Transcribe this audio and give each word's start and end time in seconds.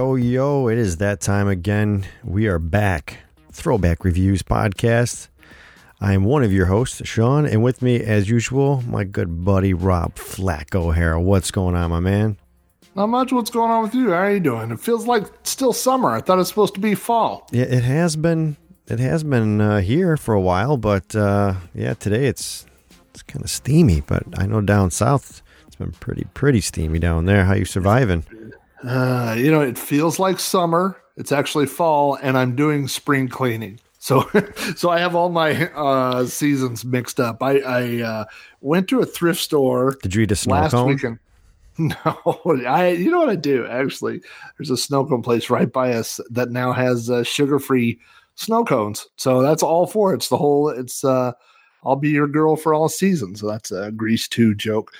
Yo, 0.00 0.14
yo, 0.14 0.68
it 0.68 0.78
is 0.78 0.96
that 0.96 1.20
time 1.20 1.46
again. 1.46 2.06
We 2.24 2.46
are 2.46 2.58
back. 2.58 3.18
Throwback 3.52 4.02
Reviews 4.02 4.42
Podcast. 4.42 5.28
I 6.00 6.14
am 6.14 6.24
one 6.24 6.42
of 6.42 6.54
your 6.54 6.64
hosts, 6.64 7.06
Sean, 7.06 7.44
and 7.44 7.62
with 7.62 7.82
me, 7.82 8.00
as 8.00 8.26
usual, 8.26 8.82
my 8.86 9.04
good 9.04 9.44
buddy 9.44 9.74
Rob 9.74 10.16
Flack 10.16 10.74
O'Hara. 10.74 11.20
What's 11.20 11.50
going 11.50 11.74
on, 11.74 11.90
my 11.90 12.00
man? 12.00 12.38
Not 12.94 13.08
much. 13.08 13.30
What's 13.30 13.50
going 13.50 13.70
on 13.70 13.82
with 13.82 13.94
you? 13.94 14.08
How 14.08 14.20
are 14.20 14.32
you 14.32 14.40
doing? 14.40 14.70
It 14.70 14.80
feels 14.80 15.06
like 15.06 15.26
still 15.42 15.74
summer. 15.74 16.08
I 16.12 16.22
thought 16.22 16.36
it 16.36 16.38
was 16.38 16.48
supposed 16.48 16.72
to 16.76 16.80
be 16.80 16.94
fall. 16.94 17.46
Yeah, 17.52 17.64
it 17.64 17.84
has 17.84 18.16
been. 18.16 18.56
It 18.86 19.00
has 19.00 19.22
been 19.22 19.60
uh, 19.60 19.80
here 19.82 20.16
for 20.16 20.32
a 20.32 20.40
while, 20.40 20.78
but 20.78 21.14
uh, 21.14 21.56
yeah, 21.74 21.92
today 21.92 22.24
it's 22.24 22.64
it's 23.10 23.22
kind 23.22 23.44
of 23.44 23.50
steamy. 23.50 24.00
But 24.00 24.22
I 24.38 24.46
know 24.46 24.62
down 24.62 24.92
south 24.92 25.42
it's 25.66 25.76
been 25.76 25.92
pretty 25.92 26.26
pretty 26.32 26.62
steamy 26.62 27.00
down 27.00 27.26
there. 27.26 27.44
How 27.44 27.52
you 27.52 27.66
surviving? 27.66 28.24
Uh, 28.84 29.34
you 29.36 29.50
know, 29.50 29.60
it 29.60 29.78
feels 29.78 30.18
like 30.18 30.38
summer. 30.38 30.96
It's 31.16 31.32
actually 31.32 31.66
fall, 31.66 32.16
and 32.22 32.38
I'm 32.38 32.56
doing 32.56 32.88
spring 32.88 33.28
cleaning. 33.28 33.78
So, 33.98 34.28
so 34.76 34.90
I 34.90 34.98
have 34.98 35.14
all 35.14 35.28
my 35.28 35.70
uh, 35.72 36.26
seasons 36.26 36.84
mixed 36.84 37.20
up. 37.20 37.42
I, 37.42 37.58
I 37.58 38.02
uh, 38.02 38.24
went 38.60 38.88
to 38.88 39.00
a 39.00 39.06
thrift 39.06 39.40
store. 39.40 39.96
Did 40.02 40.14
you 40.14 40.22
eat 40.22 40.32
a 40.32 40.36
snow 40.36 40.54
last 40.54 40.72
cone? 40.72 40.88
weekend? 40.88 41.18
No, 41.78 42.42
I. 42.66 42.88
You 42.88 43.10
know 43.10 43.20
what 43.20 43.30
I 43.30 43.36
do? 43.36 43.66
Actually, 43.66 44.20
there's 44.58 44.68
a 44.68 44.76
snow 44.76 45.06
cone 45.06 45.22
place 45.22 45.48
right 45.48 45.72
by 45.72 45.94
us 45.94 46.20
that 46.28 46.50
now 46.50 46.72
has 46.72 47.08
uh, 47.08 47.22
sugar-free 47.22 47.98
snow 48.34 48.64
cones. 48.64 49.08
So 49.16 49.40
that's 49.40 49.62
all 49.62 49.86
for 49.86 50.12
it. 50.12 50.16
It's 50.16 50.28
the 50.28 50.36
whole. 50.36 50.68
It's. 50.68 51.04
uh 51.04 51.32
I'll 51.84 51.96
be 51.96 52.10
your 52.10 52.28
girl 52.28 52.56
for 52.56 52.74
all 52.74 52.88
seasons. 52.88 53.40
So 53.40 53.48
that's 53.48 53.72
a 53.72 53.90
Grease 53.92 54.28
two 54.28 54.54
joke. 54.54 54.92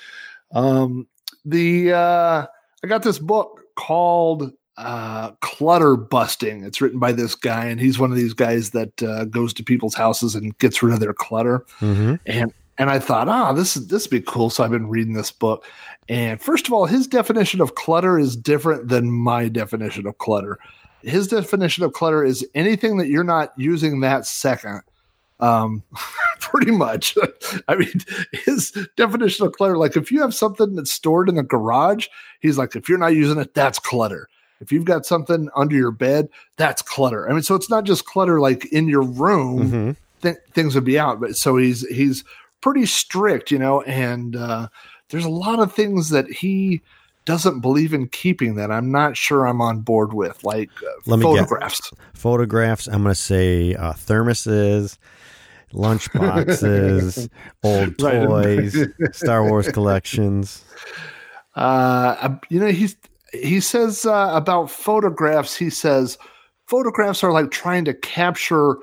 Um, 0.53 1.07
the 1.45 1.93
uh, 1.93 2.47
I 2.83 2.87
got 2.87 3.03
this 3.03 3.19
book 3.19 3.60
called 3.75 4.51
uh, 4.77 5.31
Clutter 5.41 5.95
Busting. 5.95 6.63
It's 6.63 6.81
written 6.81 6.99
by 6.99 7.11
this 7.11 7.35
guy, 7.35 7.65
and 7.65 7.79
he's 7.79 7.99
one 7.99 8.11
of 8.11 8.17
these 8.17 8.33
guys 8.33 8.71
that 8.71 9.03
uh, 9.03 9.25
goes 9.25 9.53
to 9.55 9.63
people's 9.63 9.95
houses 9.95 10.35
and 10.35 10.57
gets 10.57 10.81
rid 10.81 10.93
of 10.93 10.99
their 10.99 11.13
clutter. 11.13 11.65
Mm-hmm. 11.79 12.15
And 12.25 12.53
and 12.77 12.89
I 12.89 12.97
thought, 12.99 13.29
ah, 13.29 13.53
this 13.53 13.77
is 13.77 13.87
this 13.87 14.05
would 14.05 14.11
be 14.11 14.21
cool. 14.21 14.49
So 14.49 14.63
I've 14.63 14.71
been 14.71 14.89
reading 14.89 15.13
this 15.13 15.31
book. 15.31 15.65
And 16.09 16.41
first 16.41 16.67
of 16.67 16.73
all, 16.73 16.85
his 16.85 17.05
definition 17.05 17.61
of 17.61 17.75
clutter 17.75 18.17
is 18.17 18.35
different 18.35 18.87
than 18.87 19.11
my 19.11 19.49
definition 19.49 20.07
of 20.07 20.17
clutter. 20.17 20.57
His 21.03 21.27
definition 21.27 21.83
of 21.83 21.93
clutter 21.93 22.23
is 22.23 22.47
anything 22.55 22.97
that 22.97 23.07
you're 23.07 23.23
not 23.23 23.53
using 23.57 23.99
that 23.99 24.25
second. 24.25 24.81
Um, 25.41 25.83
pretty 26.39 26.71
much. 26.71 27.17
I 27.67 27.75
mean, 27.75 27.93
his 28.31 28.71
definition 28.95 29.45
of 29.45 29.53
clutter, 29.53 29.77
like 29.77 29.97
if 29.97 30.11
you 30.11 30.21
have 30.21 30.33
something 30.33 30.75
that's 30.75 30.91
stored 30.91 31.29
in 31.29 31.35
the 31.35 31.43
garage, 31.43 32.07
he's 32.39 32.57
like, 32.57 32.75
if 32.75 32.87
you're 32.87 32.97
not 32.97 33.15
using 33.15 33.39
it, 33.39 33.53
that's 33.53 33.79
clutter. 33.79 34.27
If 34.59 34.71
you've 34.71 34.85
got 34.85 35.05
something 35.07 35.49
under 35.55 35.75
your 35.75 35.89
bed, 35.91 36.29
that's 36.57 36.83
clutter. 36.83 37.27
I 37.27 37.33
mean, 37.33 37.41
so 37.41 37.55
it's 37.55 37.69
not 37.69 37.83
just 37.83 38.05
clutter 38.05 38.39
like 38.39 38.65
in 38.71 38.87
your 38.87 39.01
room, 39.01 39.67
Mm-hmm. 39.71 39.91
th- 40.21 40.37
things 40.53 40.75
would 40.75 40.83
be 40.85 40.99
out. 40.99 41.19
But 41.19 41.35
so 41.35 41.57
he's 41.57 41.81
he's 41.87 42.23
pretty 42.61 42.85
strict, 42.85 43.49
you 43.49 43.57
know, 43.57 43.81
and 43.81 44.35
uh, 44.35 44.67
there's 45.09 45.25
a 45.25 45.29
lot 45.29 45.57
of 45.59 45.73
things 45.73 46.09
that 46.11 46.27
he 46.27 46.81
doesn't 47.25 47.61
believe 47.61 47.91
in 47.93 48.07
keeping 48.07 48.53
that 48.55 48.71
I'm 48.71 48.91
not 48.91 49.17
sure 49.17 49.47
I'm 49.47 49.61
on 49.61 49.79
board 49.79 50.13
with, 50.13 50.43
like 50.43 50.69
uh, 50.83 50.91
Let 51.07 51.17
me 51.17 51.23
guess. 51.25 51.33
photographs. 51.49 51.91
Photographs. 52.13 52.87
I'm 52.87 53.01
going 53.03 53.15
to 53.15 53.19
say 53.19 53.73
uh, 53.73 53.93
thermoses, 53.93 54.97
lunch 55.73 56.11
boxes, 56.13 57.29
old 57.63 57.97
toys, 57.97 58.87
Star 59.11 59.47
Wars 59.47 59.71
collections. 59.71 60.63
Uh, 61.55 62.35
you 62.49 62.59
know, 62.59 62.67
he's 62.67 62.95
he 63.33 63.59
says 63.59 64.05
uh, 64.05 64.31
about 64.33 64.69
photographs. 64.69 65.55
He 65.55 65.69
says 65.69 66.17
photographs 66.67 67.23
are 67.23 67.31
like 67.31 67.51
trying 67.51 67.85
to 67.85 67.93
capture 67.93 68.77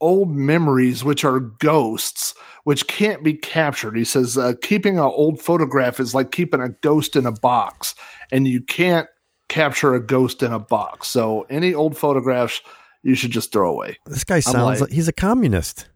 old 0.00 0.30
memories, 0.30 1.04
which 1.04 1.24
are 1.24 1.40
ghosts, 1.40 2.34
which 2.64 2.86
can't 2.86 3.22
be 3.22 3.34
captured. 3.34 3.96
He 3.96 4.04
says 4.04 4.38
uh, 4.38 4.54
keeping 4.62 4.98
an 4.98 5.04
old 5.04 5.40
photograph 5.40 6.00
is 6.00 6.14
like 6.14 6.30
keeping 6.30 6.60
a 6.60 6.68
ghost 6.68 7.16
in 7.16 7.26
a 7.26 7.32
box, 7.32 7.94
and 8.30 8.46
you 8.46 8.60
can't 8.60 9.08
capture 9.48 9.94
a 9.94 10.04
ghost 10.04 10.42
in 10.42 10.52
a 10.52 10.58
box. 10.58 11.08
So 11.08 11.46
any 11.50 11.74
old 11.74 11.96
photographs 11.96 12.60
you 13.06 13.14
should 13.14 13.30
just 13.30 13.52
throw 13.52 13.70
away. 13.70 13.98
This 14.06 14.24
guy 14.24 14.40
sounds 14.40 14.56
like- 14.56 14.80
like 14.80 14.90
he's 14.92 15.08
a 15.08 15.12
communist. 15.12 15.88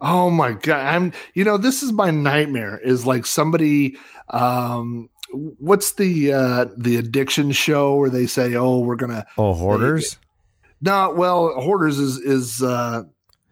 Oh 0.00 0.28
my 0.30 0.52
god! 0.52 0.84
I'm 0.94 1.12
you 1.34 1.44
know 1.44 1.56
this 1.56 1.82
is 1.82 1.90
my 1.92 2.10
nightmare. 2.10 2.78
Is 2.84 3.06
like 3.06 3.24
somebody. 3.26 3.96
um 4.30 5.08
What's 5.58 5.92
the 5.94 6.32
uh 6.32 6.66
the 6.76 6.96
addiction 6.96 7.50
show 7.52 7.96
where 7.96 8.10
they 8.10 8.26
say, 8.26 8.54
"Oh, 8.54 8.78
we're 8.80 8.94
gonna 8.96 9.26
Oh, 9.38 9.54
hoarders. 9.54 10.18
no"? 10.80 11.12
Well, 11.16 11.48
hoarders 11.60 11.98
is 11.98 12.18
is 12.18 12.62
uh 12.62 13.02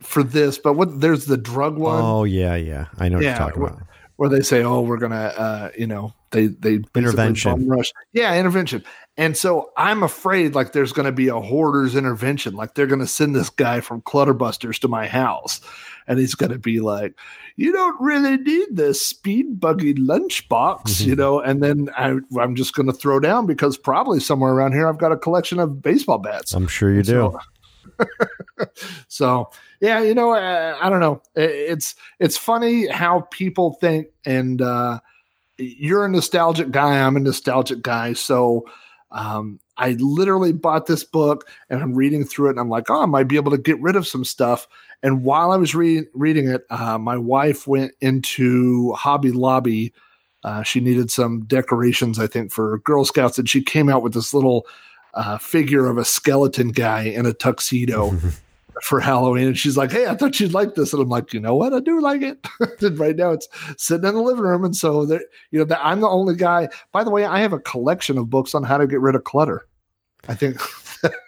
for 0.00 0.22
this, 0.22 0.58
but 0.58 0.74
what 0.74 1.00
there's 1.00 1.24
the 1.24 1.36
drug 1.38 1.78
one 1.78 2.00
Oh, 2.02 2.24
yeah, 2.24 2.54
yeah. 2.56 2.86
I 2.98 3.08
know 3.08 3.16
what 3.16 3.24
Yeah, 3.24 3.30
you're 3.30 3.38
talking 3.48 3.62
wh- 3.62 3.66
about. 3.70 3.82
where 4.16 4.28
they 4.28 4.40
say, 4.42 4.62
"Oh, 4.62 4.82
we're 4.82 4.98
gonna," 4.98 5.32
uh, 5.36 5.68
you 5.76 5.86
know, 5.86 6.12
they 6.34 6.46
they 6.48 6.80
Intervention. 6.94 7.68
rush. 7.68 7.92
Yeah, 8.12 8.38
intervention. 8.38 8.84
And 9.16 9.36
so 9.36 9.70
I'm 9.76 10.02
afraid 10.02 10.54
like 10.54 10.72
there's 10.72 10.92
going 10.92 11.06
to 11.06 11.12
be 11.12 11.28
a 11.28 11.38
hoarders 11.40 11.94
intervention. 11.94 12.54
Like 12.54 12.74
they're 12.74 12.86
going 12.88 13.00
to 13.00 13.06
send 13.06 13.34
this 13.34 13.48
guy 13.48 13.80
from 13.80 14.02
Clutterbusters 14.02 14.78
to 14.80 14.88
my 14.88 15.06
house, 15.06 15.60
and 16.06 16.18
he's 16.18 16.34
going 16.34 16.50
to 16.50 16.58
be 16.58 16.80
like, 16.80 17.14
"You 17.56 17.72
don't 17.72 18.00
really 18.00 18.36
need 18.36 18.68
this 18.72 19.04
speed 19.06 19.60
buggy 19.60 19.94
lunchbox," 19.94 21.00
you 21.06 21.14
know. 21.14 21.40
And 21.40 21.62
then 21.62 21.90
I, 21.96 22.18
I'm 22.40 22.56
just 22.56 22.74
going 22.74 22.86
to 22.86 22.92
throw 22.92 23.20
down 23.20 23.46
because 23.46 23.78
probably 23.78 24.18
somewhere 24.18 24.52
around 24.52 24.72
here 24.72 24.88
I've 24.88 24.98
got 24.98 25.12
a 25.12 25.16
collection 25.16 25.60
of 25.60 25.80
baseball 25.80 26.18
bats. 26.18 26.52
I'm 26.52 26.66
sure 26.66 26.92
you 26.92 27.02
do. 27.04 27.12
So, 27.12 27.38
so 29.08 29.50
yeah, 29.80 30.00
you 30.00 30.14
know, 30.14 30.32
uh, 30.32 30.76
I 30.80 30.88
don't 30.90 31.00
know. 31.00 31.22
It's 31.36 31.94
it's 32.18 32.36
funny 32.36 32.88
how 32.88 33.28
people 33.30 33.74
think, 33.80 34.08
and 34.26 34.60
uh, 34.60 34.98
you're 35.58 36.04
a 36.04 36.08
nostalgic 36.08 36.70
guy. 36.70 37.00
I'm 37.00 37.16
a 37.16 37.20
nostalgic 37.20 37.82
guy. 37.82 38.12
So 38.12 38.66
um, 39.10 39.60
I 39.76 39.92
literally 39.92 40.52
bought 40.52 40.86
this 40.86 41.04
book, 41.04 41.48
and 41.70 41.80
I'm 41.80 41.94
reading 41.94 42.24
through 42.24 42.48
it, 42.48 42.50
and 42.52 42.60
I'm 42.60 42.68
like, 42.68 42.90
oh, 42.90 43.02
I 43.02 43.06
might 43.06 43.28
be 43.28 43.36
able 43.36 43.52
to 43.52 43.58
get 43.58 43.80
rid 43.80 43.96
of 43.96 44.06
some 44.06 44.24
stuff. 44.24 44.66
And 45.02 45.22
while 45.22 45.52
I 45.52 45.56
was 45.56 45.74
re- 45.74 46.06
reading 46.14 46.48
it, 46.48 46.64
uh, 46.70 46.98
my 46.98 47.16
wife 47.16 47.66
went 47.66 47.92
into 48.00 48.92
Hobby 48.92 49.32
Lobby. 49.32 49.92
Uh, 50.42 50.62
she 50.62 50.80
needed 50.80 51.10
some 51.10 51.44
decorations, 51.44 52.18
I 52.18 52.26
think, 52.26 52.52
for 52.52 52.78
Girl 52.78 53.04
Scouts, 53.04 53.38
and 53.38 53.48
she 53.48 53.62
came 53.62 53.88
out 53.88 54.02
with 54.02 54.14
this 54.14 54.34
little 54.34 54.66
uh, 55.14 55.38
figure 55.38 55.86
of 55.86 55.96
a 55.96 56.04
skeleton 56.04 56.68
guy 56.68 57.02
in 57.02 57.24
a 57.24 57.32
tuxedo 57.32 58.18
for 58.82 59.00
Halloween. 59.00 59.48
And 59.48 59.58
she's 59.58 59.76
like, 59.76 59.92
Hey, 59.92 60.06
I 60.06 60.14
thought 60.14 60.38
you'd 60.40 60.54
like 60.54 60.74
this. 60.74 60.92
And 60.92 61.02
I'm 61.02 61.08
like, 61.08 61.32
You 61.32 61.40
know 61.40 61.54
what? 61.54 61.72
I 61.72 61.80
do 61.80 62.00
like 62.00 62.22
it. 62.22 62.44
and 62.82 62.98
right 62.98 63.16
now 63.16 63.30
it's 63.30 63.48
sitting 63.76 64.06
in 64.08 64.14
the 64.14 64.22
living 64.22 64.44
room. 64.44 64.64
And 64.64 64.76
so, 64.76 65.06
there, 65.06 65.22
you 65.50 65.58
know, 65.58 65.64
that 65.66 65.80
I'm 65.84 66.00
the 66.00 66.08
only 66.08 66.36
guy. 66.36 66.68
By 66.92 67.04
the 67.04 67.10
way, 67.10 67.24
I 67.24 67.40
have 67.40 67.52
a 67.52 67.60
collection 67.60 68.18
of 68.18 68.30
books 68.30 68.54
on 68.54 68.62
how 68.62 68.78
to 68.78 68.86
get 68.86 69.00
rid 69.00 69.14
of 69.14 69.24
clutter. 69.24 69.66
I 70.26 70.34
think, 70.34 70.58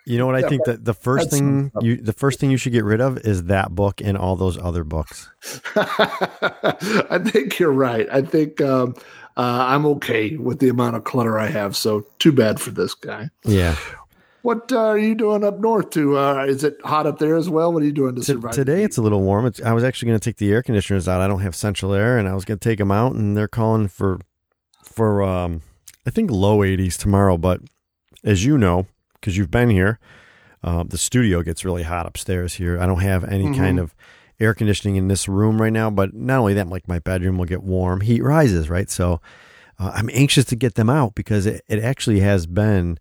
You 0.07 0.17
know 0.17 0.27
what 0.27 0.37
I 0.37 0.41
Yeah, 0.43 0.49
think 0.49 0.65
that 0.65 0.85
the 0.85 0.95
first 0.95 1.31
thing 1.31 1.71
you 1.81 1.97
the 1.97 2.13
first 2.15 2.41
thing 2.41 2.51
you 2.51 2.57
should 2.57 2.73
get 2.73 2.85
rid 2.85 3.01
of 3.01 3.19
is 3.19 3.45
that 3.45 3.75
book 3.75 4.01
and 4.03 4.17
all 4.17 4.37
those 4.37 4.57
other 4.59 4.85
books. 4.85 5.31
I 5.77 7.21
think 7.23 7.59
you're 7.59 7.73
right. 7.73 8.09
I 8.11 8.23
think 8.23 8.61
um, 8.61 8.95
uh, 9.37 9.67
I'm 9.69 9.85
okay 9.87 10.37
with 10.37 10.61
the 10.61 10.71
amount 10.71 10.97
of 10.97 11.05
clutter 11.05 11.39
I 11.39 11.49
have. 11.49 11.77
So, 11.77 12.07
too 12.19 12.33
bad 12.33 12.59
for 12.61 12.71
this 12.71 12.95
guy. 12.95 13.29
Yeah. 13.45 13.77
What 14.47 14.71
uh, 14.71 14.79
are 14.79 14.99
you 14.99 15.17
doing 15.17 15.43
up 15.43 15.59
north? 15.59 15.91
To 15.91 16.17
uh, 16.17 16.45
is 16.45 16.63
it 16.63 16.77
hot 16.85 17.05
up 17.05 17.19
there 17.19 17.35
as 17.35 17.51
well? 17.51 17.73
What 17.73 17.83
are 17.83 17.87
you 17.87 17.91
doing 17.91 18.15
to 18.15 18.23
survive? 18.23 18.53
today 18.53 18.85
it's 18.85 18.97
a 18.97 19.03
little 19.03 19.21
warm. 19.21 19.45
It's, 19.45 19.61
I 19.61 19.73
was 19.73 19.83
actually 19.83 20.07
going 20.11 20.21
to 20.21 20.25
take 20.31 20.37
the 20.37 20.53
air 20.53 20.63
conditioners 20.63 21.09
out. 21.09 21.21
I 21.21 21.27
don't 21.27 21.41
have 21.41 21.57
central 21.57 21.93
air, 21.93 22.17
and 22.17 22.29
I 22.29 22.35
was 22.35 22.45
going 22.45 22.57
to 22.57 22.69
take 22.69 22.79
them 22.79 22.93
out, 22.93 23.17
and 23.17 23.37
they're 23.37 23.49
calling 23.49 23.89
for 23.89 24.21
for 24.85 25.21
um 25.25 25.63
I 26.07 26.11
think 26.11 26.31
low 26.31 26.59
80s 26.59 26.97
tomorrow. 26.97 27.37
But 27.37 27.61
as 28.23 28.45
you 28.45 28.57
know, 28.57 28.87
because 29.15 29.37
you've 29.37 29.51
been 29.51 29.69
here, 29.69 29.99
uh, 30.63 30.85
the 30.85 30.97
studio 30.97 31.43
gets 31.43 31.65
really 31.65 31.83
hot 31.83 32.07
upstairs 32.07 32.55
here. 32.55 32.79
I 32.81 32.87
don't 32.87 33.01
have 33.01 33.25
any 33.25 33.47
Mhm. 33.47 33.57
kind 33.57 33.81
of 33.81 33.97
air 34.39 34.55
conditioning 34.55 34.95
in 34.95 35.09
this 35.09 35.27
room 35.27 35.61
right 35.61 35.73
now. 35.73 35.91
But 35.91 36.15
not 36.15 36.39
only 36.39 36.55
that, 36.55 36.69
like 36.69 36.87
my 36.87 37.01
bedroom 37.01 37.37
will 37.37 37.47
get 37.47 37.65
warm. 37.65 38.01
Heat 38.01 38.23
rises, 38.23 38.71
right? 38.71 38.89
So 38.89 39.21
uh, 39.81 39.91
I'm 39.93 40.09
anxious 40.13 40.45
to 40.45 40.55
get 40.55 40.77
them 40.77 40.89
out 40.89 41.17
because 41.17 41.47
it, 41.47 41.65
it 41.67 41.83
actually 41.83 42.21
has 42.21 42.47
been 42.47 43.01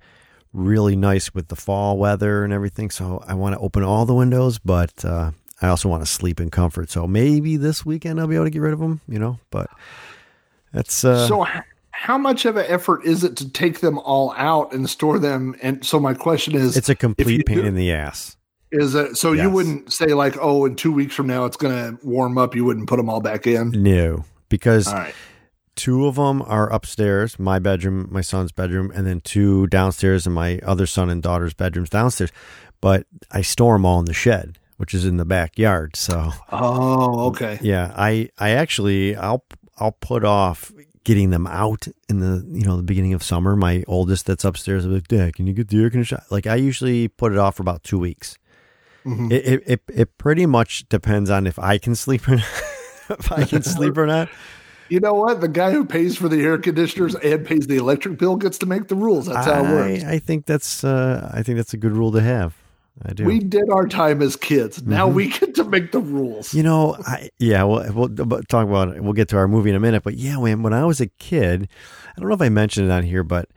really 0.56 0.96
nice 0.96 1.34
with 1.34 1.50
the 1.50 1.56
fall 1.56 1.98
weather 1.98 2.44
and 2.44 2.54
everything. 2.54 2.90
So 2.90 3.24
I 3.28 3.34
want 3.34 3.54
to 3.54 3.60
open 3.60 3.84
all 3.84 4.06
the 4.06 4.14
windows, 4.14 4.58
but 4.60 5.04
uh, 5.04 5.32
I 5.62 5.68
also 5.68 5.90
want 5.90 6.04
to 6.04 6.12
sleep 6.12 6.40
in 6.40 6.50
comfort. 6.50 6.90
So 6.90 7.08
maybe 7.08 7.58
this 7.58 7.86
weekend 7.86 8.20
I'll 8.20 8.28
be 8.28 8.36
able 8.36 8.46
to 8.46 8.52
get 8.52 8.62
rid 8.62 8.74
of 8.74 8.80
them, 8.80 9.02
you 9.08 9.20
know. 9.20 9.40
But 9.52 9.70
that's 10.74 11.04
uh, 11.04 11.28
so 11.28 11.46
how 11.92 12.18
much 12.18 12.46
of 12.46 12.58
an 12.58 12.66
effort 12.68 13.06
is 13.06 13.24
it 13.24 13.36
to 13.38 13.50
take 13.50 13.80
them 13.80 14.00
all 14.00 14.34
out 14.38 14.74
and 14.74 14.90
store 14.90 15.20
them? 15.20 15.56
And 15.62 15.86
so 15.86 16.00
my 16.00 16.14
question 16.14 16.56
is, 16.56 16.76
it's 16.78 16.90
a 16.90 16.96
complete 16.96 17.46
pain 17.46 17.58
do- 17.58 17.64
in 17.64 17.76
the 17.76 17.92
ass. 17.92 18.38
is 18.72 18.96
it 18.96 19.18
so 19.18 19.32
you 19.32 19.50
wouldn't 19.50 19.92
say 19.94 20.08
like, 20.08 20.36
oh, 20.42 20.66
in 20.66 20.76
two 20.76 20.92
weeks 20.92 21.16
from 21.16 21.28
now 21.28 21.46
it's 21.46 21.58
going 21.58 21.74
to 21.98 22.06
warm 22.06 22.38
up. 22.38 22.56
You 22.56 22.66
wouldn't 22.66 22.88
put 22.88 22.98
them 22.98 23.10
all 23.10 23.22
back 23.22 23.48
in. 23.48 23.72
No, 23.72 24.26
because 24.50 24.88
All 24.88 24.96
right. 24.96 25.16
Two 25.76 26.08
of 26.08 26.16
them 26.16 26.42
are 26.44 26.72
upstairs, 26.72 27.38
my 27.40 27.60
bedroom, 27.60 28.08
my 28.12 28.22
son's 28.22 28.52
bedroom, 28.52 28.92
and 28.96 29.06
then 29.06 29.22
two 29.22 29.68
downstairs, 29.68 30.26
and 30.26 30.34
my 30.36 30.60
other 30.64 30.86
son 30.86 31.10
and 31.10 31.22
daughter's 31.22 31.54
bedrooms 31.54 31.90
downstairs. 31.90 32.32
But 32.82 33.06
I 33.32 33.42
store 33.42 33.76
them 33.76 33.86
all 33.86 34.00
in 34.00 34.06
the 34.06 34.14
shed, 34.14 34.58
which 34.78 34.94
is 34.94 35.06
in 35.06 35.18
the 35.18 35.26
backyard. 35.26 35.96
So, 35.96 36.32
Oh, 36.52 37.28
okay. 37.28 37.60
yeah, 37.62 37.94
I 37.96 38.30
I 38.38 38.52
actually 38.52 39.16
I'll 39.16 39.44
I'll 39.78 39.92
put 39.94 40.24
off 40.24 40.72
getting 41.04 41.30
them 41.30 41.46
out 41.48 41.88
in 42.10 42.20
the 42.20 42.44
you 42.48 42.66
know 42.66 42.78
the 42.78 42.84
beginning 42.84 43.14
of 43.14 43.24
summer. 43.24 43.56
My 43.56 43.84
oldest 43.88 44.26
that's 44.26 44.44
upstairs, 44.46 44.86
I'm 44.86 44.94
like, 44.94 45.08
Dad, 45.08 45.36
can 45.36 45.48
you 45.48 45.54
get 45.54 45.70
the 45.70 45.82
air 45.82 45.90
conditioner? 45.90 46.24
Like 46.32 46.48
I 46.48 46.56
usually 46.56 47.08
put 47.08 47.32
it 47.32 47.38
off 47.38 47.56
for 47.56 47.64
about 47.64 47.84
two 47.84 48.00
weeks. 48.00 48.38
Mhm. 49.06 49.32
It, 49.32 49.46
it 49.48 49.64
it 49.66 49.82
it 49.94 50.18
pretty 50.18 50.46
much 50.46 50.88
depends 50.90 51.30
on 51.30 51.48
if 51.48 51.60
I 51.60 51.78
can 51.78 51.96
sleep 51.96 52.28
or 52.28 52.38
not. 52.38 52.46
if 53.20 53.32
I 53.32 53.44
can 53.46 53.62
sleep 53.64 53.98
or 53.98 54.08
not. 54.08 54.30
You 54.90 55.00
know 55.00 55.14
what? 55.14 55.42
The 55.42 55.48
guy 55.48 55.72
who 55.72 55.86
pays 55.86 56.16
for 56.18 56.30
the 56.30 56.42
air 56.44 56.58
conditioners 56.58 57.16
and 57.16 57.46
pays 57.46 57.68
the 57.68 57.78
electric 57.78 58.18
bill 58.20 58.36
gets 58.36 58.58
to 58.60 58.66
make 58.66 58.88
the 58.88 58.96
rules. 58.96 59.26
That's 59.26 59.46
how 59.48 59.64
it 59.64 59.70
works. 59.70 60.04
I, 60.04 60.14
I 60.14 60.20
think 60.20 60.46
that's 60.46 60.84
uh, 60.84 61.30
I 61.34 61.42
think 61.44 61.58
that's 61.58 61.74
a 61.74 61.78
good 61.78 61.92
rule 61.94 62.12
to 62.12 62.22
have. 62.22 62.56
I 63.04 63.12
do. 63.12 63.26
We 63.26 63.40
did 63.40 63.70
our 63.70 63.88
time 63.88 64.22
as 64.22 64.36
kids. 64.38 64.82
Now 64.84 65.06
Mm-hmm. 65.08 65.16
we 65.16 65.28
get 65.30 65.56
to 65.56 65.64
make 65.66 65.92
the 65.92 66.00
rules. 66.00 66.54
You 66.54 66.64
know, 66.64 66.96
I 67.06 67.30
yeah, 67.40 67.64
we'll, 67.64 67.92
we'll 67.94 68.44
talk 68.44 68.68
about 68.68 68.96
it. 68.96 69.04
We'll 69.04 69.14
get 69.14 69.28
to 69.30 69.38
our 69.38 69.48
movie 69.48 69.70
in 69.70 69.76
a 69.76 69.80
minute. 69.82 70.04
But 70.04 70.14
yeah, 70.16 70.38
when 70.38 70.62
when 70.64 70.72
I 70.74 70.86
was 70.86 71.02
a 71.02 71.08
kid, 71.08 71.68
I 72.16 72.20
don't 72.20 72.30
know 72.30 72.36
if 72.36 72.42
I 72.42 72.50
mentioned 72.50 72.90
it 72.90 72.94
on 72.94 73.04
here, 73.04 73.24
but 73.24 73.50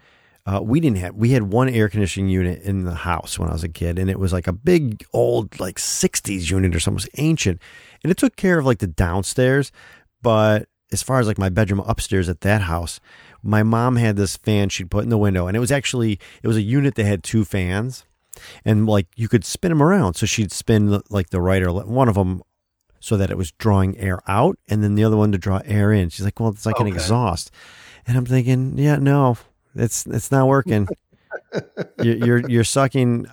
uh, 0.46 0.60
we 0.62 0.80
didn't 0.80 0.96
have 0.98 1.14
we 1.14 1.30
had 1.30 1.44
one 1.44 1.68
air 1.68 1.88
conditioning 1.88 2.30
unit 2.30 2.62
in 2.62 2.84
the 2.84 2.94
house 2.94 3.38
when 3.38 3.48
I 3.48 3.52
was 3.52 3.62
a 3.62 3.68
kid, 3.68 3.98
and 3.98 4.08
it 4.10 4.18
was 4.18 4.32
like 4.32 4.46
a 4.48 4.52
big 4.52 5.04
old 5.12 5.60
like 5.60 5.76
'60s 5.76 6.50
unit 6.50 6.74
or 6.74 6.80
something, 6.80 6.96
it 6.96 7.06
was 7.06 7.24
ancient, 7.24 7.60
and 8.02 8.10
it 8.10 8.16
took 8.16 8.34
care 8.34 8.58
of 8.58 8.66
like 8.66 8.78
the 8.78 8.86
downstairs. 8.88 9.70
But 10.20 10.68
as 10.92 11.02
far 11.02 11.20
as 11.20 11.26
like 11.26 11.38
my 11.38 11.48
bedroom 11.48 11.80
upstairs 11.80 12.28
at 12.28 12.40
that 12.42 12.62
house, 12.62 13.00
my 13.42 13.62
mom 13.62 13.96
had 13.96 14.16
this 14.16 14.36
fan 14.36 14.68
she'd 14.68 14.90
put 14.90 15.04
in 15.04 15.10
the 15.10 15.18
window, 15.18 15.46
and 15.46 15.56
it 15.56 15.60
was 15.60 15.72
actually 15.72 16.18
it 16.42 16.48
was 16.48 16.56
a 16.56 16.62
unit 16.62 16.94
that 16.96 17.04
had 17.04 17.22
two 17.22 17.44
fans 17.44 18.04
and 18.64 18.86
like 18.86 19.06
you 19.16 19.28
could 19.28 19.44
spin 19.44 19.70
them 19.70 19.82
around. 19.82 20.14
So 20.14 20.26
she'd 20.26 20.52
spin 20.52 21.00
like 21.10 21.30
the 21.30 21.40
right 21.40 21.62
or 21.62 21.72
le- 21.72 21.86
one 21.86 22.08
of 22.08 22.14
them 22.14 22.42
so 23.00 23.16
that 23.16 23.30
it 23.30 23.36
was 23.36 23.52
drawing 23.52 23.96
air 23.98 24.20
out, 24.26 24.58
and 24.68 24.82
then 24.82 24.94
the 24.94 25.04
other 25.04 25.16
one 25.16 25.32
to 25.32 25.38
draw 25.38 25.60
air 25.64 25.92
in. 25.92 26.08
She's 26.08 26.24
like, 26.24 26.38
"Well, 26.40 26.50
it's 26.50 26.66
like 26.66 26.80
an 26.80 26.86
exhaust," 26.86 27.50
and 28.06 28.16
I'm 28.16 28.26
thinking, 28.26 28.76
"Yeah, 28.76 28.96
no, 28.96 29.38
it's 29.74 30.06
it's 30.06 30.30
not 30.30 30.48
working. 30.48 30.88
you're, 32.02 32.16
you're 32.16 32.50
you're 32.50 32.64
sucking 32.64 33.26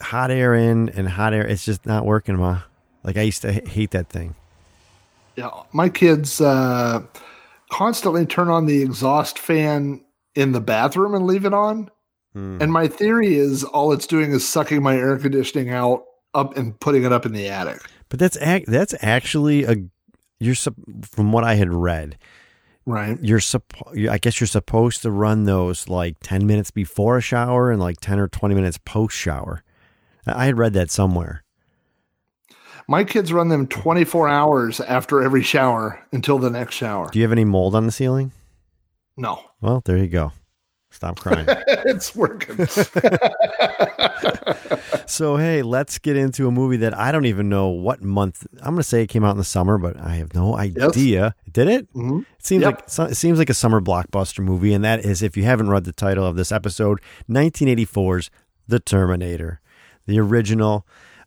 hot 0.00 0.30
air 0.30 0.54
in 0.54 0.88
and 0.90 1.08
hot 1.08 1.34
air. 1.34 1.46
It's 1.46 1.64
just 1.64 1.84
not 1.86 2.06
working, 2.06 2.36
ma. 2.36 2.62
Like 3.04 3.16
I 3.16 3.22
used 3.22 3.42
to 3.42 3.52
hate 3.52 3.90
that 3.92 4.08
thing. 4.08 4.34
Yeah, 5.40 5.62
my 5.72 5.88
kids 5.88 6.40
uh, 6.40 7.02
constantly 7.70 8.26
turn 8.26 8.48
on 8.48 8.66
the 8.66 8.82
exhaust 8.82 9.38
fan 9.38 10.04
in 10.34 10.52
the 10.52 10.60
bathroom 10.60 11.14
and 11.14 11.26
leave 11.26 11.46
it 11.46 11.54
on. 11.54 11.90
Hmm. 12.34 12.58
And 12.60 12.70
my 12.70 12.88
theory 12.88 13.36
is 13.36 13.64
all 13.64 13.92
it's 13.92 14.06
doing 14.06 14.32
is 14.32 14.46
sucking 14.46 14.82
my 14.82 14.96
air 14.96 15.16
conditioning 15.18 15.70
out 15.70 16.04
up 16.34 16.56
and 16.56 16.78
putting 16.78 17.04
it 17.04 17.12
up 17.12 17.24
in 17.24 17.32
the 17.32 17.48
attic. 17.48 17.80
But 18.10 18.18
that's 18.18 18.36
ac- 18.36 18.66
that's 18.68 18.94
actually 19.00 19.64
a 19.64 19.76
you're 20.38 20.54
from 21.02 21.32
what 21.32 21.44
I 21.44 21.54
had 21.54 21.72
read. 21.72 22.18
Right. 22.86 23.18
you're 23.22 23.40
suppo- 23.40 24.08
I 24.08 24.18
guess 24.18 24.40
you're 24.40 24.48
supposed 24.48 25.02
to 25.02 25.10
run 25.10 25.44
those 25.44 25.88
like 25.88 26.16
10 26.22 26.46
minutes 26.46 26.70
before 26.70 27.18
a 27.18 27.20
shower 27.20 27.70
and 27.70 27.80
like 27.80 28.00
10 28.00 28.18
or 28.18 28.26
20 28.26 28.54
minutes 28.54 28.78
post 28.78 29.14
shower. 29.16 29.62
I 30.26 30.46
had 30.46 30.58
read 30.58 30.72
that 30.72 30.90
somewhere. 30.90 31.44
My 32.90 33.04
kids 33.04 33.32
run 33.32 33.50
them 33.50 33.68
24 33.68 34.28
hours 34.28 34.80
after 34.80 35.22
every 35.22 35.44
shower 35.44 36.04
until 36.10 36.40
the 36.40 36.50
next 36.50 36.74
shower. 36.74 37.08
Do 37.12 37.20
you 37.20 37.22
have 37.22 37.30
any 37.30 37.44
mold 37.44 37.76
on 37.76 37.86
the 37.86 37.92
ceiling? 37.92 38.32
No, 39.16 39.40
Well, 39.60 39.80
there 39.84 39.96
you 39.96 40.08
go. 40.08 40.32
Stop 40.90 41.20
crying. 41.20 41.46
it's 41.68 42.16
working. 42.16 42.66
so, 45.06 45.36
hey, 45.36 45.62
let's 45.62 45.98
get 45.98 46.16
into 46.16 46.48
a 46.48 46.50
movie 46.50 46.78
that 46.78 46.98
I 46.98 47.12
don't 47.12 47.26
even 47.26 47.48
know 47.48 47.68
what 47.68 48.02
month. 48.02 48.44
I'm 48.58 48.74
going 48.74 48.78
to 48.78 48.82
say 48.82 49.02
it 49.02 49.06
came 49.06 49.24
out 49.24 49.30
in 49.32 49.36
the 49.36 49.44
summer, 49.44 49.78
but 49.78 49.96
I 49.96 50.16
have 50.16 50.34
no 50.34 50.56
idea. 50.56 51.36
Did 51.48 51.68
it? 51.68 51.94
Mhm. 51.94 52.22
It 52.22 52.26
seems 52.44 52.62
Yep. 52.62 52.88
like 52.98 53.10
it 53.12 53.14
seems 53.14 53.38
like 53.38 53.50
a 53.50 53.54
summer 53.54 53.80
blockbuster 53.80 54.42
movie, 54.42 54.74
and 54.74 54.82
that 54.84 55.04
is, 55.04 55.22
if 55.22 55.36
you 55.36 55.44
haven't 55.44 55.70
read 55.70 55.84
the 55.84 55.92
title 55.92 56.26
of 56.26 56.34
this 56.34 56.50
episode, 56.50 56.98
1984's 57.28 58.30
The 58.66 58.80
Terminator, 58.80 59.60
the 60.06 60.18
original. 60.18 60.84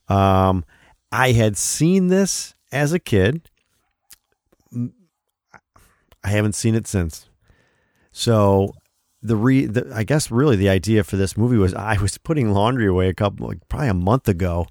Um, 0.10 0.65
I 1.13 1.33
had 1.33 1.57
seen 1.57 2.07
this 2.07 2.56
as 2.71 2.92
a 2.92 2.98
kid. 2.98 3.48
I 6.24 6.30
haven't 6.30 6.56
seen 6.56 6.74
it 6.74 6.88
since. 6.88 7.30
So 8.12 8.74
the 9.21 9.36
re 9.36 9.68
the, 9.68 9.92
I 9.94 10.06
guess 10.06 10.31
really 10.31 10.56
the 10.56 10.69
idea 10.69 11.04
for 11.04 11.15
this 11.15 11.38
movie 11.38 11.57
was 11.57 11.75
I 11.75 12.01
was 12.01 12.18
putting 12.18 12.51
laundry 12.51 12.88
away 12.88 13.10
a 13.10 13.13
couple 13.13 13.48
like 13.48 13.60
probably 13.69 13.89
a 13.89 13.94
month 13.94 14.27
ago 14.27 14.65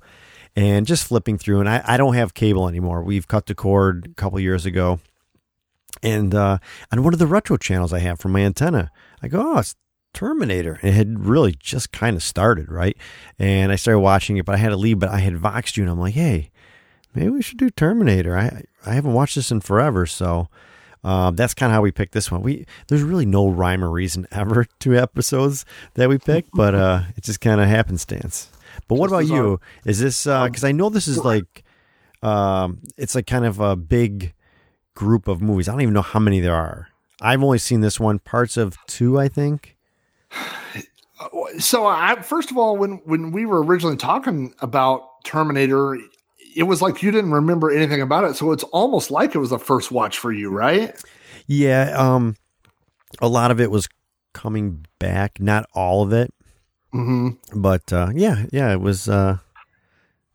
and 0.56 0.84
just 0.84 1.04
flipping 1.04 1.38
through 1.38 1.60
and 1.60 1.68
I, 1.68 1.80
I 1.84 1.96
don't 1.96 2.14
have 2.14 2.34
cable 2.34 2.68
anymore. 2.68 3.04
We've 3.04 3.28
cut 3.28 3.46
the 3.46 3.54
cord 3.54 4.08
a 4.10 4.14
couple 4.14 4.40
years 4.40 4.66
ago. 4.66 4.98
And 6.02 6.34
uh 6.34 6.58
on 6.90 7.04
one 7.04 7.12
of 7.12 7.20
the 7.20 7.26
retro 7.28 7.56
channels 7.56 7.92
I 7.92 8.00
have 8.00 8.18
from 8.18 8.32
my 8.32 8.40
antenna, 8.40 8.90
I 9.22 9.28
go, 9.28 9.54
Oh, 9.54 9.58
it's 9.60 9.76
Terminator. 10.12 10.78
It 10.82 10.92
had 10.92 11.26
really 11.26 11.54
just 11.58 11.92
kind 11.92 12.16
of 12.16 12.22
started, 12.22 12.70
right? 12.70 12.96
And 13.38 13.72
I 13.72 13.76
started 13.76 14.00
watching 14.00 14.36
it, 14.36 14.44
but 14.44 14.54
I 14.54 14.58
had 14.58 14.70
to 14.70 14.76
leave, 14.76 14.98
but 14.98 15.10
I 15.10 15.18
had 15.18 15.34
Voxed 15.34 15.76
you 15.76 15.82
and 15.82 15.90
I'm 15.90 16.00
like, 16.00 16.14
hey, 16.14 16.50
maybe 17.14 17.30
we 17.30 17.42
should 17.42 17.58
do 17.58 17.70
Terminator. 17.70 18.36
I 18.36 18.62
I 18.84 18.94
haven't 18.94 19.12
watched 19.12 19.36
this 19.36 19.50
in 19.50 19.60
forever, 19.60 20.06
so 20.06 20.48
uh, 21.04 21.30
that's 21.32 21.54
kind 21.54 21.70
of 21.70 21.74
how 21.74 21.82
we 21.82 21.90
picked 21.90 22.12
this 22.12 22.30
one. 22.30 22.42
We 22.42 22.66
there's 22.88 23.02
really 23.02 23.26
no 23.26 23.48
rhyme 23.48 23.84
or 23.84 23.90
reason 23.90 24.26
ever 24.32 24.66
to 24.80 24.96
episodes 24.96 25.64
that 25.94 26.08
we 26.08 26.18
pick, 26.18 26.46
but 26.54 26.74
uh, 26.74 27.02
it 27.16 27.24
just 27.24 27.40
kind 27.40 27.60
of 27.60 27.68
happenstance. 27.68 28.50
But 28.88 28.96
what 28.96 29.08
about 29.08 29.26
you? 29.26 29.60
Is 29.84 30.00
this 30.00 30.24
because 30.24 30.64
I 30.64 30.72
know 30.72 30.88
this 30.88 31.08
is 31.08 31.18
like 31.18 31.64
um, 32.22 32.80
it's 32.96 33.14
like 33.14 33.26
kind 33.26 33.44
of 33.44 33.60
a 33.60 33.76
big 33.76 34.32
group 34.94 35.28
of 35.28 35.42
movies. 35.42 35.68
I 35.68 35.72
don't 35.72 35.82
even 35.82 35.94
know 35.94 36.02
how 36.02 36.20
many 36.20 36.40
there 36.40 36.54
are. 36.54 36.88
I've 37.20 37.42
only 37.42 37.58
seen 37.58 37.80
this 37.80 38.00
one, 38.00 38.18
parts 38.18 38.56
of 38.56 38.76
two, 38.86 39.18
I 39.18 39.28
think. 39.28 39.76
So 41.58 41.86
I 41.86 42.20
first 42.22 42.50
of 42.50 42.58
all, 42.58 42.76
when 42.76 43.00
when 43.04 43.32
we 43.32 43.46
were 43.46 43.62
originally 43.62 43.96
talking 43.96 44.54
about 44.60 45.22
Terminator, 45.24 45.96
it 46.56 46.64
was 46.64 46.82
like 46.82 47.02
you 47.02 47.10
didn't 47.10 47.32
remember 47.32 47.70
anything 47.70 48.02
about 48.02 48.24
it. 48.24 48.36
So 48.36 48.52
it's 48.52 48.64
almost 48.64 49.10
like 49.10 49.34
it 49.34 49.38
was 49.38 49.52
a 49.52 49.58
first 49.58 49.90
watch 49.90 50.18
for 50.18 50.32
you, 50.32 50.50
right? 50.50 50.94
Yeah, 51.46 51.92
um, 51.96 52.36
a 53.20 53.28
lot 53.28 53.50
of 53.50 53.60
it 53.60 53.70
was 53.70 53.88
coming 54.32 54.86
back, 54.98 55.40
not 55.40 55.66
all 55.74 56.02
of 56.02 56.12
it, 56.12 56.32
hmm 56.92 57.30
but 57.54 57.92
uh, 57.92 58.10
yeah, 58.14 58.46
yeah, 58.52 58.72
it 58.72 58.80
was. 58.80 59.08
Uh, 59.08 59.38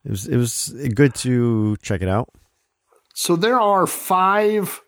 it 0.06 0.12
was 0.12 0.28
it 0.28 0.38
was 0.38 0.74
good 0.96 1.14
to 1.16 1.76
check 1.82 2.02
it 2.02 2.08
out. 2.08 2.30
So 3.14 3.36
there 3.36 3.60
are 3.60 3.86
five 3.86 4.82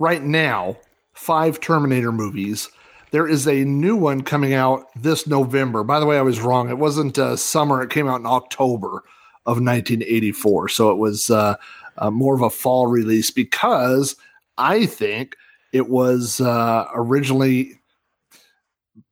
right 0.00 0.22
now, 0.22 0.78
five 1.12 1.60
Terminator 1.60 2.10
movies. 2.10 2.68
There 3.10 3.26
is 3.26 3.46
a 3.46 3.64
new 3.64 3.96
one 3.96 4.22
coming 4.22 4.54
out 4.54 4.86
this 4.94 5.26
November. 5.26 5.82
By 5.82 6.00
the 6.00 6.06
way, 6.06 6.18
I 6.18 6.22
was 6.22 6.40
wrong. 6.40 6.68
It 6.68 6.78
wasn't 6.78 7.18
uh, 7.18 7.36
summer. 7.36 7.82
It 7.82 7.90
came 7.90 8.06
out 8.08 8.20
in 8.20 8.26
October 8.26 9.04
of 9.46 9.56
1984. 9.62 10.68
So 10.68 10.90
it 10.90 10.96
was 10.98 11.30
uh, 11.30 11.56
uh, 11.96 12.10
more 12.10 12.34
of 12.34 12.42
a 12.42 12.50
fall 12.50 12.86
release 12.86 13.30
because 13.30 14.14
I 14.58 14.86
think 14.86 15.36
it 15.72 15.88
was 15.88 16.40
uh, 16.40 16.86
originally 16.94 17.80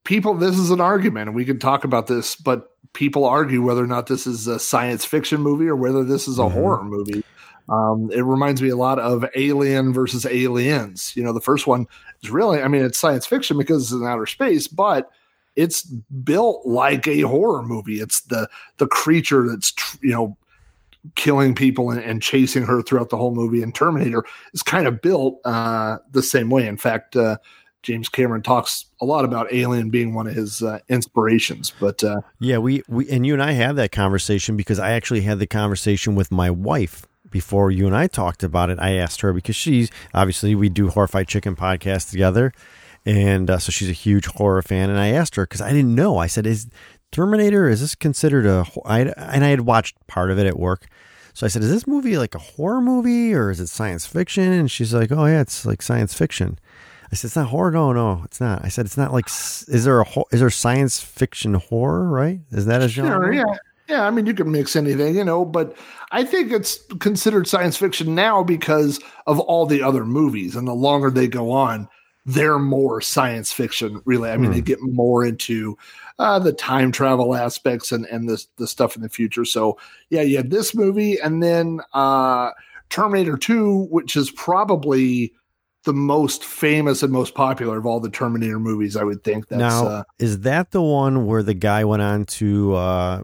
people. 0.04 0.34
This 0.34 0.58
is 0.58 0.70
an 0.70 0.80
argument, 0.80 1.28
and 1.28 1.36
we 1.36 1.44
can 1.44 1.58
talk 1.58 1.84
about 1.84 2.06
this, 2.06 2.36
but 2.36 2.70
people 2.92 3.24
argue 3.24 3.62
whether 3.62 3.82
or 3.82 3.86
not 3.86 4.06
this 4.06 4.26
is 4.26 4.46
a 4.46 4.58
science 4.58 5.04
fiction 5.04 5.40
movie 5.40 5.66
or 5.68 5.76
whether 5.76 6.02
this 6.04 6.28
is 6.28 6.38
a 6.38 6.42
Mhm. 6.42 6.52
horror 6.52 6.84
movie. 6.84 7.22
Um, 7.68 8.10
it 8.12 8.22
reminds 8.22 8.62
me 8.62 8.68
a 8.68 8.76
lot 8.76 8.98
of 8.98 9.24
Alien 9.34 9.92
versus 9.92 10.24
Aliens. 10.24 11.12
You 11.16 11.24
know, 11.24 11.32
the 11.32 11.40
first 11.40 11.66
one 11.66 11.86
is 12.22 12.30
really, 12.30 12.62
I 12.62 12.68
mean, 12.68 12.84
it's 12.84 12.98
science 12.98 13.26
fiction 13.26 13.58
because 13.58 13.84
it's 13.84 13.92
in 13.92 14.06
outer 14.06 14.26
space, 14.26 14.68
but 14.68 15.10
it's 15.54 15.82
built 15.82 16.66
like 16.66 17.08
a 17.08 17.22
horror 17.22 17.62
movie. 17.62 18.00
It's 18.00 18.20
the 18.22 18.48
the 18.76 18.86
creature 18.86 19.48
that's 19.48 19.72
you 20.02 20.10
know 20.10 20.36
killing 21.14 21.54
people 21.54 21.90
and, 21.90 22.00
and 22.00 22.20
chasing 22.22 22.64
her 22.64 22.82
throughout 22.82 23.10
the 23.10 23.16
whole 23.16 23.34
movie. 23.34 23.62
And 23.62 23.74
Terminator 23.74 24.24
is 24.52 24.62
kind 24.62 24.86
of 24.86 25.00
built 25.00 25.40
uh, 25.44 25.98
the 26.10 26.22
same 26.22 26.50
way. 26.50 26.66
In 26.66 26.76
fact, 26.76 27.16
uh, 27.16 27.38
James 27.82 28.08
Cameron 28.08 28.42
talks 28.42 28.86
a 29.00 29.04
lot 29.04 29.24
about 29.24 29.52
Alien 29.52 29.90
being 29.90 30.14
one 30.14 30.26
of 30.26 30.34
his 30.34 30.62
uh, 30.62 30.80
inspirations. 30.88 31.72
But 31.78 32.02
uh, 32.02 32.20
Yeah, 32.40 32.58
we, 32.58 32.82
we 32.88 33.08
and 33.08 33.24
you 33.24 33.32
and 33.32 33.42
I 33.42 33.52
had 33.52 33.76
that 33.76 33.92
conversation 33.92 34.56
because 34.56 34.78
I 34.78 34.90
actually 34.90 35.20
had 35.20 35.38
the 35.38 35.46
conversation 35.46 36.14
with 36.14 36.32
my 36.32 36.50
wife 36.50 37.06
before 37.36 37.70
you 37.70 37.86
and 37.86 37.94
I 37.94 38.06
talked 38.06 38.42
about 38.42 38.70
it. 38.70 38.78
I 38.80 38.92
asked 38.92 39.20
her 39.20 39.30
because 39.34 39.54
she's 39.54 39.90
obviously 40.14 40.54
we 40.54 40.70
do 40.70 40.88
Horrified 40.88 41.28
Chicken 41.28 41.54
podcast 41.54 42.10
together, 42.10 42.50
and 43.04 43.50
uh, 43.50 43.58
so 43.58 43.70
she's 43.70 43.90
a 43.90 44.00
huge 44.06 44.24
horror 44.24 44.62
fan. 44.62 44.88
And 44.88 44.98
I 44.98 45.08
asked 45.08 45.34
her 45.34 45.44
because 45.44 45.60
I 45.60 45.70
didn't 45.70 45.94
know. 45.94 46.16
I 46.16 46.28
said, 46.28 46.46
"Is 46.46 46.66
Terminator 47.12 47.68
is 47.68 47.82
this 47.82 47.94
considered 47.94 48.46
a?" 48.46 48.64
I, 48.86 49.00
and 49.18 49.44
I 49.44 49.48
had 49.48 49.60
watched 49.60 49.96
part 50.06 50.30
of 50.30 50.38
it 50.38 50.46
at 50.46 50.58
work. 50.58 50.86
So 51.34 51.44
I 51.44 51.50
said, 51.50 51.62
"Is 51.62 51.70
this 51.70 51.86
movie 51.86 52.16
like 52.16 52.34
a 52.34 52.38
horror 52.38 52.80
movie 52.80 53.34
or 53.34 53.50
is 53.50 53.60
it 53.60 53.68
science 53.68 54.06
fiction?" 54.06 54.50
And 54.50 54.70
she's 54.70 54.94
like, 54.94 55.12
"Oh 55.12 55.26
yeah, 55.26 55.42
it's 55.42 55.66
like 55.66 55.82
science 55.82 56.14
fiction." 56.14 56.58
I 57.12 57.16
said 57.16 57.28
it's 57.28 57.36
not 57.36 57.48
horror. 57.48 57.70
No, 57.70 57.92
no, 57.92 58.22
it's 58.24 58.40
not. 58.40 58.64
I 58.64 58.68
said 58.68 58.86
it's 58.86 58.96
not 58.96 59.12
like. 59.12 59.26
Is 59.26 59.84
there 59.84 60.00
a 60.00 60.06
is 60.32 60.40
there 60.40 60.48
science 60.48 61.00
fiction 61.00 61.52
horror? 61.52 62.08
Right? 62.08 62.40
Is 62.50 62.64
that 62.64 62.80
a 62.80 62.88
genre? 62.88 63.26
Sure, 63.26 63.32
yeah, 63.34 63.56
yeah. 63.88 64.06
I 64.06 64.10
mean, 64.10 64.26
you 64.26 64.34
can 64.34 64.50
mix 64.50 64.76
anything, 64.76 65.16
you 65.16 65.24
know. 65.24 65.44
But 65.44 65.76
I 66.12 66.24
think 66.24 66.52
it's 66.52 66.78
considered 67.00 67.48
science 67.48 67.76
fiction 67.76 68.14
now 68.14 68.42
because 68.42 69.00
of 69.26 69.40
all 69.40 69.66
the 69.66 69.82
other 69.82 70.04
movies, 70.04 70.56
and 70.56 70.66
the 70.66 70.74
longer 70.74 71.10
they 71.10 71.28
go 71.28 71.50
on, 71.50 71.88
they're 72.24 72.58
more 72.58 73.00
science 73.00 73.52
fiction. 73.52 74.02
Really, 74.04 74.30
I 74.30 74.36
mean, 74.36 74.46
hmm. 74.46 74.54
they 74.54 74.60
get 74.60 74.82
more 74.82 75.24
into 75.24 75.76
uh, 76.18 76.38
the 76.38 76.52
time 76.52 76.92
travel 76.92 77.34
aspects 77.34 77.92
and 77.92 78.06
and 78.06 78.28
the 78.28 78.44
the 78.56 78.66
stuff 78.66 78.96
in 78.96 79.02
the 79.02 79.08
future. 79.08 79.44
So 79.44 79.78
yeah, 80.10 80.22
you 80.22 80.36
had 80.36 80.50
this 80.50 80.74
movie, 80.74 81.18
and 81.20 81.42
then 81.42 81.80
uh, 81.92 82.50
Terminator 82.90 83.36
Two, 83.36 83.86
which 83.90 84.16
is 84.16 84.30
probably 84.30 85.32
the 85.84 85.92
most 85.92 86.44
famous 86.44 87.04
and 87.04 87.12
most 87.12 87.34
popular 87.34 87.78
of 87.78 87.86
all 87.86 88.00
the 88.00 88.10
Terminator 88.10 88.58
movies. 88.58 88.96
I 88.96 89.04
would 89.04 89.22
think. 89.22 89.48
That's, 89.48 89.60
now, 89.60 89.86
uh, 89.86 90.02
is 90.18 90.40
that 90.40 90.72
the 90.72 90.82
one 90.82 91.26
where 91.26 91.42
the 91.42 91.54
guy 91.54 91.84
went 91.84 92.02
on 92.02 92.24
to 92.24 92.74
uh, 92.74 93.22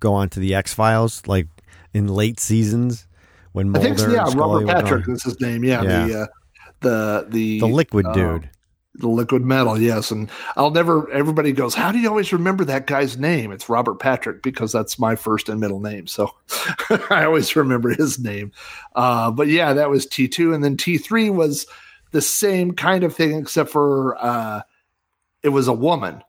go 0.00 0.14
on 0.14 0.28
to 0.30 0.40
the 0.40 0.54
X 0.54 0.74
Files, 0.74 1.22
like 1.26 1.48
in 1.92 2.08
late 2.08 2.40
seasons 2.40 3.06
when 3.52 3.70
Mulder 3.70 3.80
I 3.80 3.82
think 3.82 3.98
so, 3.98 4.10
yeah, 4.10 4.32
Robert 4.34 4.66
Patrick 4.66 5.08
is 5.08 5.22
his 5.24 5.40
name. 5.40 5.64
Yeah, 5.64 5.82
yeah. 5.82 6.06
the 6.06 6.20
uh, 6.20 6.26
the 6.80 7.26
the 7.28 7.60
the 7.60 7.66
liquid 7.66 8.06
uh, 8.06 8.12
dude. 8.12 8.50
The 8.94 9.08
liquid 9.08 9.42
metal, 9.42 9.80
yes, 9.80 10.10
and 10.10 10.28
I'll 10.56 10.70
never. 10.72 11.08
Everybody 11.10 11.52
goes, 11.52 11.74
"How 11.74 11.92
do 11.92 11.98
you 11.98 12.08
always 12.08 12.32
remember 12.32 12.64
that 12.64 12.86
guy's 12.86 13.16
name?" 13.16 13.52
It's 13.52 13.68
Robert 13.68 14.00
Patrick 14.00 14.42
because 14.42 14.72
that's 14.72 14.98
my 14.98 15.14
first 15.14 15.48
and 15.48 15.60
middle 15.60 15.80
name, 15.80 16.08
so 16.08 16.34
I 17.10 17.24
always 17.24 17.54
remember 17.54 17.90
his 17.90 18.18
name. 18.18 18.50
Uh, 18.96 19.30
but 19.30 19.46
yeah, 19.46 19.72
that 19.72 19.90
was 19.90 20.04
T 20.06 20.26
two, 20.26 20.52
and 20.52 20.64
then 20.64 20.76
T 20.76 20.98
three 20.98 21.30
was 21.30 21.66
the 22.10 22.20
same 22.20 22.72
kind 22.72 23.04
of 23.04 23.14
thing, 23.14 23.38
except 23.38 23.70
for 23.70 24.16
uh, 24.18 24.62
it 25.42 25.50
was 25.50 25.68
a 25.68 25.72
woman 25.72 26.22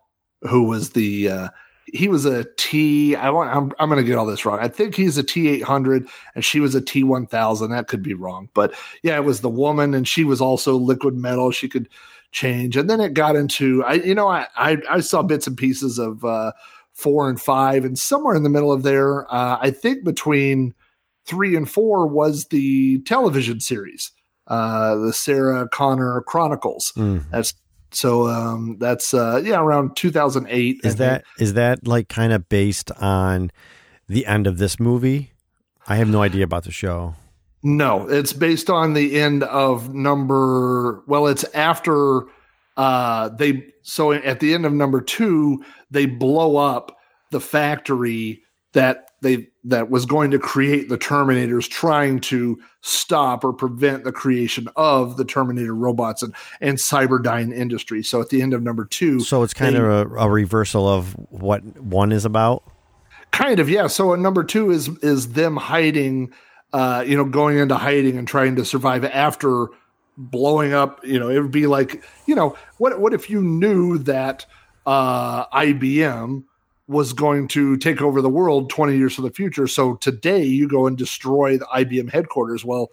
who 0.47 0.63
was 0.63 0.91
the 0.91 1.29
uh, 1.29 1.49
he 1.93 2.07
was 2.07 2.25
a 2.25 2.45
T. 2.57 3.15
I 3.15 3.29
want. 3.29 3.55
I'm 3.55 3.71
I'm 3.79 3.89
going 3.89 4.03
to 4.03 4.07
get 4.07 4.17
all 4.17 4.25
this 4.25 4.45
wrong. 4.45 4.59
I 4.59 4.67
think 4.67 4.95
he's 4.95 5.17
a 5.17 5.23
T 5.23 5.47
eight 5.49 5.63
hundred, 5.63 6.07
and 6.35 6.43
she 6.43 6.59
was 6.59 6.75
a 6.75 6.81
T 6.81 7.03
one 7.03 7.27
thousand. 7.27 7.71
That 7.71 7.87
could 7.87 8.03
be 8.03 8.13
wrong, 8.13 8.49
but 8.53 8.73
yeah, 9.03 9.15
it 9.15 9.23
was 9.23 9.41
the 9.41 9.49
woman, 9.49 9.93
and 9.93 10.07
she 10.07 10.23
was 10.23 10.41
also 10.41 10.75
liquid 10.75 11.15
metal. 11.15 11.51
She 11.51 11.67
could 11.67 11.89
change, 12.31 12.77
and 12.77 12.89
then 12.89 13.01
it 13.01 13.13
got 13.13 13.35
into. 13.35 13.83
I 13.83 13.93
you 13.93 14.15
know 14.15 14.27
I 14.27 14.47
I, 14.55 14.77
I 14.89 14.99
saw 14.99 15.21
bits 15.23 15.47
and 15.47 15.57
pieces 15.57 15.99
of 15.99 16.23
uh, 16.23 16.51
four 16.93 17.29
and 17.29 17.39
five, 17.39 17.85
and 17.85 17.97
somewhere 17.97 18.35
in 18.35 18.43
the 18.43 18.49
middle 18.49 18.71
of 18.71 18.83
there, 18.83 19.31
uh, 19.33 19.57
I 19.61 19.71
think 19.71 20.03
between 20.03 20.73
three 21.25 21.55
and 21.55 21.69
four 21.69 22.07
was 22.07 22.45
the 22.45 22.99
television 23.01 23.59
series 23.59 24.11
uh, 24.49 24.95
the 24.95 25.13
Sarah 25.13 25.67
Connor 25.69 26.21
Chronicles. 26.21 26.91
Mm. 26.95 27.23
That's 27.29 27.53
so 27.91 28.27
um, 28.27 28.77
that's 28.79 29.13
uh, 29.13 29.41
yeah 29.43 29.59
around 29.59 29.95
2008. 29.95 30.81
Is 30.83 30.95
that 30.97 31.23
is 31.39 31.53
that 31.53 31.87
like 31.87 32.09
kind 32.09 32.33
of 32.33 32.49
based 32.49 32.91
on 32.91 33.51
the 34.07 34.25
end 34.25 34.47
of 34.47 34.57
this 34.57 34.79
movie? 34.79 35.31
I 35.87 35.95
have 35.95 36.07
no 36.07 36.21
idea 36.21 36.43
about 36.43 36.63
the 36.63 36.71
show. 36.71 37.15
No, 37.61 38.07
it's 38.07 38.31
based 38.31 38.69
on 38.69 38.93
the 38.93 39.19
end 39.19 39.43
of 39.43 39.93
number. 39.93 41.03
Well, 41.07 41.27
it's 41.27 41.43
after 41.55 42.23
uh, 42.77 43.29
they. 43.29 43.65
So 43.81 44.11
at 44.11 44.39
the 44.39 44.53
end 44.53 44.65
of 44.65 44.73
number 44.73 45.01
two, 45.01 45.63
they 45.91 46.05
blow 46.05 46.57
up 46.57 46.97
the 47.31 47.41
factory 47.41 48.43
that 48.73 49.09
they 49.21 49.48
that 49.63 49.89
was 49.89 50.05
going 50.05 50.31
to 50.31 50.39
create 50.39 50.87
the 50.87 50.97
Terminators, 50.97 51.69
trying 51.69 52.21
to 52.21 52.59
stop 52.81 53.43
or 53.43 53.51
prevent 53.51 54.05
the 54.05 54.11
creation 54.11 54.69
of 54.75 55.17
the 55.17 55.25
Terminator 55.25 55.75
robots 55.75 56.23
and 56.23 56.33
and 56.61 56.77
Cyberdyne 56.77 57.53
Industry. 57.53 58.01
So 58.03 58.21
at 58.21 58.29
the 58.29 58.41
end 58.41 58.53
of 58.53 58.63
number 58.63 58.85
two, 58.85 59.19
so 59.19 59.43
it's 59.43 59.53
kind 59.53 59.75
they, 59.75 59.79
of 59.79 60.11
a, 60.11 60.15
a, 60.15 60.29
reversal 60.29 60.87
of 60.87 61.13
what 61.29 61.63
one 61.81 62.11
is 62.11 62.25
about. 62.25 62.63
Kind 63.31 63.59
of, 63.59 63.69
yeah. 63.69 63.87
So 63.87 64.15
number 64.15 64.43
two 64.43 64.71
is 64.71 64.87
is 64.99 65.33
them 65.33 65.57
hiding, 65.57 66.33
uh, 66.71 67.03
you 67.05 67.17
know, 67.17 67.25
going 67.25 67.57
into 67.57 67.75
hiding 67.75 68.17
and 68.17 68.27
trying 68.27 68.55
to 68.55 68.65
survive 68.65 69.03
after 69.03 69.67
blowing 70.17 70.73
up. 70.73 71.05
You 71.05 71.19
know, 71.19 71.29
it 71.29 71.39
would 71.39 71.51
be 71.51 71.67
like, 71.67 72.01
you 72.25 72.35
know, 72.35 72.55
what 72.77 72.99
what 72.99 73.13
if 73.13 73.29
you 73.29 73.41
knew 73.41 73.97
that 73.99 74.45
uh, 74.85 75.45
IBM 75.47 76.43
was 76.89 77.13
going 77.13 77.47
to 77.47 77.77
take 77.77 78.01
over 78.01 78.19
the 78.19 78.29
world 78.29 78.67
20 78.71 78.97
years 78.97 79.15
to 79.15 79.21
the 79.21 79.29
future. 79.29 79.67
So 79.67 79.93
today 79.97 80.43
you 80.43 80.67
go 80.67 80.87
and 80.87 80.97
destroy 80.97 81.55
the 81.55 81.65
IBM 81.65 82.11
headquarters. 82.11 82.65
Well, 82.65 82.89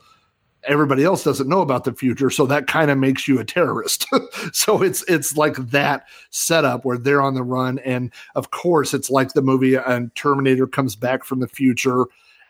everybody 0.64 1.02
else 1.02 1.24
doesn't 1.24 1.48
know 1.48 1.62
about 1.62 1.84
the 1.84 1.94
future, 1.94 2.28
so 2.28 2.44
that 2.44 2.66
kind 2.66 2.90
of 2.90 2.98
makes 2.98 3.26
you 3.26 3.40
a 3.40 3.44
terrorist. 3.44 4.06
so 4.52 4.82
it's 4.82 5.02
it's 5.08 5.38
like 5.38 5.56
that 5.70 6.04
setup 6.28 6.84
where 6.84 6.98
they're 6.98 7.22
on 7.22 7.32
the 7.32 7.42
run, 7.42 7.78
and 7.80 8.12
of 8.34 8.50
course 8.50 8.92
it's 8.92 9.08
like 9.08 9.32
the 9.32 9.40
movie 9.40 9.76
and 9.76 10.14
Terminator 10.14 10.66
comes 10.66 10.94
back 10.94 11.24
from 11.24 11.40
the 11.40 11.48
future 11.48 12.04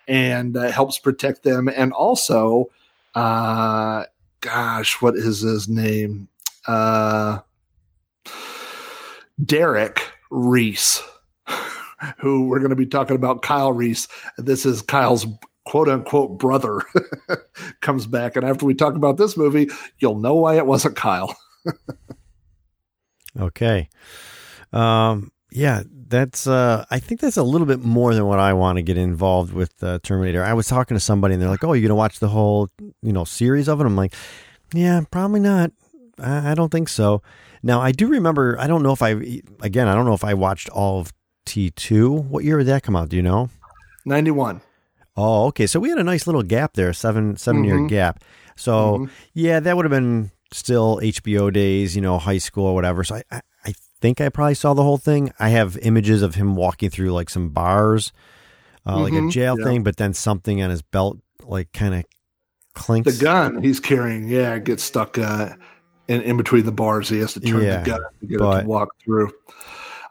and 0.09 0.57
uh, 0.57 0.73
helps 0.73 0.99
protect 0.99 1.45
them, 1.45 1.69
and 1.69 1.93
also, 1.93 2.71
uh, 3.15 4.05
gosh, 4.41 5.01
what 5.01 5.15
is 5.15 5.43
his 5.43 5.69
name? 5.69 6.27
Uh, 6.67 7.39
Derek 9.45 10.03
Reese 10.29 11.05
who 12.19 12.49
we're 12.49 12.59
going 12.59 12.71
to 12.71 12.77
be 12.77 12.87
talking 12.87 13.17
about 13.17 13.43
Kyle 13.43 13.73
Reese. 13.73 14.09
This 14.39 14.67
is 14.67 14.83
Kyle's 14.83 15.27
quote 15.65 15.89
unquote 15.89 16.39
brother 16.39 16.81
comes 17.81 18.07
back. 18.07 18.37
And 18.37 18.47
after 18.47 18.65
we 18.65 18.75
talk 18.75 18.95
about 18.95 19.19
this 19.19 19.37
movie, 19.37 19.69
you'll 19.99 20.19
know 20.19 20.35
why 20.35 20.57
it 20.57 20.67
wasn't 20.67 20.97
Kyle. 20.97 21.37
okay. 23.39 23.89
Um, 24.73 25.33
yeah, 25.51 25.83
that's, 26.09 26.47
uh, 26.47 26.85
I 26.91 26.99
think 26.99 27.21
that's 27.21 27.37
a 27.37 27.43
little 27.43 27.67
bit 27.67 27.81
more 27.81 28.15
than 28.15 28.27
what 28.27 28.39
I 28.39 28.53
want 28.53 28.77
to 28.77 28.83
get 28.83 28.97
involved 28.97 29.53
with 29.53 29.83
uh, 29.83 29.99
Terminator. 30.03 30.45
I 30.45 30.55
was 30.55 30.69
talking 30.69 30.95
to 30.97 31.01
somebody 31.01 31.35
and 31.35 31.43
they're 31.43 31.51
like, 31.51 31.65
oh, 31.65 31.73
you're 31.73 31.83
going 31.83 31.89
to 31.89 31.95
watch 31.95 32.21
the 32.21 32.29
whole, 32.29 32.71
you 33.03 33.13
know, 33.13 33.25
series 33.25 33.69
of 33.69 33.81
it? 33.81 33.87
I'm 33.87 33.97
like, 33.97 34.15
yeah, 34.73 35.01
probably 35.11 35.41
not. 35.41 35.73
I, 36.19 36.53
I 36.53 36.55
don't 36.55 36.71
think 36.71 36.89
so. 36.89 37.23
Now, 37.63 37.81
I 37.81 37.91
do 37.91 38.09
remember, 38.09 38.57
I 38.61 38.67
don't 38.67 38.83
know 38.83 38.93
if 38.93 39.03
I, 39.03 39.11
again, 39.61 39.89
I 39.89 39.95
don't 39.95 40.05
know 40.05 40.15
if 40.15 40.25
I 40.25 40.35
watched 40.35 40.69
all 40.69 41.01
of 41.01 41.13
T2. 41.47 42.25
What 42.25 42.45
year 42.45 42.59
did 42.59 42.67
that 42.67 42.83
come 42.83 42.97
out? 42.97 43.09
Do 43.09 43.17
you 43.17 43.23
know? 43.23 43.49
91. 44.05 44.61
Oh, 45.17 45.47
okay. 45.47 45.67
So 45.67 45.81
we 45.81 45.89
had 45.89 45.99
a 45.99 46.05
nice 46.05 46.27
little 46.27 46.43
gap 46.43 46.75
there, 46.75 46.93
seven 46.93 47.37
seven 47.37 47.63
mm-hmm. 47.63 47.79
year 47.79 47.89
gap. 47.89 48.23
So 48.57 48.99
mm-hmm. 48.99 49.13
yeah, 49.35 49.61
that 49.61 49.77
would 49.77 49.85
have 49.85 49.91
been 49.91 50.31
still 50.53 51.01
HBO 51.03 51.53
days, 51.53 51.97
you 51.97 52.03
know, 52.03 52.19
high 52.19 52.39
school 52.39 52.67
or 52.67 52.75
whatever. 52.75 53.03
So 53.05 53.17
I, 53.17 53.23
I, 53.31 53.41
I, 53.65 53.73
think 53.99 54.21
I 54.21 54.29
probably 54.29 54.55
saw 54.55 54.75
the 54.75 54.83
whole 54.83 54.99
thing. 54.99 55.33
I 55.39 55.49
have 55.49 55.79
images 55.79 56.21
of 56.21 56.35
him 56.35 56.55
walking 56.55 56.91
through 56.91 57.13
like 57.13 57.31
some 57.31 57.49
bars, 57.49 58.13
uh, 58.85 58.93
mm-hmm. 58.93 59.03
like 59.03 59.13
a 59.15 59.17
mm-hmm. 59.17 59.29
jail 59.31 59.59
yeah. 59.59 59.65
thing, 59.65 59.83
but 59.83 59.97
then 59.97 60.13
something 60.13 60.63
on 60.63 60.69
his 60.69 60.83
belt 60.83 61.19
like 61.43 61.73
kind 61.73 61.95
of 61.95 62.05
clinks. 62.75 63.17
The 63.17 63.25
gun 63.25 63.63
he's 63.63 63.81
carrying, 63.81 64.29
yeah, 64.29 64.59
gets 64.59 64.83
stuck 64.83 65.17
uh, 65.17 65.55
in, 66.09 66.21
in 66.23 66.37
between 66.37 66.67
the 66.67 66.73
bars. 66.73 67.09
He 67.09 67.19
has 67.21 67.33
to 67.35 67.41
turn 67.41 67.63
yeah, 67.63 67.81
the 67.81 67.91
gun 67.91 68.01
to 68.21 68.27
get 68.27 68.39
but, 68.39 68.59
it 68.59 68.63
to 68.63 68.69
walk 68.69 68.91
through. 69.03 69.33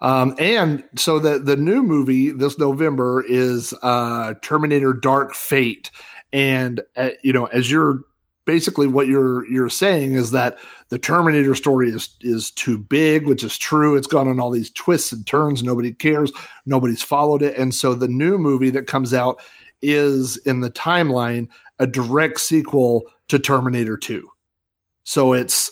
Um, 0.01 0.35
and 0.37 0.83
so 0.95 1.19
the 1.19 1.39
the 1.39 1.55
new 1.55 1.83
movie 1.83 2.31
this 2.31 2.57
November 2.59 3.23
is 3.27 3.73
uh, 3.81 4.33
Terminator: 4.41 4.93
Dark 4.93 5.33
Fate, 5.33 5.91
and 6.33 6.81
uh, 6.95 7.09
you 7.23 7.33
know, 7.33 7.45
as 7.45 7.71
you're 7.71 8.01
basically 8.45 8.87
what 8.87 9.07
you're 9.07 9.47
you're 9.47 9.69
saying 9.69 10.13
is 10.13 10.31
that 10.31 10.57
the 10.89 10.99
Terminator 10.99 11.55
story 11.55 11.89
is 11.89 12.09
is 12.21 12.51
too 12.51 12.77
big, 12.77 13.27
which 13.27 13.43
is 13.43 13.57
true. 13.57 13.95
It's 13.95 14.07
gone 14.07 14.27
on 14.27 14.39
all 14.39 14.51
these 14.51 14.71
twists 14.71 15.11
and 15.11 15.25
turns. 15.25 15.63
Nobody 15.63 15.91
cares. 15.91 16.31
Nobody's 16.65 17.01
followed 17.01 17.41
it, 17.41 17.57
and 17.57 17.73
so 17.73 17.93
the 17.93 18.07
new 18.07 18.37
movie 18.37 18.69
that 18.71 18.87
comes 18.87 19.13
out 19.13 19.41
is 19.81 20.37
in 20.37 20.61
the 20.61 20.71
timeline 20.71 21.47
a 21.79 21.87
direct 21.87 22.39
sequel 22.39 23.03
to 23.27 23.39
Terminator 23.39 23.97
Two. 23.97 24.29
So 25.03 25.33
it's 25.33 25.71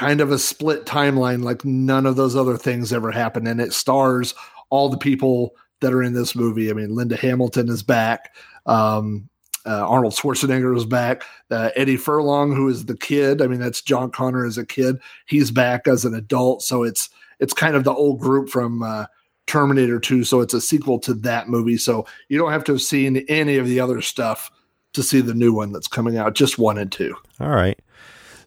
kind 0.00 0.22
of 0.22 0.32
a 0.32 0.38
split 0.38 0.86
timeline 0.86 1.42
like 1.42 1.62
none 1.62 2.06
of 2.06 2.16
those 2.16 2.34
other 2.34 2.56
things 2.56 2.90
ever 2.90 3.10
happened. 3.10 3.46
And 3.46 3.60
it 3.60 3.74
stars 3.74 4.34
all 4.70 4.88
the 4.88 4.96
people 4.96 5.54
that 5.80 5.92
are 5.92 6.02
in 6.02 6.14
this 6.14 6.34
movie. 6.34 6.70
I 6.70 6.72
mean 6.72 6.94
linda 6.94 7.18
hamilton 7.18 7.68
is 7.68 7.82
back. 7.82 8.34
Um, 8.64 9.28
uh, 9.66 9.86
arnold 9.86 10.14
schwarzenegger 10.14 10.74
is 10.74 10.86
back. 10.86 11.24
Uh, 11.50 11.68
eddie 11.76 11.98
furlong 11.98 12.56
who 12.56 12.66
is 12.66 12.86
the 12.86 12.96
kid. 12.96 13.42
I 13.42 13.46
mean 13.46 13.60
that's 13.60 13.82
john 13.82 14.10
connor 14.10 14.46
as 14.46 14.56
a 14.56 14.64
kid. 14.64 14.96
He's 15.26 15.50
back 15.50 15.86
as 15.86 16.06
an 16.06 16.14
adult. 16.14 16.62
So 16.62 16.82
it's 16.82 17.10
it's 17.38 17.52
kind 17.52 17.76
of 17.76 17.84
the 17.84 17.92
old 17.92 18.20
group 18.20 18.48
from 18.48 18.82
uh, 18.82 19.04
terminator 19.46 20.00
2 20.00 20.24
so 20.24 20.40
it's 20.40 20.54
a 20.54 20.62
sequel 20.62 20.98
to 21.00 21.12
that 21.12 21.50
movie. 21.50 21.76
So 21.76 22.06
you 22.30 22.38
don't 22.38 22.52
have 22.52 22.64
to 22.64 22.72
have 22.72 22.80
seen 22.80 23.18
any 23.28 23.58
of 23.58 23.66
the 23.66 23.80
other 23.80 24.00
stuff 24.00 24.50
to 24.94 25.02
see 25.02 25.20
the 25.20 25.34
new 25.34 25.52
one 25.52 25.72
that's 25.72 25.88
coming 25.88 26.16
out 26.16 26.34
just 26.34 26.58
one 26.58 26.78
and 26.78 26.90
two. 26.90 27.14
All 27.38 27.50
right 27.50 27.78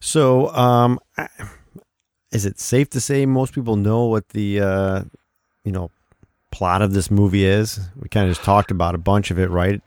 so, 0.04 0.54
um, 0.54 1.00
is 2.34 2.46
it 2.46 2.60
safe 2.60 2.90
to 2.90 3.00
say 3.00 3.26
most 3.26 3.54
people 3.54 3.78
know 3.78 4.04
what 4.04 4.28
the 4.30 4.60
uh, 4.60 5.04
you 5.64 5.72
know 5.72 5.92
plot 6.52 6.82
of 6.82 6.94
this 6.94 7.10
movie 7.10 7.46
is? 7.46 7.80
We 8.02 8.10
kind 8.10 8.28
of 8.28 8.36
just 8.36 8.44
talked 8.44 8.70
about 8.70 8.96
a 8.96 8.98
bunch 8.98 9.32
of 9.32 9.40
it, 9.40 9.50
right? 9.50 9.82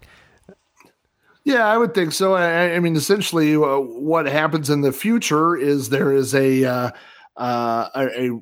Yeah, 1.44 1.66
I 1.66 1.76
would 1.76 1.92
think 1.92 2.12
so. 2.12 2.32
I, 2.32 2.76
I 2.76 2.80
mean, 2.80 2.96
essentially, 2.96 3.56
uh, 3.56 3.76
what 3.78 4.24
happens 4.24 4.70
in 4.70 4.80
the 4.80 4.90
future 4.90 5.54
is 5.54 5.90
there 5.90 6.14
is 6.14 6.34
a 6.34 6.64
uh, 6.64 6.90
uh, 7.36 7.88
a, 7.94 8.28
a, 8.28 8.40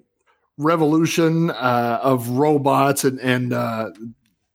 revolution 0.58 1.50
uh, 1.50 1.98
of 2.04 2.28
robots, 2.28 3.02
and 3.02 3.18
and 3.18 3.52
uh, 3.52 3.90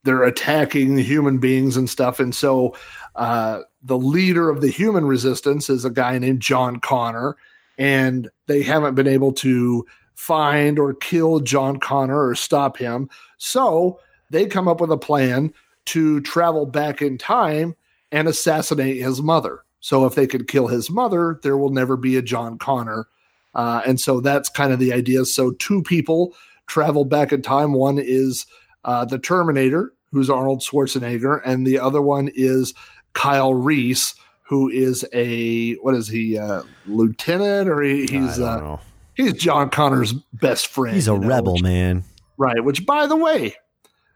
they're 0.06 0.24
attacking 0.24 0.98
human 0.98 1.38
beings 1.40 1.76
and 1.76 1.90
stuff. 1.90 2.22
And 2.22 2.34
so, 2.34 2.78
uh, 3.20 3.64
the 3.84 3.98
leader 3.98 4.50
of 4.50 4.62
the 4.62 4.70
human 4.70 5.06
resistance 5.06 5.70
is 5.70 5.84
a 5.84 5.90
guy 5.90 6.18
named 6.18 6.42
John 6.42 6.80
Connor, 6.80 7.36
and 7.78 8.30
they 8.48 8.64
haven't 8.64 8.96
been 8.96 9.08
able 9.08 9.34
to 9.34 9.86
find 10.16 10.80
or 10.80 10.94
kill 10.94 11.42
John 11.42 11.80
Connor 11.80 12.28
or 12.28 12.34
stop 12.34 12.78
him. 12.78 13.10
So 13.38 14.00
they 14.30 14.46
come 14.46 14.70
up 14.70 14.80
with 14.80 14.92
a 14.92 14.98
plan 14.98 15.54
to 15.88 16.22
travel 16.22 16.66
back 16.66 17.02
in 17.02 17.18
time 17.18 17.76
and 18.12 18.28
assassinate 18.28 19.02
his 19.02 19.22
mother. 19.22 19.66
So 19.82 20.06
if 20.06 20.16
they 20.16 20.26
could 20.26 20.48
kill 20.48 20.68
his 20.68 20.90
mother, 20.90 21.42
there 21.44 21.58
will 21.58 21.72
never 21.72 21.98
be 21.98 22.16
a 22.16 22.22
John 22.22 22.58
Connor. 22.58 23.08
Uh, 23.54 23.82
and 23.86 24.00
so 24.00 24.22
that's 24.22 24.50
kind 24.50 24.72
of 24.72 24.80
the 24.80 24.94
idea. 24.94 25.26
So 25.26 25.52
two 25.52 25.84
people 25.84 26.36
travel 26.68 27.04
back 27.04 27.34
in 27.34 27.42
time. 27.42 27.74
One 27.74 28.00
is 28.00 28.46
uh, 28.86 29.04
the 29.04 29.20
Terminator, 29.20 29.94
who's 30.12 30.30
Arnold 30.30 30.62
Schwarzenegger, 30.62 31.42
and 31.44 31.68
the 31.68 31.80
other 31.80 32.02
one 32.02 32.30
is 32.34 32.74
Kyle 33.14 33.54
Reese, 33.54 34.16
who 34.44 34.70
is 34.70 35.06
a 35.14 35.76
what 35.76 35.96
is 35.96 36.08
he, 36.08 36.38
uh, 36.38 36.64
lieutenant, 36.86 37.70
or 37.70 37.82
he, 37.82 38.06
he's 38.06 38.40
uh, 38.40 38.78
he's 39.16 39.34
John 39.34 39.70
Connor's 39.70 40.14
best 40.34 40.68
friend. 40.68 40.96
He's 40.96 41.08
a 41.08 41.14
you 41.14 41.20
know, 41.20 41.28
rebel, 41.28 41.54
which, 41.54 41.64
man. 41.64 42.04
Right. 42.38 42.64
Which, 42.64 42.86
by 42.86 43.08
the 43.08 43.16
way, 43.16 43.56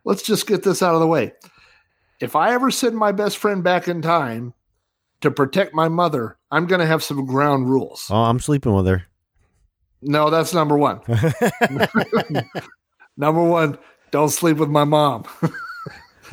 let's 0.05 0.23
just 0.23 0.47
get 0.47 0.63
this 0.63 0.81
out 0.81 0.93
of 0.93 1.01
the 1.01 1.07
way 1.07 1.33
if 2.23 2.37
I 2.37 2.53
ever 2.53 2.71
send 2.71 2.95
my 2.95 3.11
best 3.11 3.37
friend 3.37 3.63
back 3.63 3.89
in 3.89 4.01
time 4.01 4.53
to 5.19 5.29
protect 5.29 5.73
my 5.73 5.89
mother, 5.89 6.37
I'm 6.49 6.67
going 6.67 6.79
to 6.79 6.87
have 6.87 7.03
some 7.03 7.25
ground 7.25 7.69
rules. 7.69 8.07
Oh, 8.09 8.23
I'm 8.23 8.39
sleeping 8.39 8.73
with 8.73 8.87
her. 8.87 9.03
No, 10.01 10.29
that's 10.29 10.53
number 10.53 10.77
one. 10.77 11.01
number 13.17 13.43
one, 13.43 13.77
don't 14.11 14.29
sleep 14.29 14.57
with 14.57 14.69
my 14.69 14.85
mom. 14.85 15.25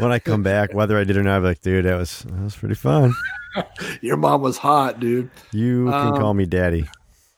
when 0.00 0.12
I 0.12 0.18
come 0.18 0.42
back, 0.42 0.74
whether 0.74 0.98
I 0.98 1.04
did 1.04 1.16
or 1.16 1.22
not, 1.22 1.36
I'm 1.36 1.44
like, 1.44 1.62
dude, 1.62 1.84
that 1.84 1.96
was 1.96 2.20
that 2.20 2.42
was 2.42 2.56
pretty 2.56 2.74
fun. 2.74 3.14
Your 4.00 4.16
mom 4.16 4.42
was 4.42 4.56
hot, 4.56 5.00
dude. 5.00 5.30
You 5.52 5.86
can 5.86 6.08
um, 6.08 6.16
call 6.16 6.34
me 6.34 6.46
daddy. 6.46 6.88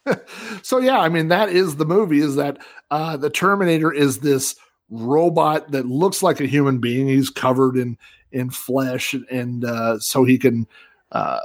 so 0.63 0.79
yeah, 0.79 0.99
I 0.99 1.09
mean 1.09 1.29
that 1.29 1.49
is 1.49 1.77
the 1.77 1.87
movie. 1.87 2.21
Is 2.21 2.37
that 2.37 2.59
uh, 2.91 3.17
the 3.17 3.31
Terminator 3.31 3.93
is 3.93 4.19
this 4.19 4.55
robot 4.91 5.71
that 5.71 5.87
looks 5.87 6.23
like 6.23 6.41
a 6.41 6.47
human 6.47 6.79
being. 6.79 7.09
He's 7.09 7.31
covered 7.31 7.77
in 7.77 7.97
in 8.33 8.51
flesh, 8.51 9.15
and 9.31 9.65
uh, 9.65 9.99
so 9.99 10.25
he 10.25 10.39
can, 10.39 10.67
uh, 11.13 11.41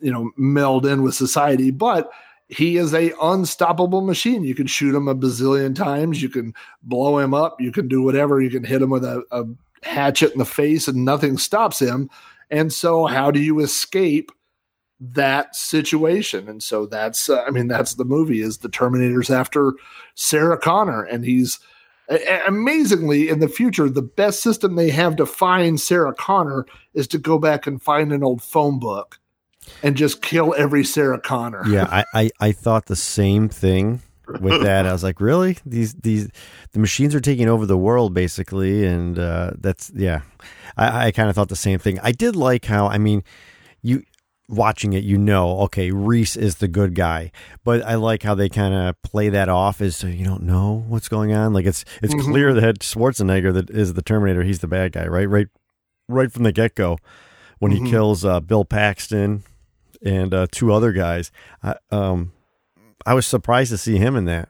you 0.00 0.12
know, 0.12 0.30
meld 0.36 0.86
in 0.86 1.02
with 1.02 1.14
society. 1.14 1.70
But 1.70 2.10
he 2.48 2.76
is 2.76 2.92
a 2.92 3.12
unstoppable 3.22 4.02
machine. 4.02 4.44
You 4.44 4.54
can 4.54 4.66
shoot 4.66 4.94
him 4.94 5.08
a 5.08 5.14
bazillion 5.14 5.74
times. 5.74 6.22
You 6.22 6.28
can 6.28 6.54
blow 6.82 7.18
him 7.18 7.32
up. 7.32 7.60
You 7.60 7.72
can 7.72 7.88
do 7.88 8.02
whatever. 8.02 8.40
You 8.42 8.50
can 8.50 8.64
hit 8.64 8.82
him 8.82 8.90
with 8.90 9.04
a, 9.04 9.22
a 9.30 9.44
hatchet 9.82 10.32
in 10.32 10.38
the 10.38 10.44
face, 10.44 10.88
and 10.88 11.04
nothing 11.04 11.38
stops 11.38 11.80
him. 11.80 12.10
And 12.50 12.72
so, 12.72 13.06
how 13.06 13.30
do 13.30 13.40
you 13.40 13.60
escape? 13.60 14.30
that 15.04 15.56
situation 15.56 16.48
and 16.48 16.62
so 16.62 16.86
that's 16.86 17.28
uh, 17.28 17.42
i 17.42 17.50
mean 17.50 17.66
that's 17.66 17.94
the 17.94 18.04
movie 18.04 18.40
is 18.40 18.58
the 18.58 18.68
terminators 18.68 19.30
after 19.30 19.72
sarah 20.14 20.56
connor 20.56 21.02
and 21.02 21.24
he's 21.24 21.58
amazingly, 22.46 23.28
in 23.28 23.40
the 23.40 23.48
future, 23.48 23.88
the 23.88 24.02
best 24.02 24.42
system 24.42 24.76
they 24.76 24.90
have 24.90 25.16
to 25.16 25.26
find 25.26 25.80
Sarah 25.80 26.14
Connor 26.14 26.66
is 26.94 27.06
to 27.08 27.18
go 27.18 27.38
back 27.38 27.66
and 27.66 27.80
find 27.80 28.12
an 28.12 28.22
old 28.22 28.42
phone 28.42 28.78
book 28.78 29.18
and 29.82 29.96
just 29.96 30.22
kill 30.22 30.54
every 30.56 30.84
Sarah 30.84 31.20
Connor. 31.20 31.66
Yeah, 31.66 31.86
I, 31.90 32.04
I, 32.14 32.30
I 32.40 32.52
thought 32.52 32.86
the 32.86 32.96
same 32.96 33.48
thing 33.48 34.02
with 34.40 34.62
that. 34.62 34.86
I 34.86 34.92
was 34.92 35.02
like, 35.02 35.20
really? 35.20 35.58
These 35.66 35.94
these 35.94 36.28
the 36.72 36.78
machines 36.78 37.14
are 37.14 37.20
taking 37.20 37.48
over 37.48 37.66
the 37.66 37.78
world 37.78 38.14
basically, 38.14 38.86
and 38.86 39.18
uh, 39.18 39.52
that's 39.58 39.90
yeah. 39.94 40.22
I, 40.76 41.06
I 41.06 41.10
kind 41.10 41.28
of 41.28 41.34
thought 41.34 41.48
the 41.48 41.56
same 41.56 41.78
thing. 41.78 41.98
I 42.02 42.12
did 42.12 42.36
like 42.36 42.64
how 42.64 42.86
I 42.86 42.98
mean, 42.98 43.22
you 43.82 44.04
watching 44.48 44.92
it, 44.92 45.02
you 45.02 45.16
know, 45.16 45.60
okay, 45.60 45.90
Reese 45.90 46.36
is 46.36 46.56
the 46.56 46.68
good 46.68 46.94
guy. 46.94 47.32
But 47.64 47.82
I 47.82 47.94
like 47.94 48.22
how 48.22 48.34
they 48.34 48.48
kind 48.48 48.74
of 48.74 49.00
play 49.02 49.28
that 49.30 49.48
off 49.48 49.80
as 49.80 49.96
so 49.96 50.06
you 50.06 50.24
don't 50.24 50.42
know 50.42 50.84
what's 50.88 51.08
going 51.08 51.32
on. 51.32 51.52
Like 51.52 51.66
it's 51.66 51.84
it's 52.02 52.14
mm-hmm. 52.14 52.30
clear 52.30 52.54
that 52.54 52.80
Schwarzenegger 52.80 53.52
that 53.54 53.70
is 53.70 53.94
the 53.94 54.02
Terminator. 54.02 54.42
He's 54.42 54.60
the 54.60 54.68
bad 54.68 54.92
guy, 54.92 55.06
right? 55.06 55.28
Right, 55.28 55.48
right 56.08 56.30
from 56.30 56.44
the 56.44 56.52
get 56.52 56.74
go 56.74 56.98
when 57.58 57.72
mm-hmm. 57.72 57.86
he 57.86 57.90
kills 57.90 58.24
uh, 58.24 58.40
Bill 58.40 58.64
Paxton 58.64 59.44
and 60.04 60.34
uh, 60.34 60.46
two 60.50 60.72
other 60.72 60.92
guys. 60.92 61.30
I, 61.62 61.76
um, 61.90 62.32
I 63.06 63.14
was 63.14 63.26
surprised 63.26 63.70
to 63.70 63.78
see 63.78 63.96
him 63.96 64.16
in 64.16 64.24
that. 64.26 64.48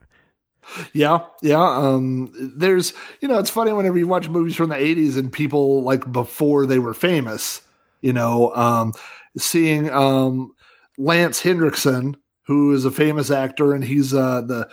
Yeah, 0.92 1.20
yeah. 1.42 1.62
Um, 1.62 2.32
there's, 2.56 2.92
you 3.20 3.28
know, 3.28 3.38
it's 3.38 3.50
funny 3.50 3.72
whenever 3.72 3.98
you 3.98 4.06
watch 4.06 4.28
movies 4.28 4.54
from 4.54 4.70
the 4.70 4.76
'80s 4.76 5.16
and 5.16 5.32
people 5.32 5.82
like 5.82 6.10
before 6.12 6.66
they 6.66 6.78
were 6.78 6.94
famous. 6.94 7.62
You 8.00 8.12
know, 8.12 8.54
um, 8.54 8.92
seeing 9.36 9.90
um, 9.90 10.54
Lance 10.98 11.40
Henriksen, 11.40 12.16
who 12.46 12.72
is 12.72 12.84
a 12.84 12.90
famous 12.90 13.30
actor, 13.30 13.74
and 13.74 13.84
he's 13.84 14.14
uh, 14.14 14.42
the 14.42 14.68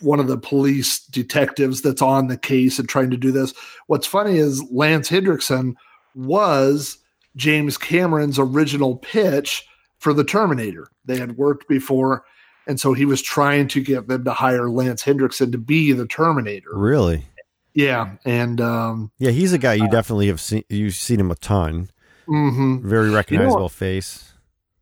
one 0.00 0.20
of 0.20 0.28
the 0.28 0.38
police 0.38 1.00
detectives 1.06 1.82
that's 1.82 2.02
on 2.02 2.26
the 2.28 2.36
case 2.36 2.78
and 2.78 2.88
trying 2.88 3.10
to 3.10 3.16
do 3.16 3.30
this. 3.30 3.54
What's 3.86 4.06
funny 4.06 4.38
is 4.38 4.64
Lance 4.70 5.08
Henriksen 5.08 5.76
was 6.14 6.98
James 7.36 7.78
Cameron's 7.78 8.38
original 8.38 8.96
pitch 8.96 9.66
for 9.98 10.12
the 10.12 10.24
Terminator. 10.24 10.88
They 11.04 11.18
had 11.18 11.36
worked 11.36 11.68
before, 11.68 12.24
and 12.66 12.80
so 12.80 12.92
he 12.92 13.04
was 13.04 13.22
trying 13.22 13.68
to 13.68 13.82
get 13.82 14.08
them 14.08 14.24
to 14.24 14.32
hire 14.32 14.70
Lance 14.70 15.02
Henriksen 15.02 15.52
to 15.52 15.58
be 15.58 15.92
the 15.92 16.06
Terminator. 16.06 16.70
Really? 16.72 17.26
Yeah, 17.74 18.12
and 18.24 18.60
um, 18.60 19.10
yeah, 19.18 19.32
he's 19.32 19.52
a 19.52 19.58
guy 19.58 19.74
you 19.74 19.86
uh, 19.86 19.90
definitely 19.90 20.28
have 20.28 20.40
seen. 20.40 20.62
You've 20.68 20.94
seen 20.94 21.18
him 21.18 21.30
a 21.30 21.34
ton. 21.34 21.90
Mm-hmm. 22.28 22.88
Very 22.88 23.10
recognizable 23.10 23.56
you 23.56 23.64
know 23.64 23.68
face. 23.68 24.32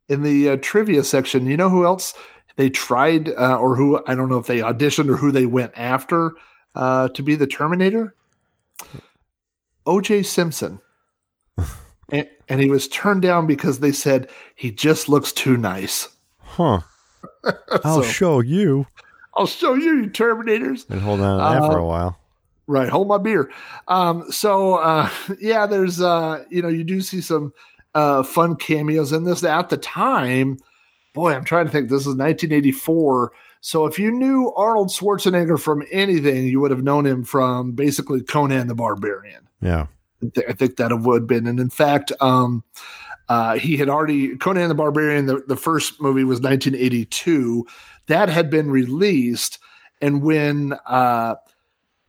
In 0.09 0.23
the 0.23 0.51
uh, 0.51 0.57
trivia 0.61 1.03
section, 1.03 1.47
you 1.47 1.57
know 1.57 1.71
who 1.71 1.87
else 1.87 2.15
they 2.57 2.69
tried, 2.69 3.31
uh, 3.31 3.57
or 3.57 3.77
who 3.77 4.03
I 4.07 4.15
don't 4.15 4.29
know 4.29 4.39
if 4.39 4.47
they 4.47 4.59
auditioned 4.59 5.09
or 5.09 5.17
who 5.17 5.33
they 5.33 5.47
went 5.47 5.73
after 5.75 6.33
uh, 6.75 7.09
to 7.09 7.23
be 7.23 7.35
the 7.35 7.47
Terminator? 7.47 8.15
O.J. 9.87 10.23
Simpson. 10.25 10.81
and, 12.13 12.29
and 12.49 12.61
he 12.61 12.69
was 12.69 12.89
turned 12.89 13.23
down 13.23 13.47
because 13.47 13.81
they 13.81 13.93
said 13.93 14.29
he 14.55 14.71
just 14.71 15.09
looks 15.09 15.33
too 15.33 15.57
nice. 15.57 16.09
Huh. 16.39 16.81
I'll 17.85 18.03
so, 18.03 18.09
show 18.09 18.41
you. 18.41 18.87
I'll 19.37 19.47
show 19.47 19.75
you, 19.75 20.03
you 20.03 20.11
Terminators. 20.11 20.89
And 20.91 21.01
hold 21.01 21.21
on 21.21 21.39
to 21.39 21.61
that 21.61 21.67
for 21.71 21.79
a 21.79 21.83
uh, 21.83 21.87
while. 21.87 22.19
Right, 22.67 22.89
hold 22.89 23.09
my 23.09 23.19
beer. 23.19 23.51
Um, 23.89 24.31
so 24.31 24.77
uh, 24.77 25.11
yeah, 25.41 25.67
there's 25.67 26.01
uh, 26.01 26.45
you 26.51 26.63
know 26.63 26.69
you 26.69 26.85
do 26.85 27.01
see 27.01 27.21
some 27.21 27.53
uh, 27.95 28.23
fun 28.23 28.57
cameos 28.57 29.13
in 29.13 29.25
this. 29.25 29.45
At 29.45 29.69
the 29.69 29.77
time, 29.77 30.59
boy, 31.13 31.35
I'm 31.35 31.45
trying 31.45 31.67
to 31.67 31.73
think. 31.73 31.89
This 31.89 32.03
is 32.03 32.17
1984. 32.17 33.33
So 33.61 33.87
if 33.87 33.99
you 33.99 34.11
knew 34.11 34.53
Arnold 34.57 34.89
Schwarzenegger 34.89 35.61
from 35.61 35.85
anything, 35.93 36.47
you 36.47 36.61
would 36.61 36.73
have 36.73 36.83
known 36.83 37.07
him 37.07 37.23
from 37.23 37.73
basically 37.73 38.21
Conan 38.21 38.67
the 38.67 38.75
Barbarian. 38.75 39.49
Yeah, 39.61 39.87
I 40.49 40.53
think 40.53 40.77
that 40.77 40.97
would 40.97 41.23
have 41.23 41.29
been. 41.29 41.47
And 41.47 41.61
in 41.61 41.71
fact, 41.71 42.13
um, 42.21 42.65
uh, 43.33 43.55
he 43.55 43.79
had 43.79 43.89
already 43.89 44.37
Conan 44.37 44.69
the 44.69 44.75
Barbarian. 44.75 45.25
The, 45.25 45.43
the 45.49 45.57
first 45.57 46.03
movie 46.03 46.23
was 46.23 46.43
1982. 46.43 47.67
That 48.09 48.29
had 48.29 48.51
been 48.51 48.71
released, 48.71 49.59
and 50.03 50.23
when 50.23 50.75
uh, 50.85 51.37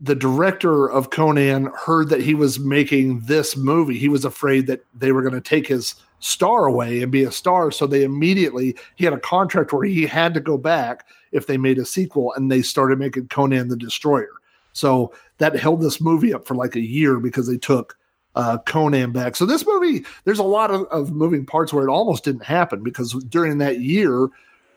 the 0.01 0.15
director 0.15 0.91
of 0.91 1.11
Conan 1.11 1.71
heard 1.77 2.09
that 2.09 2.19
he 2.19 2.35
was 2.35 2.59
making 2.59 3.21
this 3.21 3.55
movie, 3.55 3.97
he 3.97 4.09
was 4.09 4.25
afraid 4.25 4.67
that 4.67 4.83
they 4.93 5.13
were 5.13 5.21
going 5.21 5.33
to 5.33 5.39
take 5.39 5.65
his 5.65 5.95
star 6.19 6.65
away 6.65 7.01
and 7.01 7.09
be 7.09 7.23
a 7.23 7.31
star. 7.31 7.71
So 7.71 7.87
they 7.87 8.03
immediately, 8.03 8.75
he 8.97 9.05
had 9.05 9.13
a 9.13 9.19
contract 9.19 9.71
where 9.71 9.85
he 9.85 10.05
had 10.05 10.33
to 10.33 10.41
go 10.41 10.57
back 10.57 11.07
if 11.31 11.47
they 11.47 11.57
made 11.57 11.77
a 11.77 11.85
sequel 11.85 12.33
and 12.33 12.51
they 12.51 12.61
started 12.61 12.99
making 12.99 13.29
Conan 13.29 13.69
the 13.69 13.77
Destroyer. 13.77 14.33
So 14.73 15.13
that 15.37 15.55
held 15.55 15.81
this 15.81 16.01
movie 16.01 16.33
up 16.33 16.45
for 16.45 16.55
like 16.55 16.75
a 16.75 16.81
year 16.81 17.17
because 17.17 17.47
they 17.47 17.57
took 17.57 17.97
uh, 18.35 18.57
Conan 18.59 19.11
back. 19.11 19.35
So 19.35 19.45
this 19.45 19.65
movie, 19.65 20.05
there's 20.25 20.39
a 20.39 20.43
lot 20.43 20.71
of, 20.71 20.85
of, 20.87 21.11
moving 21.11 21.45
parts 21.45 21.71
where 21.71 21.87
it 21.87 21.91
almost 21.91 22.23
didn't 22.23 22.43
happen 22.43 22.83
because 22.83 23.13
during 23.25 23.59
that 23.59 23.79
year, 23.79 24.29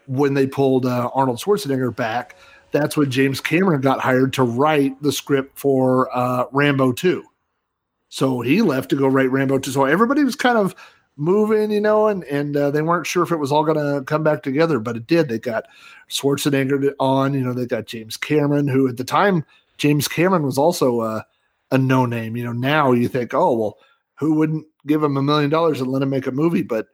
when 0.07 0.35
they 0.35 0.47
pulled 0.47 0.87
uh, 0.87 1.11
Arnold 1.15 1.39
Schwarzenegger 1.39 1.95
back, 1.95 2.37
that's 2.71 2.97
when 2.97 3.11
James 3.11 3.41
Cameron 3.41 3.81
got 3.81 4.01
hired 4.01 4.33
to 4.35 4.43
write 4.43 5.01
the 5.03 5.13
script 5.13 5.59
for 5.59 6.15
uh, 6.17 6.45
Rambo 6.53 6.93
2. 6.93 7.25
So 8.09 8.41
he 8.41 8.63
left 8.63 8.91
to 8.91 8.97
go 8.97 9.09
write 9.09 9.31
Rambo 9.31 9.59
2. 9.59 9.71
So 9.71 9.85
everybody 9.85 10.23
was 10.23 10.37
kind 10.37 10.59
of 10.59 10.75
moving, 11.17 11.71
you 11.71 11.81
know, 11.81 12.09
and 12.09 12.25
and 12.25 12.57
uh, 12.57 12.71
they 12.71 12.83
weren't 12.83 13.07
sure 13.07 13.23
if 13.23 13.33
it 13.33 13.37
was 13.37 13.51
all 13.51 13.65
going 13.65 13.79
to 13.79 14.05
come 14.05 14.23
back 14.23 14.43
together, 14.43 14.79
but 14.79 14.97
it 14.97 15.07
did. 15.07 15.29
They 15.29 15.39
got 15.39 15.65
Schwarzenegger 16.11 16.93
on, 17.01 17.35
you 17.35 17.41
know, 17.41 17.53
they 17.53 17.67
got 17.67 17.87
James 17.87 18.17
Cameron, 18.17 18.69
who 18.69 18.89
at 18.89 18.97
the 18.97 19.05
time 19.05 19.45
James 19.79 20.09
Cameron 20.09 20.45
was 20.45 20.59
also 20.59 21.25
a, 21.71 21.79
no 21.79 22.07
name. 22.07 22.37
You 22.37 22.45
know, 22.45 22.53
now 22.53 22.93
you 22.93 23.09
think, 23.09 23.35
oh 23.35 23.57
well, 23.57 23.79
who 24.19 24.35
wouldn't 24.35 24.67
give 24.87 25.03
him 25.03 25.17
a 25.17 25.23
million 25.23 25.51
dollars 25.51 25.81
and 25.81 25.91
let 25.91 26.03
him 26.03 26.11
make 26.11 26.27
a 26.27 26.33
movie? 26.33 26.63
But 26.63 26.89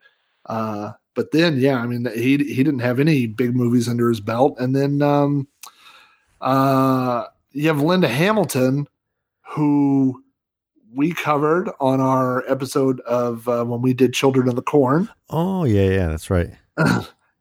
Uh, 0.47 0.93
but 1.15 1.31
then, 1.33 1.59
yeah, 1.59 1.79
I 1.79 1.87
mean, 1.87 2.07
he 2.15 2.39
he 2.39 2.63
didn't 2.63 2.81
have 2.81 2.99
any 2.99 3.27
big 3.27 3.55
movies 3.55 3.89
under 3.89 4.09
his 4.09 4.21
belt, 4.21 4.57
and 4.59 4.75
then 4.75 5.03
um, 5.03 5.47
uh, 6.41 7.25
you 7.53 7.69
have 7.69 7.83
Linda 7.83 8.09
Hamilton, 8.09 8.87
who 9.55 10.23
we 10.95 11.13
covered 11.13 11.71
on 11.81 12.01
our 12.01 12.45
episode 12.51 13.01
of 13.01 13.49
uh, 13.49 13.65
when 13.65 13.83
we 13.83 13.93
did 13.93 14.15
Children 14.15 14.49
of 14.49 14.57
the 14.57 14.63
Corn. 14.63 15.09
Oh 15.31 15.65
yeah, 15.65 15.89
yeah, 15.89 16.09
that's 16.09 16.31
right. 16.31 16.51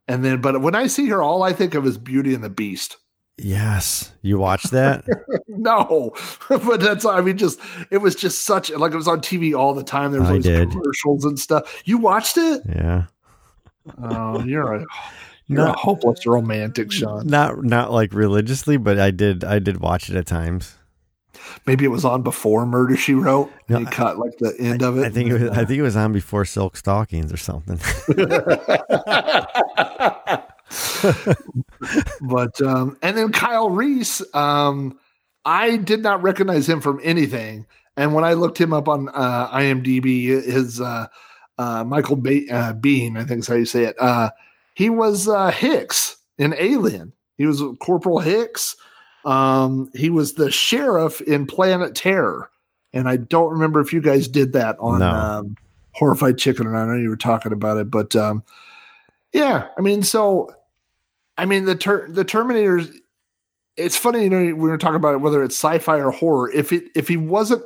and 0.07 0.25
then, 0.25 0.41
but 0.41 0.61
when 0.61 0.75
I 0.75 0.87
see 0.87 1.07
her, 1.07 1.21
all 1.21 1.43
I 1.43 1.53
think 1.53 1.73
of 1.73 1.85
is 1.85 1.97
Beauty 1.97 2.33
and 2.33 2.43
the 2.43 2.49
Beast. 2.49 2.97
Yes, 3.37 4.11
you 4.21 4.37
watched 4.37 4.71
that? 4.71 5.05
no, 5.47 6.13
but 6.49 6.79
that's 6.79 7.05
I 7.05 7.21
mean, 7.21 7.37
just 7.37 7.59
it 7.89 7.97
was 7.97 8.15
just 8.15 8.45
such 8.45 8.69
like 8.71 8.93
it 8.93 8.97
was 8.97 9.07
on 9.07 9.21
TV 9.21 9.57
all 9.57 9.73
the 9.73 9.83
time. 9.83 10.11
There 10.11 10.21
was 10.21 10.43
these 10.43 10.67
commercials 10.67 11.25
and 11.25 11.39
stuff. 11.39 11.81
You 11.85 11.97
watched 11.97 12.37
it? 12.37 12.61
Yeah. 12.67 13.05
Oh, 14.01 14.43
you're 14.43 14.75
a 14.75 14.85
you're 15.47 15.65
not, 15.65 15.75
a 15.75 15.79
hopeless 15.79 16.25
romantic, 16.25 16.91
Sean. 16.91 17.27
Not 17.27 17.63
not 17.63 17.91
like 17.91 18.13
religiously, 18.13 18.77
but 18.77 18.99
I 18.99 19.11
did 19.11 19.43
I 19.43 19.59
did 19.59 19.79
watch 19.79 20.09
it 20.09 20.15
at 20.15 20.27
times. 20.27 20.77
Maybe 21.65 21.85
it 21.85 21.89
was 21.89 22.05
on 22.05 22.21
before 22.21 22.65
Murder 22.65 22.95
She 22.95 23.13
Wrote. 23.13 23.51
No, 23.67 23.79
you 23.79 23.85
cut 23.87 24.19
like 24.19 24.37
the 24.37 24.55
end 24.59 24.83
I, 24.83 24.87
of 24.87 24.97
it. 24.97 25.05
I 25.05 25.09
think 25.09 25.31
it 25.31 25.39
was. 25.39 25.49
I 25.51 25.65
think 25.65 25.79
it 25.79 25.83
was 25.83 25.95
on 25.95 26.13
before 26.13 26.45
Silk 26.45 26.77
Stockings 26.77 27.33
or 27.33 27.37
something. 27.37 27.79
but 32.21 32.61
um, 32.61 32.97
and 33.01 33.17
then 33.17 33.31
Kyle 33.31 33.69
Reese, 33.69 34.21
um, 34.33 34.97
I 35.45 35.77
did 35.77 36.01
not 36.01 36.21
recognize 36.21 36.67
him 36.67 36.81
from 36.81 36.99
anything. 37.03 37.65
And 37.97 38.13
when 38.13 38.23
I 38.23 38.33
looked 38.33 38.59
him 38.59 38.73
up 38.73 38.87
on 38.87 39.09
uh, 39.09 39.49
IMDb, 39.49 40.27
his 40.27 40.79
uh, 40.79 41.07
uh, 41.57 41.83
Michael 41.83 42.15
ba- 42.15 42.49
uh, 42.51 42.73
Biehn, 42.73 43.17
I 43.17 43.25
think 43.25 43.41
is 43.41 43.47
how 43.47 43.55
you 43.55 43.65
say 43.65 43.83
it. 43.85 43.95
Uh, 43.99 44.29
he 44.73 44.89
was 44.89 45.27
uh, 45.27 45.51
Hicks 45.51 46.17
in 46.37 46.55
Alien. 46.57 47.13
He 47.37 47.45
was 47.45 47.61
Corporal 47.79 48.19
Hicks. 48.19 48.75
Um, 49.25 49.91
he 49.93 50.09
was 50.09 50.33
the 50.33 50.49
sheriff 50.49 51.21
in 51.21 51.45
Planet 51.45 51.93
Terror, 51.93 52.49
and 52.93 53.07
I 53.07 53.17
don't 53.17 53.51
remember 53.51 53.79
if 53.79 53.93
you 53.93 54.01
guys 54.01 54.27
did 54.27 54.53
that 54.53 54.77
on 54.79 54.99
no. 54.99 55.09
um, 55.09 55.55
Horrified 55.91 56.37
Chicken, 56.37 56.65
and 56.65 56.77
I 56.77 56.85
know 56.85 56.95
you 56.95 57.09
were 57.09 57.17
talking 57.17 57.51
about 57.51 57.77
it, 57.77 57.91
but 57.91 58.15
um, 58.15 58.43
yeah, 59.33 59.67
I 59.77 59.81
mean, 59.81 60.01
so 60.01 60.49
I 61.41 61.45
mean 61.45 61.65
the 61.65 61.75
ter- 61.75 62.07
the 62.07 62.23
Terminators. 62.23 62.93
It's 63.77 63.97
funny, 63.97 64.23
you 64.23 64.29
know, 64.29 64.39
we 64.39 64.53
were 64.53 64.77
talking 64.77 64.97
about 64.97 65.15
it, 65.15 65.21
whether 65.21 65.41
it's 65.41 65.55
sci-fi 65.55 65.97
or 65.97 66.11
horror. 66.11 66.51
If 66.51 66.71
it 66.71 66.83
if 66.95 67.07
he 67.07 67.17
wasn't, 67.17 67.63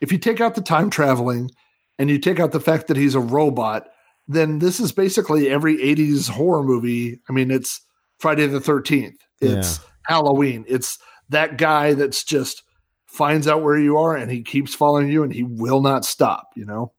if 0.00 0.10
you 0.10 0.18
take 0.18 0.40
out 0.40 0.56
the 0.56 0.62
time 0.62 0.90
traveling, 0.90 1.50
and 1.98 2.10
you 2.10 2.18
take 2.18 2.40
out 2.40 2.52
the 2.52 2.60
fact 2.60 2.88
that 2.88 2.96
he's 2.96 3.14
a 3.14 3.20
robot, 3.20 3.86
then 4.26 4.58
this 4.58 4.80
is 4.80 4.92
basically 4.92 5.48
every 5.48 5.76
80s 5.76 6.28
horror 6.28 6.62
movie. 6.62 7.20
I 7.28 7.32
mean, 7.32 7.50
it's 7.50 7.80
Friday 8.18 8.46
the 8.46 8.58
13th, 8.58 9.16
it's 9.40 9.78
yeah. 9.78 9.84
Halloween, 10.06 10.64
it's 10.66 10.98
that 11.28 11.56
guy 11.56 11.94
that's 11.94 12.24
just 12.24 12.62
finds 13.06 13.46
out 13.46 13.62
where 13.62 13.78
you 13.78 13.96
are 13.96 14.16
and 14.16 14.30
he 14.30 14.42
keeps 14.42 14.74
following 14.74 15.08
you 15.08 15.22
and 15.22 15.32
he 15.32 15.44
will 15.44 15.80
not 15.80 16.04
stop, 16.04 16.48
you 16.56 16.64
know? 16.64 16.92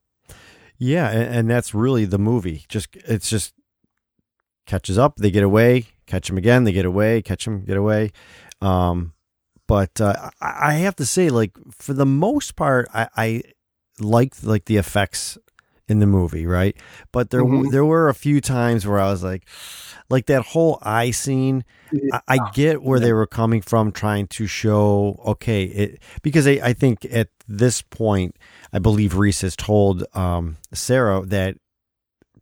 Yeah. 0.78 1.10
And, 1.10 1.36
and 1.36 1.49
that's 1.49 1.73
really 1.73 2.06
the 2.06 2.17
movie. 2.17 2.65
Just, 2.69 2.95
it's 2.95 3.30
just 3.30 3.54
catches 4.65 4.97
up, 4.97 5.17
they 5.17 5.30
get 5.30 5.43
away, 5.43 5.88
catch 6.05 6.29
him 6.29 6.37
again, 6.37 6.63
they 6.63 6.71
get 6.71 6.85
away, 6.85 7.21
catch 7.21 7.45
him, 7.45 7.63
get 7.65 7.77
away. 7.77 8.11
Um, 8.61 9.13
but 9.67 9.99
uh, 9.99 10.29
I 10.41 10.73
have 10.73 10.95
to 10.97 11.05
say, 11.05 11.29
like 11.29 11.51
for 11.71 11.93
the 11.93 12.05
most 12.05 12.55
part, 12.55 12.87
I, 12.93 13.07
I 13.15 13.41
liked 13.99 14.43
like 14.43 14.65
the 14.65 14.77
effects 14.77 15.37
in 15.87 15.99
the 15.99 16.05
movie, 16.05 16.45
right? 16.45 16.75
But 17.11 17.29
there 17.29 17.43
mm-hmm. 17.43 17.69
there 17.71 17.85
were 17.85 18.09
a 18.09 18.13
few 18.13 18.41
times 18.41 18.85
where 18.85 18.99
I 18.99 19.09
was 19.09 19.23
like, 19.23 19.47
like 20.09 20.25
that 20.27 20.43
whole 20.43 20.79
eye 20.81 21.11
scene. 21.11 21.63
I, 22.11 22.21
I, 22.27 22.51
get 22.51 22.83
where 22.83 22.99
they 22.99 23.13
were 23.13 23.27
coming 23.27 23.61
from, 23.61 23.91
trying 23.91 24.27
to 24.27 24.47
show 24.47 25.21
okay, 25.25 25.63
it 25.63 26.03
because 26.23 26.47
I, 26.47 26.59
I 26.63 26.73
think 26.73 27.05
at 27.05 27.29
this 27.47 27.81
point, 27.81 28.35
I 28.73 28.79
believe 28.79 29.15
Reese 29.15 29.41
has 29.41 29.55
told 29.55 30.03
um, 30.13 30.57
Sarah 30.73 31.21
that 31.27 31.57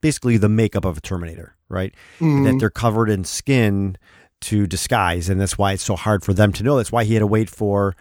basically 0.04 0.36
the 0.36 0.50
makeup 0.50 0.84
of 0.84 0.98
a 0.98 1.02
Terminator, 1.02 1.56
right? 1.70 1.96
Mm-hmm. 2.20 2.44
That 2.44 2.60
they're 2.60 2.70
covered 2.70 3.10
in 3.10 3.24
skin 3.24 3.98
to 4.42 4.68
disguise, 4.68 5.30
and 5.30 5.40
that's 5.40 5.58
why 5.58 5.72
it's 5.72 5.84
so 5.84 5.96
hard 5.96 6.24
for 6.26 6.34
them 6.34 6.52
to 6.54 6.64
know. 6.64 6.76
That's 6.76 6.92
why 6.92 7.06
he 7.06 7.14
had 7.14 7.22
to 7.22 7.28
wait 7.28 7.50
for 7.50 7.96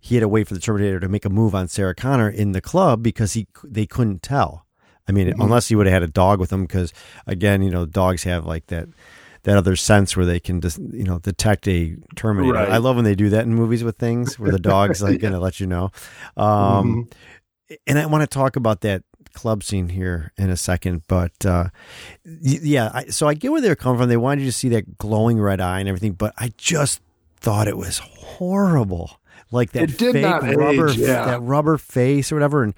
he 0.00 0.16
had 0.16 0.22
to 0.22 0.28
wait 0.28 0.48
for 0.48 0.54
the 0.54 0.60
Terminator 0.60 0.98
to 1.00 1.08
make 1.08 1.24
a 1.24 1.30
move 1.30 1.54
on 1.54 1.68
Sarah 1.68 1.94
Connor 1.94 2.28
in 2.28 2.52
the 2.52 2.60
club 2.60 3.02
because 3.02 3.34
he 3.34 3.46
they 3.62 3.86
couldn't 3.86 4.22
tell. 4.22 4.66
I 5.08 5.12
mean, 5.12 5.28
mm-hmm. 5.28 5.40
unless 5.40 5.68
he 5.68 5.76
would 5.76 5.86
have 5.86 5.94
had 5.94 6.02
a 6.02 6.08
dog 6.08 6.40
with 6.40 6.52
him, 6.52 6.64
because 6.64 6.92
again, 7.26 7.62
you 7.62 7.70
know, 7.70 7.86
dogs 7.86 8.24
have 8.24 8.44
like 8.44 8.66
that 8.66 8.88
that 9.44 9.56
other 9.56 9.76
sense 9.76 10.16
where 10.16 10.26
they 10.26 10.40
can 10.40 10.60
just 10.60 10.78
you 10.78 11.04
know 11.04 11.20
detect 11.20 11.68
a 11.68 11.96
Terminator. 12.16 12.54
Right. 12.54 12.68
I 12.68 12.78
love 12.78 12.96
when 12.96 13.04
they 13.04 13.14
do 13.14 13.30
that 13.30 13.44
in 13.44 13.54
movies 13.54 13.84
with 13.84 13.96
things 13.96 14.38
where 14.38 14.50
the 14.50 14.58
dog's 14.74 15.02
like 15.02 15.12
yeah. 15.12 15.18
going 15.18 15.34
to 15.34 15.40
let 15.40 15.60
you 15.60 15.68
know. 15.68 15.92
Um, 16.36 17.08
mm-hmm. 17.08 17.74
And 17.86 17.98
I 17.98 18.06
want 18.06 18.22
to 18.22 18.26
talk 18.26 18.56
about 18.56 18.80
that 18.82 19.04
club 19.34 19.62
scene 19.62 19.88
here 19.88 20.32
in 20.38 20.50
a 20.50 20.56
second, 20.56 21.02
but 21.08 21.44
uh, 21.44 21.68
yeah, 22.24 22.90
I, 22.94 23.04
so 23.06 23.28
I 23.28 23.34
get 23.34 23.52
where 23.52 23.60
they're 23.60 23.76
coming 23.76 23.98
from. 23.98 24.08
They 24.08 24.16
wanted 24.16 24.42
you 24.42 24.48
to 24.48 24.52
see 24.52 24.68
that 24.70 24.96
glowing 24.98 25.40
red 25.40 25.60
eye 25.60 25.80
and 25.80 25.88
everything, 25.88 26.12
but 26.12 26.32
I 26.38 26.52
just 26.56 27.00
thought 27.36 27.68
it 27.68 27.76
was 27.76 27.98
horrible 27.98 29.20
like 29.50 29.72
that 29.72 29.90
fake 29.90 30.24
rubber 30.24 30.88
age, 30.88 30.96
yeah. 30.96 31.26
that 31.26 31.42
rubber 31.42 31.78
face 31.78 32.32
or 32.32 32.36
whatever. 32.36 32.62
And 32.62 32.74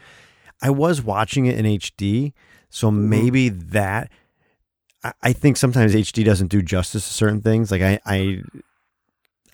I 0.61 0.71
was 0.71 1.03
watching 1.03 1.47
it 1.47 1.59
in 1.59 1.65
HD, 1.65 2.33
so 2.71 2.89
mm-hmm. 2.89 3.09
maybe 3.09 3.49
that. 3.49 4.11
I, 5.05 5.13
I 5.23 5.33
think 5.33 5.57
sometimes 5.57 5.95
HD 5.95 6.25
doesn't 6.25 6.49
do 6.49 6.63
justice 6.63 7.07
to 7.07 7.15
certain 7.15 7.41
things. 7.41 7.71
Like 7.71 7.83
I, 7.83 8.01
I, 8.05 8.43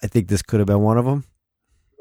I 0.03 0.07
think 0.07 0.29
this 0.29 0.43
could 0.43 0.61
have 0.61 0.67
been 0.67 0.81
one 0.81 0.99
of 0.99 1.05
them. 1.05 1.25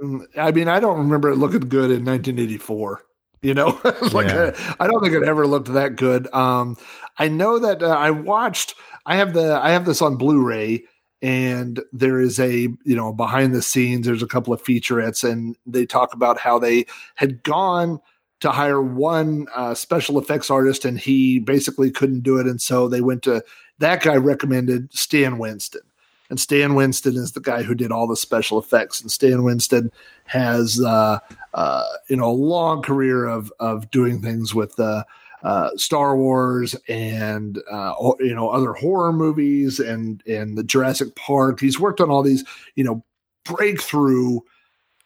Mm, 0.02 0.26
I 0.38 0.52
mean, 0.52 0.68
I 0.68 0.80
don't 0.80 0.98
remember 0.98 1.30
it 1.30 1.36
looking 1.36 1.62
good 1.62 1.92
in 1.92 2.06
1984. 2.06 3.04
You 3.42 3.54
know, 3.56 3.80
like 4.12 4.28
yeah. 4.28 4.52
I, 4.80 4.86
I, 4.86 4.88
don't 4.88 5.02
think 5.02 5.16
it 5.16 5.24
ever 5.24 5.48
looked 5.48 5.74
that 5.74 5.96
good. 5.96 6.32
Um, 6.34 6.78
I 7.18 7.28
know 7.28 7.58
that 7.60 7.82
uh, 7.82 7.88
I 7.88 8.12
watched. 8.12 8.76
I 9.06 9.16
have 9.16 9.34
the 9.34 9.60
I 9.62 9.72
have 9.72 9.86
this 9.86 10.02
on 10.02 10.16
Blu-ray, 10.16 10.84
and 11.22 11.82
there 11.92 12.20
is 12.20 12.40
a 12.40 12.68
you 12.84 12.96
know 12.96 13.14
behind 13.14 13.54
the 13.54 13.62
scenes 13.62 14.06
there's 14.06 14.24
a 14.24 14.28
couple 14.28 14.54
of 14.54 14.64
featurettes 14.64 15.30
and 15.30 15.56
they 15.66 15.86
talk 15.86 16.14
about 16.14 16.40
how 16.40 16.58
they 16.58 16.86
had 17.16 17.44
gone 17.44 18.00
to 18.40 18.50
hire 18.50 18.82
one 18.82 19.48
uh, 19.56 19.74
special 19.76 20.18
effects 20.18 20.50
artist 20.50 20.84
and 20.84 21.00
he 21.00 21.40
basically 21.40 21.92
couldn't 21.92 22.22
do 22.22 22.40
it 22.40 22.48
and 22.48 22.62
so 22.62 22.88
they 22.88 23.02
went 23.02 23.22
to 23.22 23.44
that 23.78 24.02
guy 24.02 24.16
recommended 24.16 24.92
stan 24.94 25.38
winston 25.38 25.82
and 26.32 26.40
stan 26.40 26.74
winston 26.74 27.16
is 27.16 27.34
the 27.34 27.40
guy 27.40 27.62
who 27.62 27.76
did 27.76 27.92
all 27.92 28.08
the 28.08 28.16
special 28.16 28.58
effects 28.58 29.00
and 29.00 29.12
stan 29.12 29.44
winston 29.44 29.92
has 30.26 30.82
uh, 30.82 31.20
uh, 31.54 31.86
you 32.10 32.16
know 32.16 32.30
a 32.30 32.32
long 32.32 32.82
career 32.82 33.28
of 33.28 33.54
of 33.60 33.92
doing 33.92 34.20
things 34.20 34.56
with 34.56 34.80
uh, 34.80 35.04
uh, 35.44 35.70
Star 35.76 36.16
Wars 36.16 36.76
and 36.88 37.60
uh, 37.72 37.94
you 38.20 38.34
know 38.34 38.50
other 38.50 38.74
horror 38.74 39.12
movies 39.12 39.80
and 39.80 40.24
and 40.28 40.58
the 40.58 40.64
Jurassic 40.64 41.16
Park. 41.16 41.60
He's 41.60 41.80
worked 41.80 42.00
on 42.00 42.10
all 42.10 42.22
these 42.22 42.44
you 42.76 42.84
know 42.84 43.04
breakthrough 43.44 44.40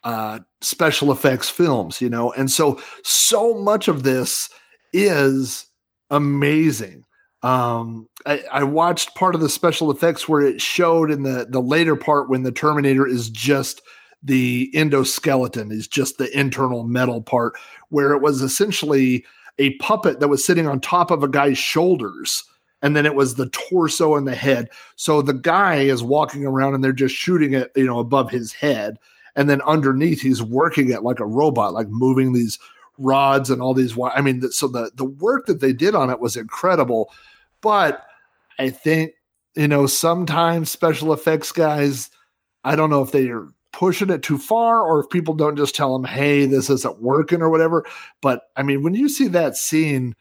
uh, 0.04 0.40
special 0.62 1.12
effects 1.12 1.50
films, 1.50 2.02
you 2.02 2.10
know, 2.10 2.32
and 2.34 2.52
so 2.52 2.80
so 3.04 3.54
much 3.56 3.88
of 3.88 4.04
this 4.04 4.50
is 4.94 5.66
amazing. 6.10 7.06
Um, 7.46 8.10
I, 8.26 8.42
I, 8.52 8.64
watched 8.64 9.14
part 9.14 9.36
of 9.36 9.42
the 9.42 9.50
special 9.50 9.92
effects 9.92 10.28
where 10.28 10.42
it 10.42 10.60
showed 10.60 11.12
in 11.12 11.22
the 11.22 11.46
the 11.48 11.62
later 11.62 11.96
part 11.96 12.28
when 12.28 12.42
the 12.42 12.52
Terminator 12.52 13.06
is 13.06 13.30
just 13.30 13.84
the 14.24 14.72
endoskeleton, 14.74 15.72
is 15.72 15.88
just 15.88 16.18
the 16.18 16.36
internal 16.36 16.86
metal 16.86 17.22
part, 17.22 17.54
where 17.90 18.14
it 18.14 18.22
was 18.24 18.42
essentially 18.42 19.24
a 19.60 19.76
puppet 19.76 20.22
that 20.22 20.28
was 20.28 20.44
sitting 20.44 20.66
on 20.66 20.80
top 20.80 21.12
of 21.12 21.22
a 21.22 21.28
guy's 21.28 21.60
shoulders 21.60 22.44
and 22.82 22.96
then 22.96 23.06
it 23.06 23.14
was 23.14 23.36
the 23.36 23.50
torso 23.50 24.16
and 24.16 24.28
the 24.28 24.36
head. 24.36 24.70
So 24.96 25.22
the 25.22 25.34
guy 25.34 25.82
is 25.82 26.02
walking 26.02 26.48
around 26.48 26.74
and 26.74 26.84
they're 26.84 26.94
just 26.94 27.14
shooting 27.14 27.54
it 27.54 27.72
you 27.76 27.86
know 27.86 28.00
above 28.00 28.32
his 28.32 28.54
head 28.54 28.98
and 29.36 29.48
then 29.50 29.62
underneath 29.62 30.22
he's 30.22 30.42
working 30.42 30.90
it 30.90 31.04
like 31.04 31.20
a 31.20 31.26
robot 31.26 31.74
like 31.74 31.90
moving 31.90 32.34
these 32.34 32.58
rods 32.98 33.50
and 33.50 33.62
all 33.62 33.74
these 33.74 33.98
i 34.14 34.22
mean 34.22 34.42
so 34.52 34.68
the 34.68 34.90
the 34.96 35.04
work 35.04 35.46
that 35.48 35.60
they 35.60 35.74
did 35.74 35.94
on 35.94 36.10
it 36.10 36.22
was 36.22 36.38
incredible 36.38 37.12
but 37.66 38.06
i 38.60 38.70
think 38.70 39.12
you 39.56 39.68
know 39.68 39.86
sometimes 39.86 40.70
special 40.70 41.12
effects 41.12 41.52
guys 41.52 42.10
i 42.64 42.76
don't 42.76 42.90
know 42.90 43.02
if 43.02 43.12
they 43.12 43.28
are 43.30 43.50
pushing 43.76 44.10
it 44.10 44.24
too 44.24 44.38
far 44.38 44.82
or 44.82 45.02
if 45.02 45.10
people 45.10 45.34
don't 45.34 45.58
just 45.58 45.76
tell 45.76 45.92
them, 45.94 46.06
hey, 46.06 46.46
this 46.46 46.70
isn't 46.70 47.02
working 47.02 47.42
or 47.42 47.50
whatever. 47.50 47.86
But 48.22 48.44
I 48.56 48.64
mean, 48.64 48.84
when 48.84 48.94
you 48.94 49.10
see 49.10 49.28
that 49.28 49.58
scene 49.58 50.16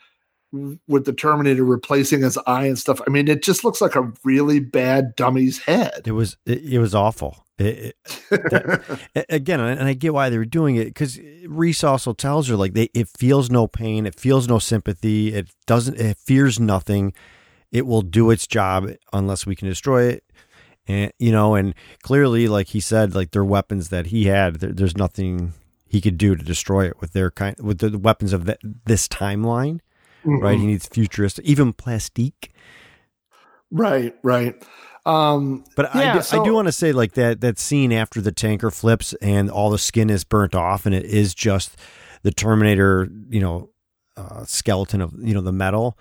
with 0.88 1.04
the 1.04 1.12
Terminator 1.12 1.64
replacing 1.64 2.22
his 2.22 2.36
eye 2.48 2.66
and 2.66 2.78
stuff, 2.78 3.00
I 3.06 3.10
mean, 3.10 3.28
it 3.28 3.44
just 3.44 3.64
looks 3.64 3.80
like 3.80 3.94
a 3.94 4.12
really 4.24 4.58
bad 4.58 5.14
dummy's 5.14 5.58
head. 5.58 6.02
It 6.04 6.12
was 6.12 6.36
it, 6.46 6.64
it 6.64 6.78
was 6.80 6.94
awful. 6.94 7.43
It, 7.58 7.64
it, 7.66 7.96
that, 8.30 9.26
again, 9.28 9.60
and 9.60 9.86
I 9.88 9.94
get 9.94 10.12
why 10.12 10.28
they 10.28 10.38
were 10.38 10.44
doing 10.44 10.76
it 10.76 10.86
because 10.86 11.20
Reese 11.46 11.84
also 11.84 12.12
tells 12.12 12.48
her 12.48 12.56
like 12.56 12.74
they, 12.74 12.90
it 12.94 13.08
feels 13.08 13.50
no 13.50 13.66
pain, 13.66 14.06
it 14.06 14.18
feels 14.18 14.48
no 14.48 14.58
sympathy, 14.58 15.32
it 15.34 15.50
doesn't, 15.66 15.98
it 16.00 16.18
fears 16.18 16.58
nothing. 16.58 17.12
It 17.70 17.86
will 17.86 18.02
do 18.02 18.30
its 18.30 18.46
job 18.46 18.88
unless 19.12 19.46
we 19.46 19.56
can 19.56 19.68
destroy 19.68 20.04
it, 20.04 20.24
and 20.86 21.12
you 21.18 21.32
know, 21.32 21.54
and 21.54 21.74
clearly, 22.02 22.46
like 22.46 22.68
he 22.68 22.80
said, 22.80 23.14
like 23.14 23.32
their 23.32 23.44
weapons 23.44 23.88
that 23.88 24.06
he 24.06 24.26
had, 24.26 24.56
there, 24.56 24.72
there's 24.72 24.96
nothing 24.96 25.54
he 25.88 26.00
could 26.00 26.18
do 26.18 26.36
to 26.36 26.44
destroy 26.44 26.86
it 26.86 27.00
with 27.00 27.12
their 27.12 27.30
kind 27.30 27.56
with 27.58 27.78
the 27.78 27.98
weapons 27.98 28.32
of 28.32 28.44
the, 28.46 28.58
this 28.84 29.08
timeline, 29.08 29.80
mm-hmm. 30.24 30.40
right? 30.40 30.58
He 30.58 30.66
needs 30.66 30.86
futuristic, 30.86 31.44
even 31.44 31.72
plastique. 31.72 32.52
Right, 33.70 34.14
right. 34.22 34.54
Um, 35.06 35.64
but 35.76 35.94
yeah, 35.94 36.16
I, 36.16 36.20
so, 36.20 36.40
I 36.40 36.44
do 36.44 36.54
want 36.54 36.66
to 36.66 36.72
say 36.72 36.92
like 36.92 37.12
that 37.12 37.42
that 37.42 37.58
scene 37.58 37.92
after 37.92 38.20
the 38.20 38.32
tanker 38.32 38.70
flips 38.70 39.12
and 39.14 39.50
all 39.50 39.70
the 39.70 39.78
skin 39.78 40.08
is 40.08 40.24
burnt 40.24 40.54
off 40.54 40.86
and 40.86 40.94
it 40.94 41.04
is 41.04 41.34
just 41.34 41.76
the 42.22 42.30
Terminator, 42.30 43.08
you 43.28 43.40
know, 43.40 43.70
uh, 44.16 44.44
skeleton 44.44 45.00
of 45.00 45.12
you 45.18 45.34
know 45.34 45.42
the 45.42 45.52
metal. 45.52 45.98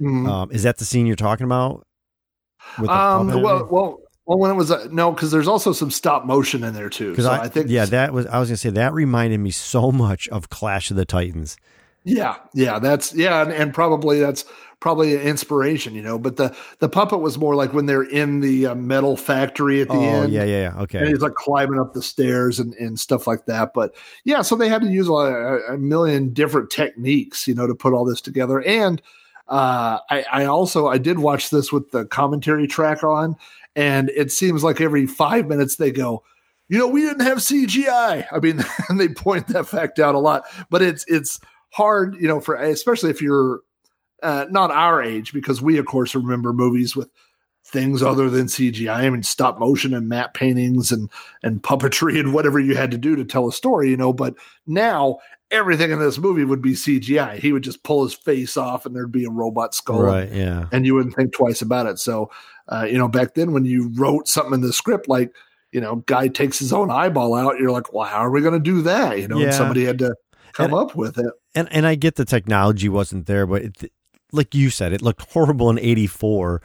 Mm-hmm. 0.00 0.26
Um, 0.28 0.50
is 0.52 0.62
that 0.62 0.78
the 0.78 0.84
scene 0.84 1.06
you're 1.06 1.16
talking 1.16 1.44
about? 1.44 1.86
um, 2.78 3.28
well, 3.28 3.66
well, 3.70 4.00
well, 4.26 4.38
when 4.38 4.50
it 4.50 4.54
was 4.54 4.70
uh, 4.70 4.86
no, 4.90 5.10
because 5.10 5.30
there's 5.30 5.48
also 5.48 5.72
some 5.72 5.90
stop 5.90 6.24
motion 6.24 6.62
in 6.64 6.74
there 6.74 6.90
too. 6.90 7.10
Because 7.10 7.24
so 7.24 7.32
I, 7.32 7.44
I, 7.44 7.48
think 7.48 7.68
yeah, 7.68 7.84
that 7.86 8.12
was 8.12 8.26
I 8.26 8.38
was 8.38 8.48
gonna 8.48 8.56
say 8.58 8.70
that 8.70 8.92
reminded 8.92 9.38
me 9.38 9.50
so 9.50 9.90
much 9.90 10.28
of 10.28 10.50
Clash 10.50 10.90
of 10.90 10.96
the 10.96 11.04
Titans. 11.04 11.56
Yeah, 12.06 12.36
yeah, 12.54 12.78
that's 12.78 13.12
yeah, 13.14 13.42
and, 13.42 13.52
and 13.52 13.74
probably 13.74 14.20
that's 14.20 14.44
probably 14.78 15.16
an 15.16 15.22
inspiration, 15.22 15.92
you 15.92 16.02
know. 16.02 16.20
But 16.20 16.36
the 16.36 16.56
the 16.78 16.88
puppet 16.88 17.18
was 17.18 17.36
more 17.36 17.56
like 17.56 17.72
when 17.72 17.86
they're 17.86 18.04
in 18.04 18.38
the 18.38 18.66
uh, 18.66 18.74
metal 18.76 19.16
factory 19.16 19.80
at 19.80 19.88
the 19.88 19.94
oh, 19.94 20.00
end. 20.22 20.32
Yeah, 20.32 20.44
yeah, 20.44 20.60
yeah. 20.70 20.82
Okay. 20.82 21.00
And 21.00 21.08
he's 21.08 21.20
like 21.20 21.34
climbing 21.34 21.80
up 21.80 21.94
the 21.94 22.02
stairs 22.02 22.60
and, 22.60 22.74
and 22.74 22.96
stuff 23.00 23.26
like 23.26 23.46
that. 23.46 23.72
But 23.74 23.92
yeah, 24.22 24.42
so 24.42 24.54
they 24.54 24.68
had 24.68 24.82
to 24.82 24.88
use 24.88 25.08
a, 25.08 25.12
a 25.72 25.78
million 25.78 26.32
different 26.32 26.70
techniques, 26.70 27.48
you 27.48 27.56
know, 27.56 27.66
to 27.66 27.74
put 27.74 27.92
all 27.92 28.04
this 28.04 28.20
together. 28.20 28.62
And 28.62 29.02
uh, 29.48 29.98
I, 30.08 30.24
I 30.30 30.44
also 30.44 30.86
I 30.86 30.98
did 30.98 31.18
watch 31.18 31.50
this 31.50 31.72
with 31.72 31.90
the 31.90 32.04
commentary 32.04 32.68
track 32.68 33.02
on, 33.02 33.34
and 33.74 34.10
it 34.10 34.30
seems 34.30 34.62
like 34.62 34.80
every 34.80 35.08
five 35.08 35.48
minutes 35.48 35.74
they 35.74 35.90
go 35.90 36.22
you 36.68 36.78
know, 36.78 36.88
we 36.88 37.02
didn't 37.02 37.24
have 37.24 37.38
CGI. 37.38 38.26
I 38.32 38.38
mean, 38.40 38.64
and 38.88 38.98
they 38.98 39.08
point 39.08 39.46
that 39.48 39.68
fact 39.68 39.98
out 39.98 40.14
a 40.14 40.18
lot, 40.18 40.44
but 40.68 40.82
it's 40.82 41.04
it's 41.08 41.40
hard, 41.76 42.16
you 42.16 42.26
know, 42.26 42.40
for 42.40 42.54
especially 42.54 43.10
if 43.10 43.20
you're 43.20 43.60
uh, 44.22 44.46
not 44.50 44.70
our 44.70 45.02
age, 45.02 45.34
because 45.34 45.60
we, 45.60 45.76
of 45.76 45.84
course, 45.84 46.14
remember 46.14 46.54
movies 46.54 46.96
with 46.96 47.10
things 47.66 48.02
other 48.02 48.30
than 48.30 48.46
CGI. 48.46 48.94
I 48.94 49.10
mean, 49.10 49.22
stop 49.22 49.58
motion 49.58 49.92
and 49.92 50.08
matte 50.08 50.32
paintings 50.32 50.90
and 50.90 51.10
and 51.42 51.62
puppetry 51.62 52.18
and 52.18 52.32
whatever 52.32 52.58
you 52.58 52.76
had 52.76 52.92
to 52.92 52.98
do 52.98 53.14
to 53.16 53.24
tell 53.24 53.46
a 53.46 53.52
story, 53.52 53.90
you 53.90 53.96
know. 53.96 54.14
But 54.14 54.36
now 54.66 55.18
everything 55.50 55.90
in 55.90 55.98
this 55.98 56.16
movie 56.16 56.44
would 56.44 56.62
be 56.62 56.72
CGI. 56.72 57.38
He 57.38 57.52
would 57.52 57.62
just 57.62 57.82
pull 57.82 58.04
his 58.04 58.14
face 58.14 58.56
off, 58.56 58.86
and 58.86 58.96
there'd 58.96 59.12
be 59.12 59.26
a 59.26 59.30
robot 59.30 59.74
skull, 59.74 60.00
right? 60.00 60.32
Yeah, 60.32 60.68
and 60.72 60.86
you 60.86 60.94
wouldn't 60.94 61.14
think 61.14 61.34
twice 61.34 61.60
about 61.60 61.86
it. 61.86 61.98
So, 61.98 62.30
uh, 62.68 62.86
you 62.88 62.96
know, 62.96 63.08
back 63.08 63.34
then 63.34 63.52
when 63.52 63.66
you 63.66 63.90
wrote 63.94 64.28
something 64.28 64.54
in 64.54 64.60
the 64.62 64.72
script, 64.72 65.08
like 65.08 65.34
you 65.72 65.80
know, 65.82 65.96
guy 66.06 66.28
takes 66.28 66.58
his 66.58 66.72
own 66.72 66.90
eyeball 66.90 67.34
out, 67.34 67.58
you're 67.58 67.70
like, 67.70 67.92
well, 67.92 68.06
how 68.06 68.18
are 68.18 68.30
we 68.30 68.40
going 68.40 68.54
to 68.54 68.60
do 68.60 68.80
that? 68.82 69.18
You 69.18 69.28
know, 69.28 69.36
yeah. 69.36 69.46
and 69.46 69.54
somebody 69.54 69.84
had 69.84 69.98
to 69.98 70.14
come 70.56 70.72
and, 70.72 70.74
up 70.74 70.96
with 70.96 71.18
it. 71.18 71.32
And 71.54 71.68
and 71.70 71.86
I 71.86 71.94
get 71.94 72.16
the 72.16 72.24
technology 72.24 72.88
wasn't 72.88 73.26
there, 73.26 73.46
but 73.46 73.62
it, 73.62 73.92
like 74.32 74.54
you 74.54 74.70
said, 74.70 74.92
it 74.92 75.02
looked 75.02 75.30
horrible 75.32 75.70
in 75.70 75.78
'84. 75.78 76.62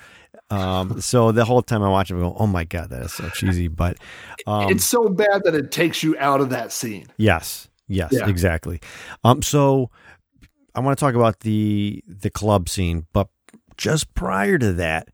Um, 0.49 1.01
so 1.01 1.31
the 1.31 1.45
whole 1.45 1.61
time 1.61 1.83
I 1.83 1.89
watch 1.89 2.11
it, 2.11 2.15
I 2.15 2.19
go, 2.19 2.35
"Oh 2.37 2.47
my 2.47 2.63
god, 2.63 2.89
that 2.89 3.03
is 3.03 3.13
so 3.13 3.29
cheesy." 3.29 3.67
But 3.67 3.97
um, 4.47 4.69
it's 4.69 4.85
so 4.85 5.09
bad 5.09 5.43
that 5.43 5.55
it 5.55 5.71
takes 5.71 6.03
you 6.03 6.17
out 6.17 6.41
of 6.41 6.49
that 6.49 6.71
scene. 6.71 7.07
Yes, 7.17 7.69
yes, 7.87 8.11
yeah. 8.13 8.27
exactly. 8.27 8.79
Um, 9.23 9.41
so 9.41 9.91
I 10.73 10.79
want 10.79 10.97
to 10.97 11.03
talk 11.03 11.15
about 11.15 11.41
the 11.41 12.03
the 12.07 12.29
club 12.29 12.69
scene, 12.69 13.07
but 13.13 13.27
just 13.77 14.13
prior 14.13 14.57
to 14.57 14.73
that, 14.73 15.07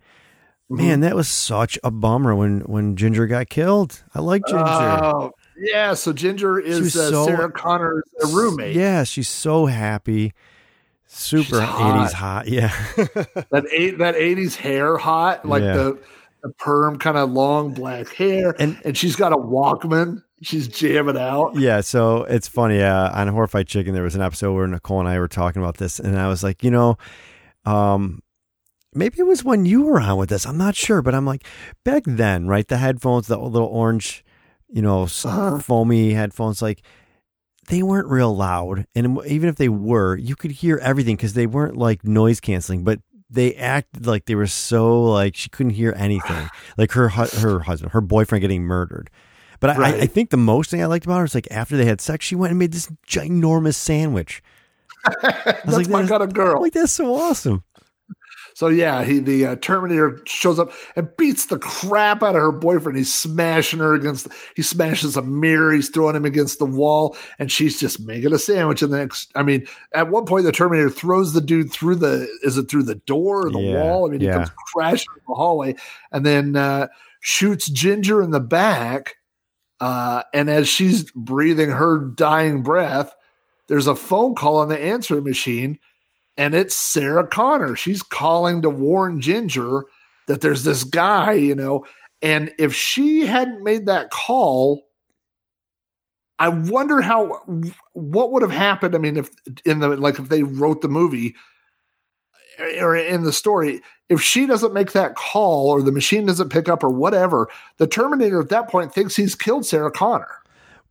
mm-hmm. 0.72 0.78
man, 0.78 1.00
that 1.02 1.16
was 1.16 1.28
such 1.28 1.80
a 1.84 1.92
bummer 1.92 2.36
when 2.36 2.62
when 2.62 2.96
Ginger 2.96 3.28
got 3.28 3.50
killed. 3.50 4.04
I 4.14 4.22
like 4.22 4.44
Ginger. 4.46 4.64
Oh, 4.64 5.32
yeah, 5.58 5.94
so 5.94 6.14
Ginger 6.14 6.60
is 6.60 6.96
uh, 6.96 7.10
so, 7.10 7.26
Sarah 7.26 7.52
Connor's 7.52 8.04
roommate. 8.32 8.76
Yeah, 8.76 9.04
she's 9.04 9.30
so 9.30 9.66
happy. 9.66 10.34
Super 11.08 11.58
eighties 11.62 12.12
hot. 12.14 12.48
yeah. 12.48 12.68
that 12.96 13.66
eight 13.72 13.98
that 13.98 14.16
eighties 14.16 14.56
hair 14.56 14.98
hot, 14.98 15.46
like 15.46 15.64
yeah. 15.64 15.74
the 15.74 16.00
the 16.44 16.50
perm 16.50 17.00
kind 17.00 17.18
of 17.18 17.32
long 17.32 17.74
black 17.74 18.14
hair, 18.14 18.56
and 18.60 18.80
and 18.84 18.98
she's 18.98 19.16
got 19.16 19.34
a 19.34 19.38
Walkman. 19.38 20.24
She's 20.44 20.68
jamming 20.68 21.18
out. 21.18 21.56
Yeah, 21.56 21.82
so 21.82 22.24
it's 22.26 22.48
funny. 22.48 22.82
Uh, 22.82 23.12
on 23.12 23.28
Horrified 23.28 23.68
Chicken, 23.68 23.94
there 23.94 24.04
was 24.04 24.16
an 24.16 24.22
episode 24.22 24.54
where 24.54 24.68
Nicole 24.68 25.00
and 25.00 25.10
I 25.10 25.18
were 25.18 25.28
talking 25.28 25.62
about 25.62 25.78
this, 25.78 26.00
and 26.00 26.20
I 26.20 26.28
was 26.28 26.44
like, 26.44 26.64
you 26.64 26.70
know, 26.70 26.98
um, 27.66 28.22
maybe 28.94 29.18
it 29.20 29.26
was 29.26 29.44
when 29.44 29.66
you 29.66 29.84
were 29.84 30.00
on 30.00 30.18
with 30.18 30.30
this. 30.30 30.46
I'm 30.46 30.58
not 30.58 30.76
sure, 30.76 31.02
but 31.02 31.16
I'm 31.16 31.26
like, 31.26 31.44
back 31.84 32.04
then, 32.06 32.48
right? 32.48 32.68
The 32.68 32.78
headphones, 32.78 33.28
the 33.28 33.38
little 33.40 33.68
orange, 33.68 34.24
you 34.70 34.82
know, 34.82 35.04
uh-huh. 35.04 35.60
foamy 35.60 36.14
headphones, 36.14 36.62
like 36.62 36.82
they 37.68 37.84
weren't 37.84 38.08
real 38.08 38.36
loud. 38.36 38.86
And 38.96 39.20
even 39.28 39.50
if 39.50 39.56
they 39.56 39.70
were, 39.70 40.16
you 40.16 40.36
could 40.36 40.52
hear 40.52 40.78
everything 40.78 41.16
because 41.16 41.34
they 41.34 41.48
weren't 41.48 41.78
like 41.78 42.04
noise 42.04 42.40
canceling, 42.40 42.84
but 42.84 43.00
they 43.30 43.56
acted 43.56 44.08
like 44.08 44.26
they 44.26 44.36
were 44.36 44.48
so 44.48 45.04
like 45.04 45.36
she 45.36 45.50
couldn't 45.50 45.74
hear 45.74 45.94
anything. 45.98 46.50
Like 46.78 46.92
her 46.92 47.10
her 47.10 47.62
husband, 47.62 47.94
her 47.94 48.02
boyfriend 48.02 48.42
getting 48.42 48.62
murdered. 48.62 49.10
But 49.60 49.78
right. 49.78 49.96
I, 49.96 49.98
I, 50.02 50.06
think 50.06 50.30
the 50.30 50.38
most 50.38 50.70
thing 50.70 50.84
I 50.84 50.86
liked 50.86 51.06
about 51.06 51.18
her 51.18 51.26
is 51.26 51.34
like 51.34 51.48
after 51.50 51.76
they 51.76 51.86
had 51.86 52.00
sex, 52.00 52.24
she 52.24 52.36
went 52.36 52.52
and 52.52 52.60
made 52.60 52.72
this 52.72 52.88
ginormous 53.08 53.74
sandwich. 53.74 54.44
I 55.06 55.12
was 55.12 55.24
that's 55.24 55.66
like, 55.66 55.88
my 55.88 56.06
kind 56.06 56.22
of 56.22 56.34
girl. 56.34 56.62
Like 56.62 56.74
that's 56.74 56.92
so 56.92 57.16
awesome. 57.16 57.64
So 58.58 58.70
yeah, 58.70 59.04
he 59.04 59.20
the 59.20 59.46
uh, 59.46 59.56
Terminator 59.58 60.20
shows 60.26 60.58
up 60.58 60.72
and 60.96 61.08
beats 61.16 61.46
the 61.46 61.60
crap 61.60 62.24
out 62.24 62.36
of 62.36 62.42
her 62.42 62.52
boyfriend. 62.52 62.98
He's 62.98 63.14
smashing 63.14 63.78
her 63.78 63.94
against. 63.94 64.30
He 64.56 64.64
smashes 64.64 65.16
a 65.16 65.22
mirror. 65.22 65.74
He's 65.74 65.90
throwing 65.90 66.16
him 66.16 66.26
against 66.26 66.58
the 66.58 66.66
wall, 66.66 67.16
and 67.38 67.52
she's 67.52 67.80
just 67.80 68.00
making 68.00 68.34
a 68.34 68.40
sandwich. 68.40 68.82
And 68.82 68.92
the 68.92 68.98
next, 68.98 69.32
I 69.36 69.44
mean, 69.44 69.68
at 69.94 70.10
one 70.10 70.26
point 70.26 70.46
the 70.46 70.52
Terminator 70.52 70.90
throws 70.90 71.34
the 71.34 71.40
dude 71.40 71.72
through 71.72 71.98
the. 71.98 72.28
Is 72.42 72.58
it 72.58 72.68
through 72.68 72.86
the 72.86 72.96
door 72.96 73.46
or 73.46 73.52
the 73.52 73.60
yeah, 73.60 73.76
wall? 73.76 74.08
I 74.08 74.12
mean, 74.12 74.22
yeah. 74.22 74.32
he 74.32 74.38
comes 74.38 74.50
crashing 74.74 75.14
in 75.16 75.22
the 75.28 75.36
hallway, 75.36 75.76
and 76.12 76.26
then 76.26 76.56
uh, 76.56 76.88
shoots 77.20 77.70
Ginger 77.70 78.24
in 78.24 78.32
the 78.32 78.40
back. 78.40 79.18
Uh, 79.80 80.24
and 80.34 80.50
as 80.50 80.68
she's 80.68 81.12
breathing 81.12 81.70
her 81.70 82.00
dying 82.00 82.64
breath, 82.64 83.14
there's 83.68 83.86
a 83.86 83.96
phone 83.96 84.34
call 84.34 84.58
on 84.58 84.68
the 84.68 84.80
answering 84.80 85.26
machine 85.26 85.78
and 86.38 86.54
it's 86.54 86.76
Sarah 86.76 87.28
Connor. 87.28 87.76
She's 87.76 88.04
calling 88.04 88.62
to 88.62 88.70
warn 88.70 89.22
Ginger 89.22 89.86
that 90.28 90.42
there's 90.42 90.64
this 90.64 90.84
guy, 90.84 91.34
you 91.34 91.56
know. 91.56 91.86
And 92.22 92.52
if 92.58 92.74
she 92.74 93.26
hadn't 93.26 93.64
made 93.64 93.86
that 93.88 94.12
call, 94.12 94.84
I 96.40 96.50
wonder 96.50 97.02
how 97.02 97.42
what 97.94 98.32
would 98.32 98.44
have 98.44 98.52
happened. 98.52 98.96
I 98.96 99.00
mean, 99.00 99.18
if 99.18 99.30
in 99.66 99.80
the 99.80 99.90
like 99.90 100.20
if 100.20 100.30
they 100.30 100.44
wrote 100.44 100.82
the 100.82 100.88
movie 100.88 101.36
or 102.80 102.96
in 102.96 103.24
the 103.24 103.34
story, 103.34 103.82
if 104.10 104.22
she 104.22 104.46
doesn't 104.46 104.74
make 104.74 104.92
that 104.92 105.16
call 105.16 105.70
or 105.70 105.82
the 105.82 105.92
machine 105.92 106.26
doesn't 106.26 106.50
pick 106.50 106.70
up 106.70 106.84
or 106.84 106.90
whatever, 106.90 107.50
the 107.78 107.88
Terminator 107.88 108.42
at 108.42 108.50
that 108.50 108.70
point 108.70 108.94
thinks 108.94 109.16
he's 109.16 109.36
killed 109.36 109.66
Sarah 109.66 109.92
Connor. 109.92 110.30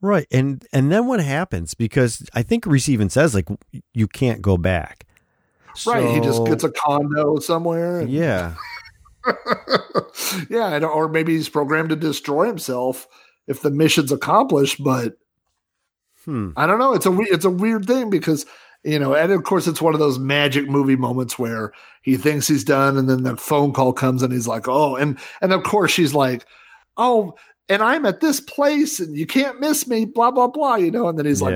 Right. 0.00 0.26
And 0.30 0.64
and 0.72 0.90
then 0.90 1.06
what 1.06 1.20
happens? 1.20 1.74
Because 1.74 2.28
I 2.34 2.42
think 2.42 2.66
Reese 2.66 2.88
even 2.88 3.10
says 3.10 3.34
like 3.34 3.48
you 3.94 4.08
can't 4.08 4.42
go 4.42 4.56
back. 4.56 5.05
So, 5.76 5.92
right. 5.92 6.14
He 6.14 6.20
just 6.20 6.44
gets 6.44 6.64
a 6.64 6.70
condo 6.70 7.38
somewhere. 7.38 8.00
And, 8.00 8.10
yeah. 8.10 8.54
yeah. 10.50 10.78
Or 10.84 11.08
maybe 11.08 11.36
he's 11.36 11.48
programmed 11.48 11.90
to 11.90 11.96
destroy 11.96 12.46
himself 12.46 13.06
if 13.46 13.62
the 13.62 13.70
mission's 13.70 14.12
accomplished. 14.12 14.82
But 14.82 15.16
hmm. 16.24 16.50
I 16.56 16.66
don't 16.66 16.78
know. 16.78 16.94
It's 16.94 17.06
a 17.06 17.16
it's 17.20 17.44
a 17.44 17.50
weird 17.50 17.86
thing 17.86 18.10
because 18.10 18.46
you 18.84 18.98
know, 18.98 19.14
and 19.14 19.32
of 19.32 19.42
course, 19.42 19.66
it's 19.66 19.82
one 19.82 19.94
of 19.94 20.00
those 20.00 20.18
magic 20.18 20.68
movie 20.68 20.96
moments 20.96 21.38
where 21.38 21.72
he 22.02 22.16
thinks 22.16 22.46
he's 22.46 22.62
done, 22.62 22.96
and 22.96 23.10
then 23.10 23.24
the 23.24 23.36
phone 23.36 23.72
call 23.72 23.92
comes, 23.92 24.22
and 24.22 24.32
he's 24.32 24.46
like, 24.46 24.68
"Oh," 24.68 24.94
and 24.94 25.18
and 25.40 25.52
of 25.52 25.64
course, 25.64 25.90
she's 25.90 26.14
like, 26.14 26.46
"Oh, 26.96 27.34
and 27.68 27.82
I'm 27.82 28.06
at 28.06 28.20
this 28.20 28.40
place 28.40 29.00
and 29.00 29.16
you 29.16 29.26
can't 29.26 29.60
miss 29.60 29.86
me, 29.86 30.04
blah, 30.04 30.30
blah, 30.30 30.46
blah, 30.46 30.76
you 30.76 30.90
know, 30.90 31.08
and 31.08 31.18
then 31.18 31.26
he's 31.26 31.42
like, 31.42 31.54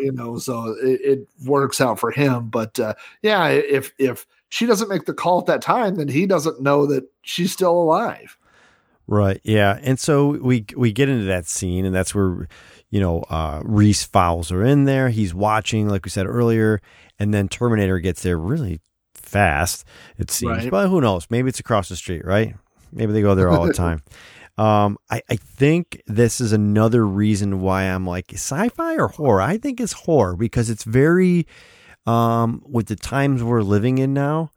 you 0.00 0.12
know, 0.12 0.38
so 0.38 0.76
it, 0.82 1.00
it, 1.02 1.28
works 1.44 1.80
out 1.80 1.98
for 1.98 2.10
him. 2.10 2.48
But 2.48 2.78
uh, 2.78 2.94
yeah, 3.22 3.48
if, 3.48 3.92
if 3.98 4.26
she 4.48 4.66
doesn't 4.66 4.88
make 4.88 5.06
the 5.06 5.14
call 5.14 5.40
at 5.40 5.46
that 5.46 5.62
time, 5.62 5.96
then 5.96 6.08
he 6.08 6.26
doesn't 6.26 6.60
know 6.60 6.86
that 6.86 7.04
she's 7.22 7.52
still 7.52 7.72
alive. 7.72 8.36
Right. 9.06 9.40
Yeah. 9.42 9.78
And 9.82 9.98
so 9.98 10.38
we, 10.38 10.66
we 10.76 10.92
get 10.92 11.08
into 11.08 11.24
that 11.24 11.46
scene 11.46 11.84
and 11.84 11.94
that's 11.94 12.14
where, 12.14 12.48
you 12.90 13.00
know, 13.00 13.22
uh, 13.30 13.60
Reese 13.64 14.04
Fowles 14.04 14.52
are 14.52 14.64
in 14.64 14.84
there. 14.84 15.08
He's 15.08 15.34
watching, 15.34 15.88
like 15.88 16.04
we 16.04 16.10
said 16.10 16.26
earlier, 16.26 16.80
and 17.18 17.34
then 17.34 17.48
Terminator 17.48 17.98
gets 17.98 18.22
there 18.22 18.38
really 18.38 18.80
fast, 19.14 19.84
it 20.18 20.30
seems. 20.30 20.64
Right. 20.64 20.70
But 20.70 20.88
who 20.88 21.00
knows? 21.00 21.26
Maybe 21.30 21.48
it's 21.48 21.60
across 21.60 21.88
the 21.88 21.96
street, 21.96 22.24
right? 22.24 22.54
Maybe 22.92 23.12
they 23.12 23.22
go 23.22 23.34
there 23.34 23.48
all 23.48 23.66
the 23.66 23.72
time. 23.86 24.02
Um, 24.60 24.98
I, 25.10 25.22
I 25.30 25.36
think 25.36 26.02
this 26.06 26.38
is 26.40 26.52
another 26.52 27.06
reason 27.06 27.62
why 27.62 27.84
I'm 27.84 28.06
like 28.06 28.32
sci-fi 28.34 28.96
or 28.96 29.08
horror. 29.08 29.40
I 29.40 29.56
think 29.56 29.80
it's 29.80 29.92
horror 29.94 30.36
because 30.36 30.68
it's 30.68 30.84
very, 30.84 31.46
um, 32.06 32.62
with 32.68 32.86
the 32.88 32.96
times 32.96 33.42
we're 33.42 33.62
living 33.62 33.96
in 33.98 34.12
now, 34.12 34.52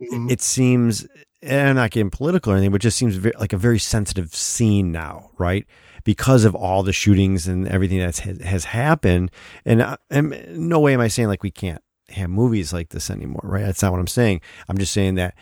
Mhm. 0.00 0.30
it 0.30 0.40
seems, 0.40 1.06
and 1.42 1.68
I'm 1.68 1.76
not 1.76 1.90
getting 1.90 2.08
political 2.10 2.52
or 2.52 2.56
anything, 2.56 2.72
but 2.72 2.80
just 2.80 2.96
seems 2.96 3.16
very, 3.16 3.34
like 3.38 3.52
a 3.52 3.58
very 3.58 3.78
sensitive 3.78 4.34
scene 4.34 4.90
now, 4.90 5.30
right? 5.36 5.66
Because 6.04 6.44
of 6.46 6.54
all 6.54 6.82
the 6.82 6.92
shootings 6.94 7.46
and 7.46 7.68
everything 7.68 7.98
that 7.98 8.16
has, 8.18 8.38
has 8.40 8.64
happened. 8.64 9.30
And, 9.66 9.82
I, 9.82 9.98
and 10.10 10.34
no 10.56 10.80
way 10.80 10.94
am 10.94 11.00
I 11.00 11.08
saying 11.08 11.28
like 11.28 11.42
we 11.42 11.50
can't 11.50 11.82
have 12.08 12.30
movies 12.30 12.72
like 12.72 12.90
this 12.90 13.10
anymore, 13.10 13.42
right? 13.44 13.64
That's 13.64 13.82
not 13.82 13.92
what 13.92 14.00
I'm 14.00 14.06
saying. 14.06 14.40
I'm 14.70 14.78
just 14.78 14.92
saying 14.94 15.16
that 15.16 15.34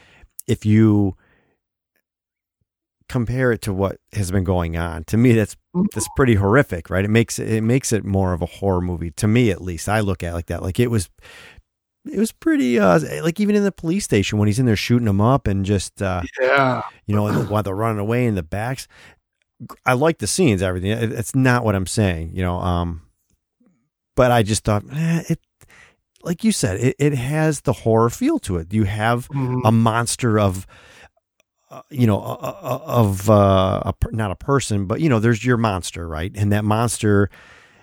if 0.49 0.67
you 0.67 1.17
compare 3.13 3.53
it 3.53 3.61
to 3.63 3.73
what 3.73 3.99
has 4.15 4.31
been 4.31 4.43
going 4.45 4.77
on, 4.77 5.05
to 5.05 5.17
me 5.17 5.33
that's 5.35 5.57
that's 5.95 6.09
pretty 6.17 6.35
horrific, 6.35 6.91
right? 6.91 7.05
It 7.05 7.11
makes 7.11 7.39
it, 7.39 7.63
makes 7.63 7.93
it 7.93 8.05
more 8.05 8.33
of 8.33 8.43
a 8.43 8.47
horror 8.47 8.81
movie 8.81 9.11
to 9.13 9.29
me, 9.29 9.51
at 9.51 9.61
least. 9.61 9.89
I 9.89 10.01
look 10.01 10.23
at 10.23 10.31
it 10.31 10.35
like 10.35 10.47
that. 10.47 10.63
Like 10.63 10.81
it 10.81 10.91
was, 10.91 11.09
it 12.11 12.19
was 12.19 12.33
pretty. 12.33 12.79
Uh, 12.79 12.99
like 13.23 13.39
even 13.39 13.55
in 13.55 13.63
the 13.65 13.73
police 13.73 14.05
station 14.05 14.39
when 14.39 14.49
he's 14.49 14.59
in 14.59 14.67
there 14.67 14.77
shooting 14.77 15.07
them 15.07 15.21
up 15.21 15.47
and 15.47 15.65
just 15.65 16.01
uh, 16.03 16.23
yeah. 16.41 16.83
you 17.07 17.15
know 17.15 17.31
while 17.51 17.63
they're 17.63 17.75
running 17.75 18.01
away 18.01 18.27
in 18.27 18.35
the 18.35 18.43
backs. 18.43 18.89
I 19.87 19.93
like 19.93 20.19
the 20.19 20.27
scenes, 20.27 20.61
everything. 20.61 20.91
It's 20.91 21.37
not 21.37 21.65
what 21.65 21.77
I'm 21.77 21.87
saying, 21.87 22.33
you 22.35 22.43
know. 22.43 22.57
Um, 22.59 23.03
but 24.17 24.33
I 24.33 24.43
just 24.43 24.65
thought 24.65 24.83
eh, 24.93 25.23
it, 25.29 25.41
like 26.25 26.43
you 26.43 26.51
said, 26.51 26.81
it, 26.81 26.97
it 26.99 27.15
has 27.15 27.61
the 27.61 27.73
horror 27.73 28.11
feel 28.11 28.39
to 28.41 28.57
it. 28.57 28.73
You 28.73 28.85
have 28.85 29.29
Mhm. 29.29 29.61
a 29.65 29.71
monster 29.71 30.39
of 30.39 30.67
uh, 31.73 31.83
you 31.91 32.07
know 32.07 32.21
uh, 32.21 32.57
uh, 32.63 32.81
of 32.87 33.29
a, 33.29 33.95
not 34.11 34.31
a 34.31 34.37
person 34.37 34.87
but 34.87 35.01
you 35.01 35.09
know 35.09 35.19
there's 35.19 35.45
your 35.45 35.57
monster 35.57 36.07
right 36.07 36.33
and 36.35 36.53
that 36.53 36.65
monster 36.65 37.31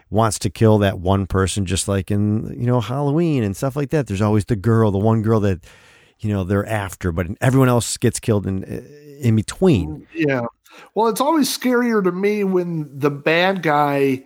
wants 0.10 0.40
to 0.40 0.50
kill 0.50 0.78
that 0.78 1.00
one 1.00 1.26
person 1.26 1.66
just 1.66 1.88
like 1.88 2.10
in 2.12 2.48
you 2.60 2.66
know 2.66 2.80
halloween 2.80 3.44
and 3.44 3.58
stuff 3.58 3.76
like 3.76 3.90
that 3.90 4.08
there's 4.08 4.22
always 4.22 4.46
the 4.46 4.56
girl 4.56 4.92
the 4.92 4.98
one 4.98 5.22
girl 5.22 5.40
that 5.40 5.66
you 6.20 6.30
know 6.30 6.44
they're 6.44 6.66
after 6.66 7.12
but 7.12 7.28
everyone 7.42 7.70
else 7.70 7.98
gets 7.98 8.20
killed 8.20 8.48
in 8.48 8.64
in 9.20 9.36
between 9.36 10.08
Yeah. 10.14 10.46
Well, 10.96 11.08
it's 11.08 11.22
always 11.22 11.56
scarier 11.56 12.04
to 12.04 12.12
me 12.12 12.44
when 12.44 12.90
the 12.98 13.10
bad 13.10 13.64
guy 13.64 14.24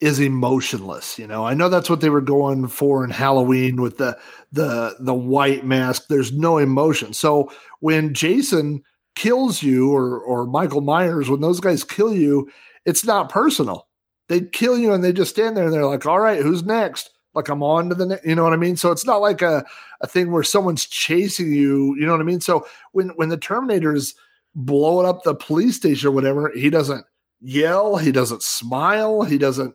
is 0.00 0.20
emotionless. 0.20 1.18
You 1.18 1.26
know, 1.26 1.44
I 1.44 1.54
know 1.54 1.68
that's 1.68 1.88
what 1.88 2.00
they 2.00 2.10
were 2.10 2.20
going 2.20 2.68
for 2.68 3.04
in 3.04 3.10
Halloween 3.10 3.80
with 3.80 3.98
the 3.98 4.18
the 4.52 4.96
the 5.00 5.14
white 5.14 5.64
mask. 5.64 6.06
There's 6.08 6.32
no 6.32 6.58
emotion. 6.58 7.12
So 7.12 7.50
when 7.80 8.14
Jason 8.14 8.82
kills 9.16 9.62
you 9.62 9.92
or 9.92 10.20
or 10.20 10.46
Michael 10.46 10.82
Myers, 10.82 11.28
when 11.28 11.40
those 11.40 11.58
guys 11.58 11.82
kill 11.82 12.14
you, 12.14 12.48
it's 12.84 13.04
not 13.04 13.28
personal. 13.28 13.88
They 14.28 14.42
kill 14.42 14.78
you 14.78 14.92
and 14.92 15.02
they 15.02 15.12
just 15.12 15.30
stand 15.32 15.56
there 15.56 15.64
and 15.64 15.72
they're 15.72 15.86
like, 15.86 16.06
"All 16.06 16.20
right, 16.20 16.40
who's 16.40 16.62
next?" 16.62 17.10
Like 17.34 17.48
I'm 17.48 17.62
on 17.62 17.88
to 17.88 17.94
the 17.94 18.06
next. 18.06 18.24
You 18.24 18.34
know 18.34 18.44
what 18.44 18.52
I 18.52 18.56
mean? 18.56 18.76
So 18.76 18.92
it's 18.92 19.04
not 19.04 19.20
like 19.20 19.42
a 19.42 19.64
a 20.00 20.06
thing 20.06 20.30
where 20.30 20.42
someone's 20.42 20.86
chasing 20.86 21.52
you. 21.52 21.96
You 21.96 22.06
know 22.06 22.12
what 22.12 22.20
I 22.20 22.24
mean? 22.24 22.40
So 22.40 22.66
when 22.92 23.08
when 23.10 23.28
the 23.28 23.36
Terminator 23.36 23.94
is 23.94 24.14
blowing 24.54 25.06
up 25.06 25.22
the 25.22 25.34
police 25.34 25.76
station 25.76 26.08
or 26.08 26.12
whatever, 26.12 26.50
he 26.54 26.70
doesn't 26.70 27.04
yell, 27.40 27.96
he 27.96 28.10
doesn't 28.12 28.42
smile, 28.42 29.22
he 29.22 29.38
doesn't, 29.38 29.74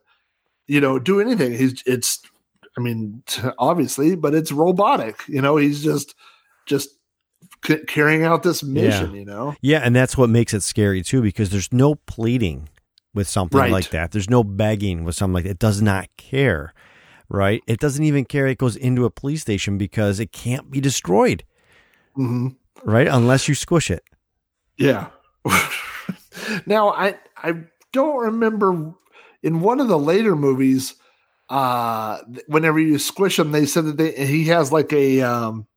you 0.68 0.82
know, 0.82 0.98
do 1.00 1.22
anything. 1.22 1.54
He's 1.54 1.84
it's, 1.86 2.22
I 2.78 2.82
mean, 2.82 3.24
obviously, 3.60 4.16
but 4.16 4.34
it's 4.34 4.52
robotic. 4.52 5.22
You 5.28 5.42
know, 5.42 5.58
he's 5.58 5.84
just 5.84 6.16
just 6.66 6.90
c- 7.66 7.84
carrying 7.88 8.24
out 8.24 8.44
this 8.44 8.64
mission. 8.64 9.14
You 9.14 9.26
know, 9.26 9.56
yeah 9.62 9.80
and 9.84 9.96
that's 9.96 10.18
what 10.18 10.30
makes 10.30 10.54
it 10.54 10.62
scary 10.64 11.02
too 11.04 11.22
because 11.22 11.50
there's 11.50 11.72
no 11.72 11.96
pleading 11.96 12.70
with 13.14 13.28
something 13.28 13.60
Right. 13.60 13.72
like 13.72 13.90
that 13.90 14.12
there's 14.12 14.30
no 14.30 14.44
begging 14.44 15.04
with 15.04 15.16
something 15.16 15.34
like 15.34 15.44
that 15.44 15.52
it 15.52 15.60
does 15.60 15.82
not 15.82 16.08
care 16.16 16.74
right 17.28 17.62
it 17.68 17.78
doesn't 17.80 18.06
even 18.06 18.24
care 18.24 18.48
it 18.48 18.58
goes 18.58 18.78
into 18.78 19.04
a 19.04 19.10
police 19.10 19.42
station 19.42 19.78
because 19.78 20.20
it 20.22 20.32
can't 20.32 20.72
be 20.72 20.80
destroyed 20.80 21.44
hmm 22.16 22.48
right 22.86 23.08
unless 23.08 23.48
you 23.50 23.56
squish 23.56 23.92
it 23.92 24.04
yeah. 24.78 25.08
now 26.66 26.90
I 26.90 27.16
I 27.38 27.54
don't 27.94 28.18
remember 28.26 28.94
in 29.44 29.62
one 29.62 29.80
of 29.80 29.88
the 29.88 30.00
later 30.00 30.36
movies. 30.36 30.96
Uh, 31.50 32.20
whenever 32.48 32.80
you 32.80 32.98
squish 32.98 33.38
him, 33.38 33.52
they 33.52 33.66
said 33.66 33.84
that 33.86 33.98
they, 33.98 34.26
he 34.26 34.46
has 34.46 34.72
like 34.72 34.94
a 34.94 35.22
um, 35.22 35.68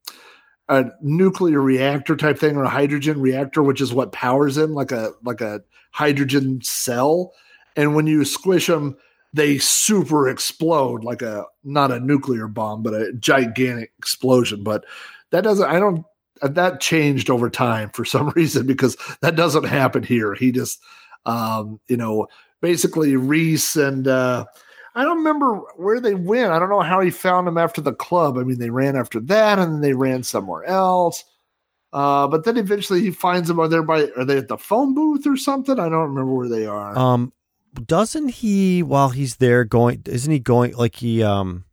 a 0.68 0.86
nuclear 1.02 1.60
reactor 1.60 2.16
type 2.16 2.38
thing 2.38 2.56
or 2.56 2.64
a 2.64 2.68
hydrogen 2.68 3.20
reactor, 3.20 3.62
which 3.62 3.80
is 3.80 3.92
what 3.92 4.12
powers 4.12 4.56
him, 4.56 4.72
like 4.72 4.92
a 4.92 5.12
like 5.22 5.40
a 5.40 5.62
hydrogen 5.90 6.60
cell. 6.62 7.32
And 7.76 7.94
when 7.94 8.06
you 8.06 8.24
squish 8.24 8.66
them, 8.66 8.96
they 9.32 9.58
super 9.58 10.28
explode, 10.28 11.04
like 11.04 11.20
a 11.20 11.44
not 11.64 11.90
a 11.90 12.00
nuclear 12.00 12.48
bomb, 12.48 12.82
but 12.82 12.94
a 12.94 13.12
gigantic 13.14 13.92
explosion. 13.98 14.62
But 14.62 14.84
that 15.30 15.44
doesn't. 15.44 15.68
I 15.68 15.78
don't. 15.78 16.06
That 16.40 16.80
changed 16.80 17.30
over 17.30 17.50
time 17.50 17.90
for 17.90 18.04
some 18.04 18.30
reason 18.30 18.66
because 18.66 18.96
that 19.20 19.36
doesn't 19.36 19.64
happen 19.64 20.02
here. 20.02 20.34
He 20.34 20.52
just, 20.52 20.80
um, 21.26 21.80
you 21.88 21.96
know, 21.96 22.28
basically 22.60 23.16
Reese 23.16 23.76
and 23.76 24.08
uh, 24.08 24.46
I 24.94 25.02
don't 25.02 25.18
remember 25.18 25.56
where 25.76 26.00
they 26.00 26.14
went. 26.14 26.52
I 26.52 26.58
don't 26.58 26.70
know 26.70 26.80
how 26.80 27.00
he 27.00 27.10
found 27.10 27.46
them 27.46 27.58
after 27.58 27.80
the 27.80 27.92
club. 27.92 28.38
I 28.38 28.44
mean, 28.44 28.58
they 28.58 28.70
ran 28.70 28.96
after 28.96 29.20
that 29.20 29.58
and 29.58 29.74
then 29.74 29.80
they 29.80 29.92
ran 29.92 30.22
somewhere 30.22 30.64
else. 30.64 31.24
Uh, 31.92 32.26
but 32.26 32.44
then 32.44 32.56
eventually 32.56 33.00
he 33.00 33.10
finds 33.10 33.48
them. 33.48 33.60
Are 33.60 33.68
they 33.68 33.80
by? 33.80 34.08
Are 34.16 34.24
they 34.24 34.38
at 34.38 34.48
the 34.48 34.58
phone 34.58 34.94
booth 34.94 35.26
or 35.26 35.36
something? 35.36 35.78
I 35.78 35.88
don't 35.88 36.08
remember 36.08 36.34
where 36.34 36.48
they 36.48 36.66
are. 36.66 36.96
Um, 36.98 37.32
doesn't 37.86 38.28
he 38.28 38.82
while 38.82 39.10
he's 39.10 39.36
there 39.36 39.64
going? 39.64 40.02
Isn't 40.06 40.32
he 40.32 40.40
going 40.40 40.74
like 40.74 40.96
he 40.96 41.22
um? 41.22 41.64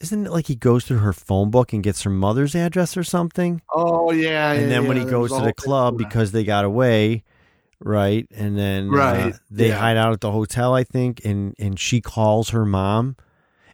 Isn't 0.00 0.26
it 0.26 0.32
like 0.32 0.48
he 0.48 0.56
goes 0.56 0.84
through 0.84 0.98
her 0.98 1.12
phone 1.12 1.50
book 1.50 1.72
and 1.72 1.84
gets 1.84 2.02
her 2.02 2.10
mother's 2.10 2.56
address 2.56 2.96
or 2.96 3.04
something? 3.04 3.62
oh 3.72 4.10
yeah. 4.10 4.50
and 4.52 4.62
yeah, 4.62 4.68
then 4.68 4.88
when 4.88 4.96
yeah, 4.96 5.04
he 5.04 5.10
goes 5.10 5.30
to 5.30 5.40
the 5.40 5.52
club 5.52 5.96
because 5.96 6.32
they 6.32 6.42
got 6.42 6.64
away, 6.64 7.22
right? 7.84 8.26
And 8.34 8.56
then 8.58 8.88
uh, 8.88 8.92
Right, 8.92 9.34
they 9.50 9.68
yeah. 9.68 9.78
hide 9.78 9.96
out 9.96 10.12
at 10.12 10.20
the 10.20 10.30
hotel, 10.32 10.74
I 10.74 10.84
think, 10.84 11.24
and 11.24 11.54
and 11.58 11.78
she 11.78 12.00
calls 12.00 12.50
her 12.50 12.64
mom, 12.64 13.16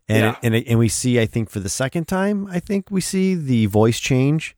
and 0.09 0.23
Yeah. 0.25 0.35
and 0.43 0.55
and 0.55 0.79
we 0.79 0.89
see, 0.89 1.21
I 1.21 1.27
think, 1.27 1.51
for 1.51 1.61
the 1.61 1.69
second 1.69 2.09
time, 2.09 2.47
I 2.49 2.61
think 2.61 2.91
we 2.91 3.01
see 3.01 3.35
the 3.35 3.67
voice 3.67 3.99
change 4.01 4.57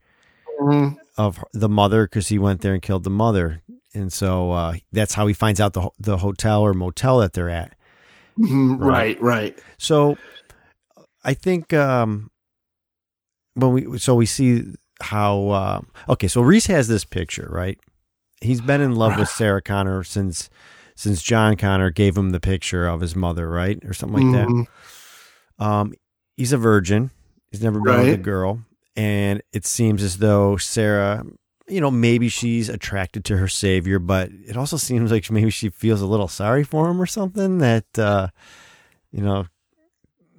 Mhm. 0.60 0.96
of 1.16 1.42
the 1.52 1.68
mother 1.68 2.06
because 2.06 2.28
he 2.28 2.38
went 2.38 2.60
there 2.60 2.72
and 2.74 2.82
killed 2.82 3.04
the 3.04 3.10
mother, 3.10 3.62
and 3.94 4.12
so 4.12 4.52
uh, 4.52 4.74
that's 4.92 5.14
how 5.14 5.26
he 5.26 5.34
finds 5.34 5.60
out 5.60 5.72
the 5.74 5.88
the 5.98 6.18
hotel 6.18 6.62
or 6.62 6.72
motel 6.74 7.18
that 7.18 7.32
they're 7.32 7.50
at. 7.50 7.74
Mhm, 8.38 8.78
Right. 8.78 9.20
right, 9.20 9.22
right. 9.22 9.58
So 9.78 10.16
I 11.24 11.34
think 11.34 11.72
um 11.74 12.30
when 13.54 13.72
we 13.72 13.98
so 13.98 14.14
we 14.14 14.26
see 14.26 14.64
how 15.02 15.48
uh, 15.48 15.80
okay, 16.08 16.28
so 16.28 16.40
Reese 16.40 16.66
has 16.66 16.88
this 16.88 17.04
picture, 17.04 17.48
right? 17.50 17.78
He's 18.40 18.60
been 18.60 18.80
in 18.80 18.94
love 18.96 19.18
with 19.18 19.28
Sarah 19.28 19.62
Connor 19.62 20.02
since 20.04 20.48
since 20.94 21.22
John 21.22 21.56
Connor 21.56 21.90
gave 21.90 22.16
him 22.16 22.30
the 22.30 22.40
picture 22.40 22.86
of 22.86 23.00
his 23.00 23.16
mother, 23.16 23.48
right? 23.48 23.78
Or 23.84 23.92
something 23.94 24.32
like 24.32 24.34
Mhm. 24.46 24.66
that. 25.58 25.64
Um 25.64 25.92
he's 26.36 26.52
a 26.52 26.58
virgin. 26.58 27.10
He's 27.50 27.62
never 27.62 27.80
been 27.80 27.92
with 28.00 28.14
a 28.14 28.16
girl. 28.22 28.60
And 28.96 29.42
it 29.52 29.66
seems 29.66 30.02
as 30.02 30.18
though 30.18 30.56
Sarah, 30.56 31.24
you 31.68 31.80
know, 31.80 31.90
maybe 31.90 32.28
she's 32.28 32.68
attracted 32.68 33.24
to 33.26 33.36
her 33.38 33.48
savior, 33.48 33.98
but 33.98 34.30
it 34.46 34.56
also 34.56 34.76
seems 34.76 35.10
like 35.10 35.30
maybe 35.30 35.50
she 35.50 35.68
feels 35.68 36.00
a 36.00 36.06
little 36.06 36.28
sorry 36.28 36.64
for 36.64 36.88
him 36.90 37.00
or 37.00 37.06
something 37.06 37.58
that 37.58 37.98
uh 37.98 38.28
you 39.12 39.22
know, 39.22 39.46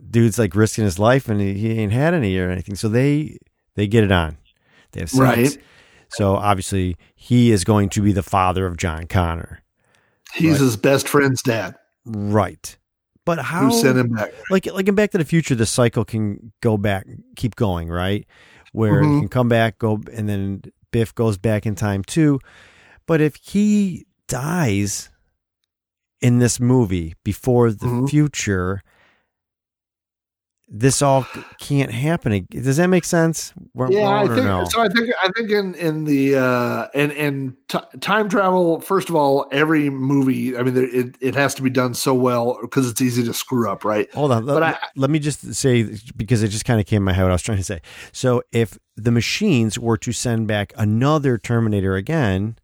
dude's 0.10 0.40
like 0.40 0.56
risking 0.56 0.84
his 0.86 0.98
life 1.00 1.28
and 1.30 1.40
he, 1.42 1.54
he 1.54 1.72
ain't 1.80 1.92
had 1.94 2.14
any 2.14 2.38
or 2.38 2.50
anything. 2.50 2.76
So 2.76 2.88
they 2.90 3.38
they 3.76 3.88
get 3.88 4.04
it 4.04 4.12
on. 4.12 4.38
They 4.92 5.02
have 5.02 5.10
sex. 5.10 5.20
Right. 5.20 5.58
So 6.14 6.36
obviously 6.36 6.98
he 7.16 7.52
is 7.52 7.64
going 7.64 7.90
to 7.90 8.02
be 8.02 8.12
the 8.12 8.24
father 8.24 8.66
of 8.66 8.78
John 8.78 9.08
Connor. 9.08 9.62
He's 10.34 10.52
Right. 10.54 10.60
his 10.62 10.78
best 10.78 11.08
friend's 11.10 11.42
dad 11.42 11.76
Right. 12.06 12.78
But 13.26 13.38
how 13.40 13.66
who 13.70 13.72
sent 13.80 13.98
him 14.00 14.10
back. 14.10 14.32
like 14.50 14.66
like 14.66 14.88
in 14.88 14.96
Back 14.96 15.12
to 15.12 15.18
the 15.20 15.26
Future, 15.26 15.54
the 15.54 15.66
cycle 15.68 16.04
can 16.04 16.52
go 16.62 16.76
back, 16.78 17.06
keep 17.36 17.56
going, 17.56 17.88
right? 17.90 18.26
Where 18.72 19.04
Mhm. 19.04 19.14
he 19.14 19.20
can 19.20 19.30
come 19.30 19.48
back, 19.50 19.78
go, 19.78 20.02
and 20.12 20.28
then 20.28 20.64
Biff 20.92 21.14
goes 21.14 21.38
back 21.38 21.66
in 21.68 21.76
time 21.76 22.04
too. 22.04 22.40
But 23.06 23.22
if 23.22 23.36
he 23.36 24.06
dies 24.28 25.10
in 26.22 26.40
this 26.40 26.60
movie 26.60 27.14
before 27.24 27.72
the 27.72 27.86
Mhm. 27.86 28.10
future, 28.10 28.82
this 30.74 31.02
all 31.02 31.28
can't 31.60 31.92
happen. 31.92 32.48
Does 32.50 32.78
that 32.78 32.88
make 32.88 33.04
sense? 33.04 33.54
Where- 33.74 33.92
Yeah, 33.92 34.08
I 34.10 34.26
think 34.28 34.46
no? 34.46 34.64
so. 34.70 34.80
I 34.82 34.88
think 34.88 35.10
I 35.22 35.30
think 35.36 35.52
in 35.52 35.76
in 35.76 36.06
the 36.06 36.36
uh, 36.38 36.88
and 36.94 37.12
and 37.12 37.54
t- 37.68 37.78
time 38.00 38.30
travel. 38.30 38.80
First 38.80 39.10
of 39.10 39.16
all, 39.16 39.48
every 39.52 39.90
movie. 39.90 40.56
I 40.58 40.64
mean, 40.64 40.74
there- 40.74 40.86
it 40.96 41.18
it 41.20 41.36
has 41.36 41.54
to 41.56 41.62
be 41.62 41.70
done 41.70 41.94
so 41.94 42.14
well 42.14 42.58
because 42.62 42.90
it's 42.90 43.02
easy 43.02 43.22
to 43.26 43.34
screw 43.34 43.70
up, 43.70 43.84
right? 43.84 44.10
Hold 44.14 44.32
on. 44.32 44.46
But 44.46 44.62
Let, 44.62 44.64
I- 44.64 44.78
let 44.96 45.10
me 45.10 45.20
just 45.20 45.54
say, 45.56 45.94
because 46.16 46.42
it 46.42 46.48
just 46.48 46.64
kind 46.64 46.80
of 46.80 46.86
came 46.86 46.98
in 46.98 47.04
my 47.04 47.12
head 47.14 47.24
what 47.24 47.32
I 47.32 47.34
was 47.34 47.42
trying 47.42 47.58
to 47.58 47.66
say. 47.66 47.82
So 48.14 48.42
if 48.54 48.80
the 48.96 49.12
machines 49.12 49.78
were 49.78 49.98
to 49.98 50.14
send 50.14 50.48
back 50.48 50.72
another 50.78 51.38
Terminator 51.38 51.96
again, 51.96 52.56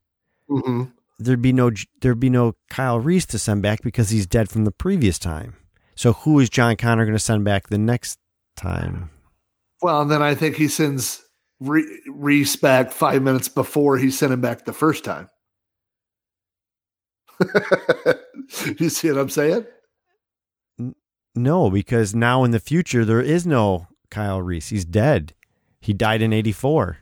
hmm 0.49 0.83
there'd 1.19 1.41
be 1.41 1.51
no 1.51 1.71
there'd 2.01 2.19
be 2.21 2.29
no 2.29 2.53
Kyle 2.69 2.99
Reese 3.01 3.25
to 3.25 3.39
send 3.39 3.63
back 3.63 3.81
because 3.81 4.11
he's 4.11 4.25
dead 4.27 4.49
from 4.49 4.63
the 4.63 4.71
previous 4.71 5.19
time. 5.19 5.55
So 5.97 6.13
who 6.13 6.39
is 6.39 6.49
John 6.51 6.75
Connor 6.75 7.05
going 7.05 7.15
to 7.15 7.19
send 7.19 7.43
back 7.43 7.67
the 7.67 7.79
next 7.79 8.19
time? 8.55 9.09
Well, 9.81 10.03
and 10.03 10.11
then 10.11 10.21
I 10.21 10.35
think 10.35 10.55
he 10.55 10.67
sends 10.67 11.23
Re- 11.59 12.01
Reese 12.07 12.55
back 12.55 12.91
five 12.91 13.23
minutes 13.23 13.49
before 13.49 13.97
he 13.97 14.11
sent 14.11 14.31
him 14.31 14.39
back 14.39 14.65
the 14.65 14.73
first 14.73 15.03
time. 15.03 15.27
you 18.79 18.89
see 18.89 19.09
what 19.11 19.19
I'm 19.19 19.29
saying? 19.29 19.65
No, 21.35 21.71
because 21.71 22.13
now 22.13 22.43
in 22.43 22.51
the 22.51 22.59
future 22.59 23.03
there 23.03 23.21
is 23.21 23.47
no 23.47 23.87
Kyle 24.11 24.41
Reese. 24.41 24.69
He's 24.69 24.85
dead. 24.85 25.33
He 25.81 25.93
died 25.93 26.21
in 26.21 26.31
'84. 26.31 26.97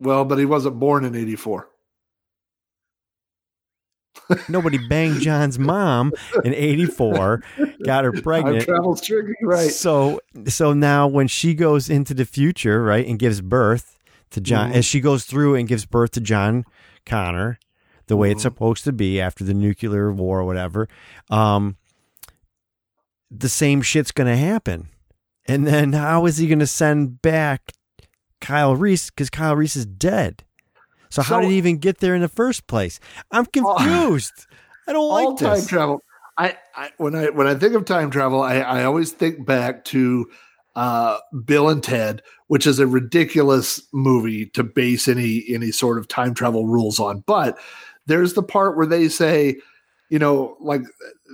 Well, 0.00 0.24
but 0.24 0.38
he 0.38 0.46
wasn't 0.46 0.80
born 0.80 1.04
in 1.04 1.14
'84. 1.14 1.68
Nobody 4.48 4.78
banged 4.78 5.20
John's 5.20 5.58
mom 5.58 6.12
in 6.44 6.54
'84, 6.54 7.42
got 7.84 8.04
her 8.04 8.12
pregnant. 8.22 8.64
Travel 8.64 8.96
tricky, 8.96 9.32
right? 9.42 9.70
So, 9.70 10.20
so 10.46 10.72
now 10.72 11.06
when 11.06 11.28
she 11.28 11.54
goes 11.54 11.90
into 11.90 12.14
the 12.14 12.24
future, 12.24 12.82
right, 12.82 13.06
and 13.06 13.18
gives 13.18 13.40
birth 13.40 13.98
to 14.30 14.40
John, 14.40 14.68
mm-hmm. 14.68 14.78
as 14.78 14.84
she 14.84 15.00
goes 15.00 15.24
through 15.24 15.54
and 15.54 15.68
gives 15.68 15.84
birth 15.84 16.12
to 16.12 16.20
John 16.20 16.64
Connor, 17.06 17.58
the 18.06 18.16
way 18.16 18.28
mm-hmm. 18.28 18.32
it's 18.32 18.42
supposed 18.42 18.84
to 18.84 18.92
be 18.92 19.20
after 19.20 19.44
the 19.44 19.54
nuclear 19.54 20.12
war 20.12 20.40
or 20.40 20.44
whatever, 20.44 20.88
um, 21.30 21.76
the 23.30 23.48
same 23.48 23.82
shit's 23.82 24.12
going 24.12 24.28
to 24.28 24.36
happen. 24.36 24.88
And 25.46 25.66
then 25.66 25.92
how 25.92 26.26
is 26.26 26.38
he 26.38 26.46
going 26.46 26.60
to 26.60 26.66
send 26.66 27.20
back 27.22 27.72
Kyle 28.40 28.76
Reese 28.76 29.10
because 29.10 29.30
Kyle 29.30 29.56
Reese 29.56 29.76
is 29.76 29.86
dead? 29.86 30.44
So, 31.12 31.20
so, 31.20 31.34
how 31.34 31.40
did 31.42 31.50
he 31.50 31.58
even 31.58 31.76
get 31.76 31.98
there 31.98 32.14
in 32.14 32.22
the 32.22 32.28
first 32.28 32.66
place? 32.66 32.98
I'm 33.30 33.44
confused. 33.52 34.46
I 34.88 34.94
don't 34.94 35.08
like 35.10 35.38
time 35.38 35.56
this. 35.56 35.66
travel. 35.66 36.02
I, 36.38 36.56
I, 36.74 36.90
when 36.96 37.14
I 37.14 37.28
when 37.28 37.46
I 37.46 37.54
think 37.54 37.74
of 37.74 37.84
time 37.84 38.10
travel, 38.10 38.40
I, 38.40 38.60
I 38.60 38.84
always 38.84 39.12
think 39.12 39.44
back 39.44 39.84
to 39.86 40.30
uh, 40.74 41.18
Bill 41.44 41.68
and 41.68 41.82
Ted, 41.82 42.22
which 42.46 42.66
is 42.66 42.78
a 42.78 42.86
ridiculous 42.86 43.86
movie 43.92 44.46
to 44.46 44.64
base 44.64 45.06
any 45.06 45.44
any 45.50 45.70
sort 45.70 45.98
of 45.98 46.08
time 46.08 46.32
travel 46.32 46.66
rules 46.66 46.98
on. 46.98 47.22
But 47.26 47.58
there's 48.06 48.32
the 48.32 48.42
part 48.42 48.78
where 48.78 48.86
they 48.86 49.10
say, 49.10 49.56
you 50.08 50.18
know, 50.18 50.56
like 50.60 50.80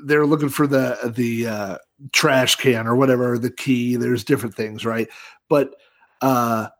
they're 0.04 0.26
looking 0.26 0.48
for 0.48 0.66
the 0.66 1.12
the 1.14 1.46
uh, 1.46 1.78
trash 2.12 2.56
can 2.56 2.88
or 2.88 2.96
whatever, 2.96 3.38
the 3.38 3.52
key. 3.52 3.94
There's 3.94 4.24
different 4.24 4.56
things, 4.56 4.84
right? 4.84 5.06
But 5.48 5.76
uh, 6.20 6.70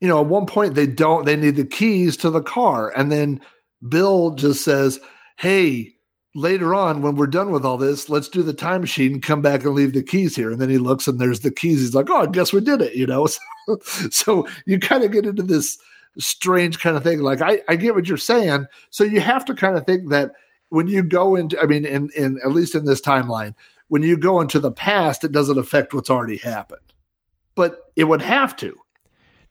you 0.00 0.08
know, 0.08 0.20
at 0.20 0.26
one 0.26 0.46
point 0.46 0.74
they 0.74 0.86
don't, 0.86 1.24
they 1.24 1.36
need 1.36 1.56
the 1.56 1.64
keys 1.64 2.16
to 2.18 2.30
the 2.30 2.42
car. 2.42 2.92
And 2.96 3.10
then 3.10 3.40
Bill 3.88 4.32
just 4.32 4.64
says, 4.64 5.00
Hey, 5.36 5.94
later 6.34 6.74
on, 6.74 7.02
when 7.02 7.16
we're 7.16 7.26
done 7.26 7.50
with 7.50 7.64
all 7.64 7.78
this, 7.78 8.08
let's 8.08 8.28
do 8.28 8.42
the 8.42 8.52
time 8.52 8.82
machine 8.82 9.14
and 9.14 9.22
come 9.22 9.42
back 9.42 9.64
and 9.64 9.74
leave 9.74 9.94
the 9.94 10.02
keys 10.02 10.36
here. 10.36 10.50
And 10.50 10.60
then 10.60 10.68
he 10.68 10.78
looks 10.78 11.08
and 11.08 11.18
there's 11.18 11.40
the 11.40 11.50
keys. 11.50 11.80
He's 11.80 11.94
like, 11.94 12.10
Oh, 12.10 12.22
I 12.22 12.26
guess 12.26 12.52
we 12.52 12.60
did 12.60 12.82
it, 12.82 12.94
you 12.94 13.06
know? 13.06 13.26
So, 13.26 13.40
so 14.10 14.48
you 14.66 14.78
kind 14.78 15.02
of 15.04 15.12
get 15.12 15.26
into 15.26 15.42
this 15.42 15.78
strange 16.18 16.78
kind 16.78 16.96
of 16.96 17.02
thing. 17.02 17.20
Like, 17.20 17.40
I, 17.40 17.62
I 17.68 17.76
get 17.76 17.94
what 17.94 18.06
you're 18.06 18.16
saying. 18.16 18.66
So 18.90 19.04
you 19.04 19.20
have 19.20 19.44
to 19.46 19.54
kind 19.54 19.76
of 19.76 19.86
think 19.86 20.10
that 20.10 20.32
when 20.68 20.88
you 20.88 21.02
go 21.02 21.36
into, 21.36 21.60
I 21.60 21.66
mean, 21.66 21.84
in, 21.84 22.10
in 22.16 22.38
at 22.44 22.52
least 22.52 22.74
in 22.74 22.84
this 22.84 23.00
timeline, 23.00 23.54
when 23.88 24.02
you 24.02 24.16
go 24.16 24.40
into 24.40 24.58
the 24.58 24.72
past, 24.72 25.24
it 25.24 25.32
doesn't 25.32 25.58
affect 25.58 25.94
what's 25.94 26.10
already 26.10 26.38
happened. 26.38 26.80
But 27.54 27.92
it 27.94 28.04
would 28.04 28.22
have 28.22 28.56
to 28.56 28.76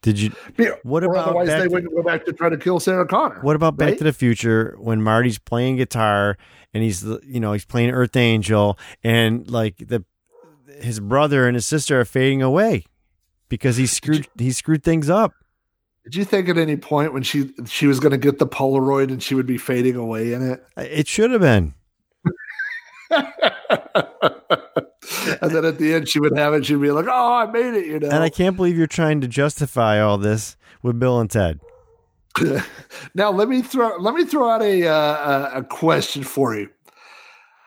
did 0.06 0.20
you? 0.20 0.32
What 0.84 1.04
about 1.04 1.30
otherwise 1.30 1.48
they 1.48 1.64
to, 1.64 1.68
wouldn't 1.68 1.92
go 1.92 2.04
back 2.04 2.26
to 2.26 2.34
try 2.34 2.48
to 2.48 2.58
kill 2.58 2.80
Sarah 2.80 3.08
Connor. 3.08 3.40
What 3.42 3.56
about 3.56 3.76
Back 3.76 3.90
right? 3.90 3.98
to 3.98 4.04
the 4.04 4.14
Future 4.14 4.76
when 4.78 5.02
Marty's 5.02 5.40
playing 5.40 5.78
guitar 5.78 6.38
and 6.76 6.84
he's 6.84 7.04
you 7.26 7.40
know 7.40 7.54
he's 7.54 7.66
playing 7.66 7.90
Earth 7.90 8.16
Angel 8.16 8.78
and 9.04 9.50
like 9.50 9.78
the 9.78 10.06
his 10.80 11.00
brother 11.00 11.48
and 11.48 11.56
his 11.56 11.66
sister 11.66 12.00
are 12.00 12.06
fading 12.06 12.44
away 12.44 12.86
because 13.50 13.78
he 13.78 13.88
screwed 13.88 14.28
you, 14.38 14.46
he 14.46 14.52
screwed 14.52 14.84
things 14.84 15.10
up. 15.10 15.34
Did 16.04 16.16
you 16.16 16.24
think 16.24 16.50
at 16.50 16.60
any 16.60 16.78
point 16.78 17.12
when 17.12 17.24
she 17.24 17.52
she 17.66 17.88
was 17.88 18.00
going 18.00 18.12
to 18.12 18.18
get 18.20 18.38
the 18.38 18.46
Polaroid 18.46 19.12
and 19.12 19.24
she 19.24 19.34
would 19.34 19.48
be 19.48 19.58
fading 19.58 19.96
away 19.96 20.34
in 20.34 20.48
it? 20.48 20.64
It 20.78 21.08
should 21.08 21.32
have 21.32 21.42
been. 21.42 21.74
and 25.42 25.52
then 25.52 25.66
at 25.66 25.78
the 25.78 25.94
end 25.94 26.10
she 26.10 26.20
would 26.20 26.38
have 26.38 26.54
it. 26.54 26.66
She'd 26.66 26.82
be 26.82 26.92
like, 26.92 27.06
"Oh, 27.08 27.34
I 27.34 27.46
made 27.46 27.74
it," 27.74 27.86
you 27.86 28.00
know. 28.00 28.10
And 28.10 28.24
I 28.24 28.30
can't 28.30 28.56
believe 28.56 28.78
you're 28.78 28.88
trying 28.88 29.22
to 29.22 29.28
justify 29.28 30.00
all 30.00 30.18
this 30.18 30.58
with 30.82 31.00
Bill 31.00 31.20
and 31.20 31.30
Ted. 31.30 31.60
now 33.16 33.32
let 33.32 33.48
me 33.48 33.62
throw 33.62 33.98
let 33.98 34.14
me 34.14 34.26
throw 34.26 34.50
out 34.50 34.62
a 34.62 34.88
uh, 34.88 35.60
a 35.60 35.64
question 35.64 36.24
for 36.24 36.56
you. 36.56 36.70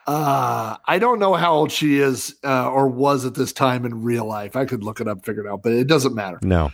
Uh, 0.06 0.76
I 0.86 0.98
don't 0.98 1.18
know 1.18 1.34
how 1.34 1.52
old 1.52 1.70
she 1.70 1.98
is 1.98 2.34
uh, 2.42 2.70
or 2.70 2.88
was 2.88 3.26
at 3.26 3.34
this 3.34 3.52
time 3.52 3.84
in 3.84 4.02
real 4.02 4.24
life. 4.24 4.56
I 4.56 4.64
could 4.64 4.82
look 4.82 5.00
it 5.00 5.08
up, 5.08 5.24
figure 5.24 5.46
it 5.46 5.50
out, 5.50 5.62
but 5.62 5.72
it 5.72 5.86
doesn't 5.86 6.14
matter. 6.14 6.38
No. 6.42 6.72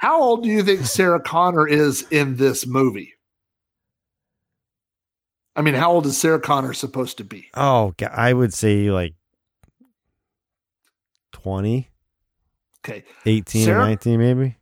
How 0.00 0.20
old 0.20 0.42
do 0.42 0.48
you 0.48 0.62
think 0.62 0.86
Sarah 0.86 1.20
Connor 1.20 1.66
is 1.68 2.06
in 2.10 2.36
this 2.36 2.66
movie? 2.66 3.13
I 5.56 5.62
mean, 5.62 5.74
how 5.74 5.92
old 5.92 6.06
is 6.06 6.18
Sarah 6.18 6.40
Connor 6.40 6.72
supposed 6.72 7.18
to 7.18 7.24
be? 7.24 7.48
Oh, 7.54 7.94
I 8.10 8.32
would 8.32 8.52
say 8.52 8.90
like 8.90 9.14
20. 11.32 11.88
Okay. 12.84 13.04
18 13.24 13.64
Sarah, 13.64 13.84
or 13.84 13.86
19 13.86 14.18
maybe. 14.18 14.56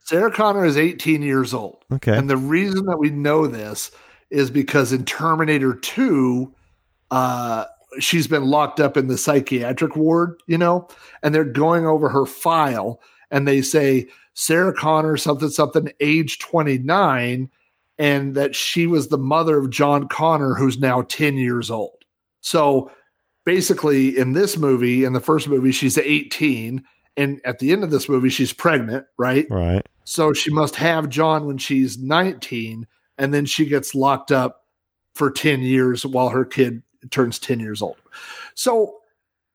Sarah 0.00 0.30
Connor 0.30 0.64
is 0.64 0.76
18 0.76 1.22
years 1.22 1.52
old. 1.54 1.84
Okay. 1.92 2.16
And 2.16 2.30
the 2.30 2.36
reason 2.36 2.86
that 2.86 2.98
we 2.98 3.10
know 3.10 3.46
this 3.46 3.90
is 4.30 4.50
because 4.50 4.92
in 4.92 5.04
Terminator 5.04 5.74
2, 5.74 6.52
uh, 7.10 7.64
she's 7.98 8.26
been 8.26 8.44
locked 8.44 8.78
up 8.80 8.96
in 8.96 9.08
the 9.08 9.18
psychiatric 9.18 9.96
ward, 9.96 10.40
you 10.46 10.58
know, 10.58 10.88
and 11.22 11.34
they're 11.34 11.44
going 11.44 11.86
over 11.86 12.08
her 12.08 12.26
file 12.26 13.00
and 13.30 13.48
they 13.48 13.62
say 13.62 14.08
Sarah 14.34 14.74
Connor, 14.74 15.16
something, 15.16 15.48
something, 15.48 15.90
age 16.00 16.38
29, 16.38 17.50
and 17.98 18.34
that 18.34 18.54
she 18.54 18.86
was 18.86 19.08
the 19.08 19.18
mother 19.18 19.58
of 19.58 19.70
John 19.70 20.08
Connor, 20.08 20.54
who's 20.54 20.78
now 20.78 21.02
10 21.02 21.36
years 21.36 21.70
old. 21.70 22.04
So 22.40 22.90
basically 23.44 24.16
in 24.16 24.32
this 24.32 24.56
movie, 24.56 25.04
in 25.04 25.12
the 25.12 25.20
first 25.20 25.48
movie, 25.48 25.72
she's 25.72 25.96
18. 25.96 26.84
And 27.16 27.40
at 27.44 27.58
the 27.58 27.72
end 27.72 27.82
of 27.82 27.90
this 27.90 28.08
movie, 28.08 28.28
she's 28.28 28.52
pregnant, 28.52 29.06
right? 29.16 29.46
Right. 29.48 29.86
So 30.04 30.32
she 30.32 30.50
must 30.50 30.76
have 30.76 31.08
John 31.08 31.46
when 31.46 31.58
she's 31.58 31.98
19. 31.98 32.86
And 33.18 33.32
then 33.32 33.46
she 33.46 33.64
gets 33.64 33.94
locked 33.94 34.30
up 34.30 34.66
for 35.14 35.30
10 35.30 35.60
years 35.60 36.04
while 36.04 36.28
her 36.28 36.44
kid 36.44 36.82
turns 37.10 37.38
10 37.38 37.60
years 37.60 37.80
old. 37.80 37.96
So 38.54 38.96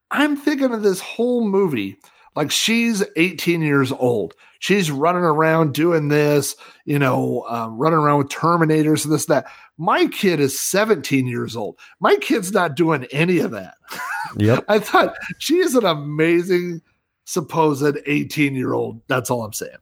I'm 0.09 0.35
thinking 0.35 0.73
of 0.73 0.81
this 0.81 0.99
whole 0.99 1.47
movie 1.47 1.99
like 2.35 2.51
she's 2.51 3.03
18 3.15 3.61
years 3.61 3.91
old. 3.91 4.33
She's 4.59 4.91
running 4.91 5.23
around 5.23 5.73
doing 5.73 6.09
this, 6.09 6.55
you 6.85 6.99
know, 6.99 7.45
uh, 7.49 7.67
running 7.71 7.97
around 7.97 8.19
with 8.19 8.29
Terminators 8.29 9.03
and 9.03 9.13
this, 9.13 9.25
that. 9.25 9.47
My 9.77 10.05
kid 10.05 10.39
is 10.39 10.59
17 10.59 11.25
years 11.25 11.55
old. 11.55 11.79
My 11.99 12.15
kid's 12.17 12.51
not 12.51 12.75
doing 12.75 13.05
any 13.11 13.39
of 13.39 13.51
that. 13.51 13.75
Yep. 14.37 14.63
I 14.69 14.79
thought 14.79 15.15
she 15.39 15.57
is 15.57 15.75
an 15.75 15.85
amazing 15.85 16.81
supposed 17.25 17.97
18 18.05 18.55
year 18.55 18.71
old. 18.71 19.01
That's 19.07 19.29
all 19.29 19.43
I'm 19.43 19.51
saying. 19.51 19.75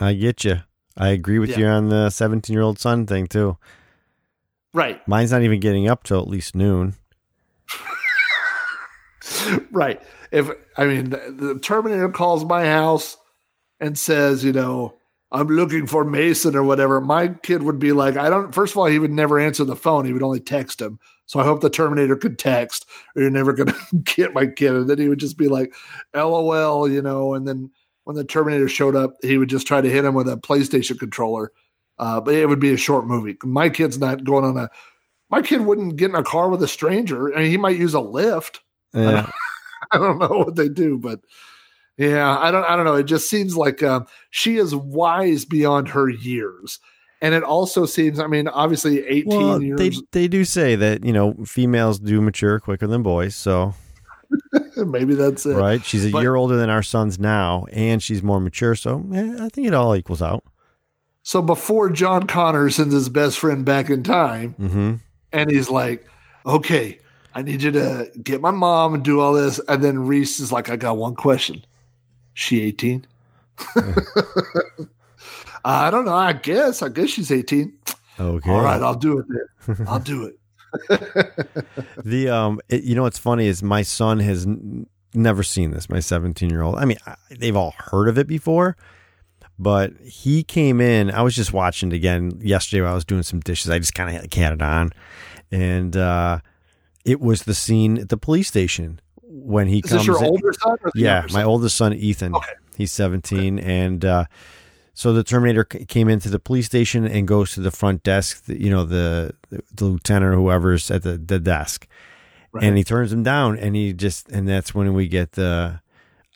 I 0.00 0.14
get 0.14 0.42
you. 0.42 0.62
I 0.96 1.08
agree 1.08 1.38
with 1.38 1.50
yeah. 1.50 1.58
you 1.58 1.66
on 1.66 1.90
the 1.90 2.10
17 2.10 2.52
year 2.52 2.62
old 2.62 2.78
son 2.78 3.06
thing 3.06 3.26
too. 3.26 3.56
Right. 4.72 5.06
Mine's 5.06 5.30
not 5.30 5.42
even 5.42 5.60
getting 5.60 5.86
up 5.86 6.02
till 6.02 6.20
at 6.20 6.26
least 6.26 6.56
noon. 6.56 6.94
right. 9.70 10.02
If 10.34 10.50
I 10.76 10.86
mean 10.86 11.10
the, 11.10 11.34
the 11.36 11.58
Terminator 11.60 12.08
calls 12.08 12.44
my 12.44 12.66
house 12.66 13.16
and 13.80 13.98
says, 13.98 14.44
you 14.44 14.52
know, 14.52 14.94
I'm 15.30 15.48
looking 15.48 15.86
for 15.86 16.04
Mason 16.04 16.54
or 16.54 16.62
whatever, 16.62 17.00
my 17.00 17.28
kid 17.28 17.62
would 17.62 17.78
be 17.78 17.92
like, 17.92 18.16
I 18.16 18.30
don't, 18.30 18.54
first 18.54 18.72
of 18.72 18.78
all, 18.78 18.86
he 18.86 18.98
would 18.98 19.10
never 19.10 19.38
answer 19.38 19.64
the 19.64 19.76
phone. 19.76 20.04
He 20.04 20.12
would 20.12 20.22
only 20.22 20.40
text 20.40 20.80
him. 20.80 20.98
So 21.26 21.40
I 21.40 21.44
hope 21.44 21.60
the 21.60 21.70
Terminator 21.70 22.16
could 22.16 22.38
text 22.38 22.86
or 23.14 23.22
you're 23.22 23.30
never 23.30 23.52
going 23.52 23.72
to 23.90 23.96
get 24.04 24.34
my 24.34 24.46
kid. 24.46 24.72
And 24.72 24.88
then 24.88 24.98
he 24.98 25.08
would 25.08 25.18
just 25.18 25.38
be 25.38 25.48
like, 25.48 25.74
LOL, 26.14 26.88
you 26.88 27.02
know, 27.02 27.34
and 27.34 27.48
then 27.48 27.70
when 28.04 28.16
the 28.16 28.24
Terminator 28.24 28.68
showed 28.68 28.94
up, 28.94 29.14
he 29.22 29.38
would 29.38 29.48
just 29.48 29.66
try 29.66 29.80
to 29.80 29.90
hit 29.90 30.04
him 30.04 30.14
with 30.14 30.28
a 30.28 30.36
PlayStation 30.36 30.98
controller. 30.98 31.52
Uh, 31.98 32.20
but 32.20 32.34
it 32.34 32.48
would 32.48 32.60
be 32.60 32.72
a 32.72 32.76
short 32.76 33.06
movie. 33.06 33.36
My 33.44 33.68
kid's 33.68 33.98
not 33.98 34.24
going 34.24 34.44
on 34.44 34.56
a, 34.56 34.68
my 35.30 35.42
kid 35.42 35.62
wouldn't 35.62 35.96
get 35.96 36.10
in 36.10 36.16
a 36.16 36.22
car 36.22 36.48
with 36.48 36.62
a 36.62 36.68
stranger. 36.68 37.34
I 37.34 37.42
mean, 37.42 37.50
he 37.50 37.56
might 37.56 37.78
use 37.78 37.94
a 37.94 38.00
lift. 38.00 38.60
Yeah. 38.92 39.30
I 39.98 39.98
don't 39.98 40.18
know 40.18 40.38
what 40.38 40.56
they 40.56 40.68
do, 40.68 40.98
but 40.98 41.20
yeah, 41.96 42.36
I 42.38 42.50
don't. 42.50 42.64
I 42.64 42.74
don't 42.74 42.84
know. 42.84 42.94
It 42.96 43.04
just 43.04 43.30
seems 43.30 43.56
like 43.56 43.82
uh, 43.82 44.00
she 44.30 44.56
is 44.56 44.74
wise 44.74 45.44
beyond 45.44 45.88
her 45.88 46.08
years, 46.08 46.80
and 47.20 47.34
it 47.34 47.44
also 47.44 47.86
seems. 47.86 48.18
I 48.18 48.26
mean, 48.26 48.48
obviously, 48.48 49.06
eighteen 49.06 49.38
well, 49.38 49.62
years. 49.62 49.78
They 49.78 49.90
they 50.10 50.28
do 50.28 50.44
say 50.44 50.74
that 50.74 51.04
you 51.04 51.12
know 51.12 51.34
females 51.44 52.00
do 52.00 52.20
mature 52.20 52.58
quicker 52.58 52.88
than 52.88 53.04
boys, 53.04 53.36
so 53.36 53.74
maybe 54.76 55.14
that's 55.14 55.46
it. 55.46 55.54
Right? 55.54 55.84
She's 55.84 56.06
a 56.06 56.10
but, 56.10 56.20
year 56.22 56.34
older 56.34 56.56
than 56.56 56.68
our 56.68 56.82
sons 56.82 57.20
now, 57.20 57.66
and 57.72 58.02
she's 58.02 58.22
more 58.22 58.40
mature, 58.40 58.74
so 58.74 59.04
I 59.40 59.48
think 59.50 59.68
it 59.68 59.74
all 59.74 59.94
equals 59.94 60.20
out. 60.22 60.42
So 61.22 61.40
before 61.40 61.90
John 61.90 62.26
Connor 62.26 62.70
sends 62.70 62.92
his 62.92 63.08
best 63.08 63.38
friend 63.38 63.64
back 63.64 63.88
in 63.88 64.02
time, 64.02 64.56
Mm-hmm. 64.60 64.94
and 65.32 65.50
he's 65.50 65.70
like, 65.70 66.04
"Okay, 66.44 66.98
I 67.34 67.42
need 67.42 67.62
you 67.62 67.72
to 67.72 68.10
get 68.22 68.40
my 68.40 68.50
mom 68.50 68.94
and 68.94 69.02
do 69.04 69.20
all 69.20 69.32
this," 69.32 69.60
and 69.68 69.82
then 69.82 70.06
Reese 70.06 70.40
is 70.40 70.52
like, 70.52 70.70
"I 70.70 70.76
got 70.76 70.96
one 70.96 71.14
question. 71.14 71.64
She 72.34 72.62
18?" 72.62 73.06
I 75.64 75.90
don't 75.90 76.04
know. 76.04 76.14
I 76.14 76.32
guess. 76.34 76.82
I 76.82 76.88
guess 76.88 77.10
she's 77.10 77.30
18. 77.32 77.72
Okay. 78.20 78.50
All 78.50 78.60
right, 78.62 78.82
I'll 78.82 78.94
do 78.94 79.18
it 79.18 79.26
then. 79.66 79.86
I'll 79.88 80.00
do 80.00 80.24
it. 80.24 80.38
The 82.04 82.28
um, 82.28 82.60
it, 82.68 82.82
you 82.82 82.94
know 82.94 83.02
what's 83.02 83.18
funny 83.18 83.46
is 83.46 83.62
my 83.62 83.82
son 83.82 84.18
has 84.18 84.44
n- 84.44 84.86
never 85.14 85.42
seen 85.42 85.70
this. 85.70 85.88
My 85.88 86.00
17 86.00 86.50
year 86.50 86.62
old. 86.62 86.76
I 86.76 86.84
mean, 86.84 86.98
I, 87.06 87.14
they've 87.30 87.56
all 87.56 87.74
heard 87.78 88.08
of 88.08 88.18
it 88.18 88.26
before, 88.26 88.76
but 89.58 89.92
he 90.02 90.42
came 90.42 90.80
in. 90.80 91.10
I 91.12 91.22
was 91.22 91.34
just 91.36 91.52
watching 91.52 91.92
it 91.92 91.94
again 91.94 92.40
yesterday. 92.42 92.82
While 92.82 92.90
I 92.92 92.94
was 92.94 93.04
doing 93.04 93.22
some 93.22 93.40
dishes. 93.40 93.70
I 93.70 93.78
just 93.78 93.94
kind 93.94 94.14
of 94.14 94.20
had, 94.20 94.34
had 94.34 94.52
it 94.54 94.62
on, 94.62 94.92
and 95.52 95.96
uh, 95.96 96.40
it 97.04 97.20
was 97.20 97.42
the 97.44 97.54
scene 97.54 97.98
at 97.98 98.08
the 98.08 98.16
police 98.16 98.48
station 98.48 99.00
when 99.22 99.66
he 99.68 99.78
Is 99.78 99.90
comes. 99.90 100.00
this 100.02 100.06
your 100.06 100.18
in- 100.18 100.24
older 100.30 100.52
son? 100.52 100.76
Yeah, 100.94 101.22
my 101.22 101.28
son? 101.28 101.44
oldest 101.44 101.76
son 101.76 101.92
Ethan. 101.92 102.34
Okay. 102.34 102.52
He's 102.76 102.90
17, 102.92 103.58
and 103.60 104.04
uh, 104.04 104.24
so 104.94 105.12
the 105.12 105.22
Terminator 105.22 105.66
c- 105.70 105.84
came 105.84 106.08
into 106.08 106.28
the 106.28 106.38
police 106.40 106.66
station 106.66 107.04
and 107.06 107.26
goes 107.28 107.52
to 107.54 107.60
the 107.60 107.70
front 107.70 108.02
desk. 108.02 108.42
You 108.48 108.70
know, 108.70 108.84
the 108.84 109.34
the 109.72 109.84
lieutenant 109.84 110.32
or 110.34 110.36
whoever's 110.36 110.90
at 110.90 111.02
the, 111.04 111.16
the 111.18 111.38
desk, 111.38 111.86
Right. 112.52 112.64
and 112.64 112.76
he 112.76 112.82
turns 112.84 113.12
him 113.12 113.22
down, 113.22 113.56
and 113.58 113.76
he 113.76 113.92
just 113.92 114.28
and 114.30 114.48
that's 114.48 114.74
when 114.74 114.92
we 114.94 115.06
get 115.08 115.32
the 115.32 115.80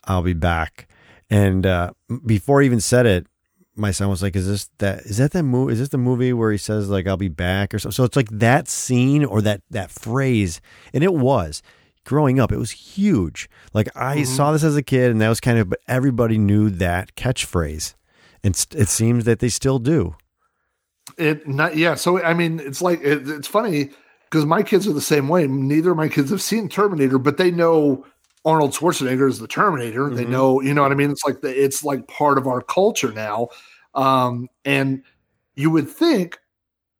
"I'll 0.05 0.23
be 0.23 0.33
back." 0.33 0.87
And 1.29 1.65
uh, 1.65 1.91
before 2.25 2.61
he 2.61 2.65
even 2.65 2.79
said 2.81 3.05
it, 3.05 3.27
my 3.79 3.91
son 3.91 4.09
was 4.09 4.21
like, 4.21 4.35
"Is 4.35 4.47
this 4.47 4.69
that? 4.79 4.99
Is 5.05 5.17
that 5.17 5.31
that 5.31 5.43
movie? 5.43 5.73
Is 5.73 5.79
this 5.79 5.89
the 5.89 5.97
movie 5.97 6.33
where 6.33 6.51
he 6.51 6.57
says 6.57 6.89
like 6.89 7.07
I'll 7.07 7.17
be 7.17 7.29
back 7.29 7.73
or 7.73 7.79
so?" 7.79 7.89
So 7.89 8.03
it's 8.03 8.15
like 8.15 8.29
that 8.29 8.67
scene 8.67 9.25
or 9.25 9.41
that 9.41 9.61
that 9.71 9.89
phrase, 9.91 10.61
and 10.93 11.03
it 11.03 11.13
was 11.13 11.61
growing 12.05 12.39
up. 12.39 12.51
It 12.51 12.57
was 12.57 12.71
huge. 12.71 13.49
Like 13.73 13.87
I 13.95 14.17
Mhm. 14.17 14.25
saw 14.25 14.51
this 14.51 14.63
as 14.63 14.75
a 14.75 14.83
kid, 14.83 15.11
and 15.11 15.21
that 15.21 15.29
was 15.29 15.39
kind 15.39 15.57
of, 15.59 15.69
but 15.69 15.79
everybody 15.87 16.37
knew 16.37 16.69
that 16.71 17.15
catchphrase, 17.15 17.93
and 18.43 18.53
it 18.75 18.87
seems 18.89 19.25
that 19.25 19.39
they 19.39 19.49
still 19.49 19.79
do. 19.79 20.15
It 21.17 21.47
not 21.47 21.75
yeah. 21.75 21.95
So 21.95 22.21
I 22.21 22.33
mean, 22.33 22.59
it's 22.59 22.81
like 22.81 23.01
it, 23.01 23.27
it's 23.27 23.47
funny 23.47 23.89
because 24.25 24.45
my 24.45 24.61
kids 24.61 24.87
are 24.87 24.93
the 24.93 25.01
same 25.01 25.27
way. 25.27 25.47
Neither 25.47 25.91
of 25.91 25.97
my 25.97 26.07
kids 26.07 26.29
have 26.29 26.41
seen 26.41 26.69
Terminator, 26.69 27.17
but 27.17 27.37
they 27.37 27.51
know 27.51 28.05
Arnold 28.45 28.71
Schwarzenegger 28.71 29.27
is 29.29 29.39
the 29.39 29.47
Terminator. 29.47 30.09
They 30.09 30.25
Mhm. 30.25 30.29
know, 30.29 30.61
you 30.61 30.73
know 30.73 30.81
what 30.83 30.91
I 30.91 30.95
mean. 30.95 31.11
It's 31.11 31.25
like 31.25 31.41
the, 31.41 31.49
it's 31.63 31.83
like 31.83 32.07
part 32.07 32.37
of 32.37 32.47
our 32.47 32.61
culture 32.61 33.11
now. 33.11 33.49
Um, 33.95 34.47
and 34.65 35.03
you 35.55 35.69
would 35.71 35.89
think, 35.89 36.37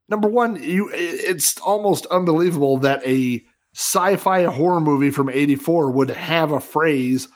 number 0.10 0.28
one, 0.28 0.62
you 0.62 0.90
it's 0.94 1.60
almost 1.62 2.06
unbelievable 2.08 2.78
that 2.80 3.02
a 3.06 3.44
sci-fi 3.76 4.44
horror 4.46 4.82
movie 4.82 5.12
from 5.12 5.30
'84 5.30 5.92
would 5.92 6.10
have 6.10 6.52
a 6.52 6.60
phrase 6.60 7.28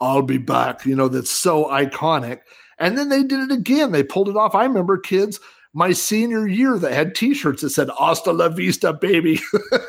"I'll 0.00 0.22
be 0.22 0.38
back," 0.38 0.84
you 0.86 0.96
know, 0.96 1.08
that's 1.08 1.30
so 1.30 1.66
iconic. 1.66 2.40
And 2.78 2.98
then 2.98 3.08
they 3.10 3.22
did 3.22 3.40
it 3.40 3.52
again. 3.52 3.92
They 3.92 4.02
pulled 4.02 4.28
it 4.28 4.36
off. 4.36 4.54
I 4.54 4.64
remember 4.64 4.98
kids 4.98 5.38
my 5.74 5.92
senior 5.92 6.46
year 6.48 6.78
that 6.78 6.92
had 6.92 7.14
t-shirts 7.14 7.62
that 7.62 7.70
said 7.70 7.88
hasta 7.98 8.32
la 8.32 8.48
vista 8.50 8.92
baby 8.92 9.40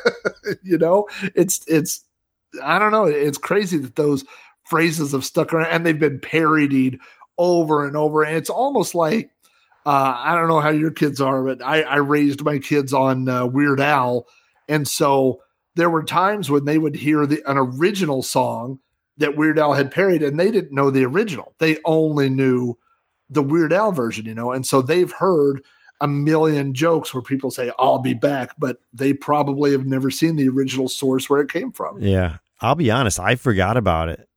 you 0.62 0.78
know 0.78 1.06
it's 1.34 1.60
it's 1.68 2.04
i 2.62 2.78
don't 2.78 2.92
know 2.92 3.04
it's 3.04 3.38
crazy 3.38 3.78
that 3.78 3.96
those 3.96 4.24
phrases 4.64 5.12
have 5.12 5.24
stuck 5.24 5.52
around 5.52 5.70
and 5.70 5.84
they've 5.84 5.98
been 5.98 6.20
parodied 6.20 6.98
over 7.38 7.86
and 7.86 7.96
over 7.96 8.22
and 8.22 8.36
it's 8.36 8.50
almost 8.50 8.94
like 8.94 9.30
uh, 9.86 10.14
i 10.18 10.34
don't 10.34 10.48
know 10.48 10.60
how 10.60 10.70
your 10.70 10.90
kids 10.90 11.20
are 11.20 11.42
but 11.42 11.62
i, 11.62 11.82
I 11.82 11.96
raised 11.96 12.44
my 12.44 12.58
kids 12.58 12.92
on 12.92 13.28
uh, 13.28 13.46
weird 13.46 13.80
al 13.80 14.26
and 14.68 14.86
so 14.86 15.40
there 15.76 15.90
were 15.90 16.04
times 16.04 16.50
when 16.50 16.64
they 16.64 16.78
would 16.78 16.94
hear 16.94 17.26
the 17.26 17.42
an 17.50 17.58
original 17.58 18.22
song 18.22 18.78
that 19.16 19.36
weird 19.36 19.58
al 19.58 19.74
had 19.74 19.90
parodied 19.90 20.22
and 20.22 20.38
they 20.38 20.50
didn't 20.50 20.72
know 20.72 20.90
the 20.90 21.04
original 21.04 21.54
they 21.58 21.78
only 21.84 22.28
knew 22.28 22.78
the 23.30 23.42
Weird 23.42 23.72
Al 23.72 23.92
version, 23.92 24.26
you 24.26 24.34
know, 24.34 24.52
and 24.52 24.66
so 24.66 24.82
they've 24.82 25.12
heard 25.12 25.62
a 26.00 26.08
million 26.08 26.74
jokes 26.74 27.14
where 27.14 27.22
people 27.22 27.50
say, 27.50 27.70
I'll 27.78 27.98
be 27.98 28.14
back, 28.14 28.50
but 28.58 28.78
they 28.92 29.12
probably 29.12 29.72
have 29.72 29.86
never 29.86 30.10
seen 30.10 30.36
the 30.36 30.48
original 30.48 30.88
source 30.88 31.30
where 31.30 31.40
it 31.40 31.50
came 31.50 31.72
from. 31.72 32.00
Yeah, 32.00 32.38
I'll 32.60 32.74
be 32.74 32.90
honest. 32.90 33.20
I 33.20 33.36
forgot 33.36 33.76
about 33.76 34.08
it, 34.08 34.28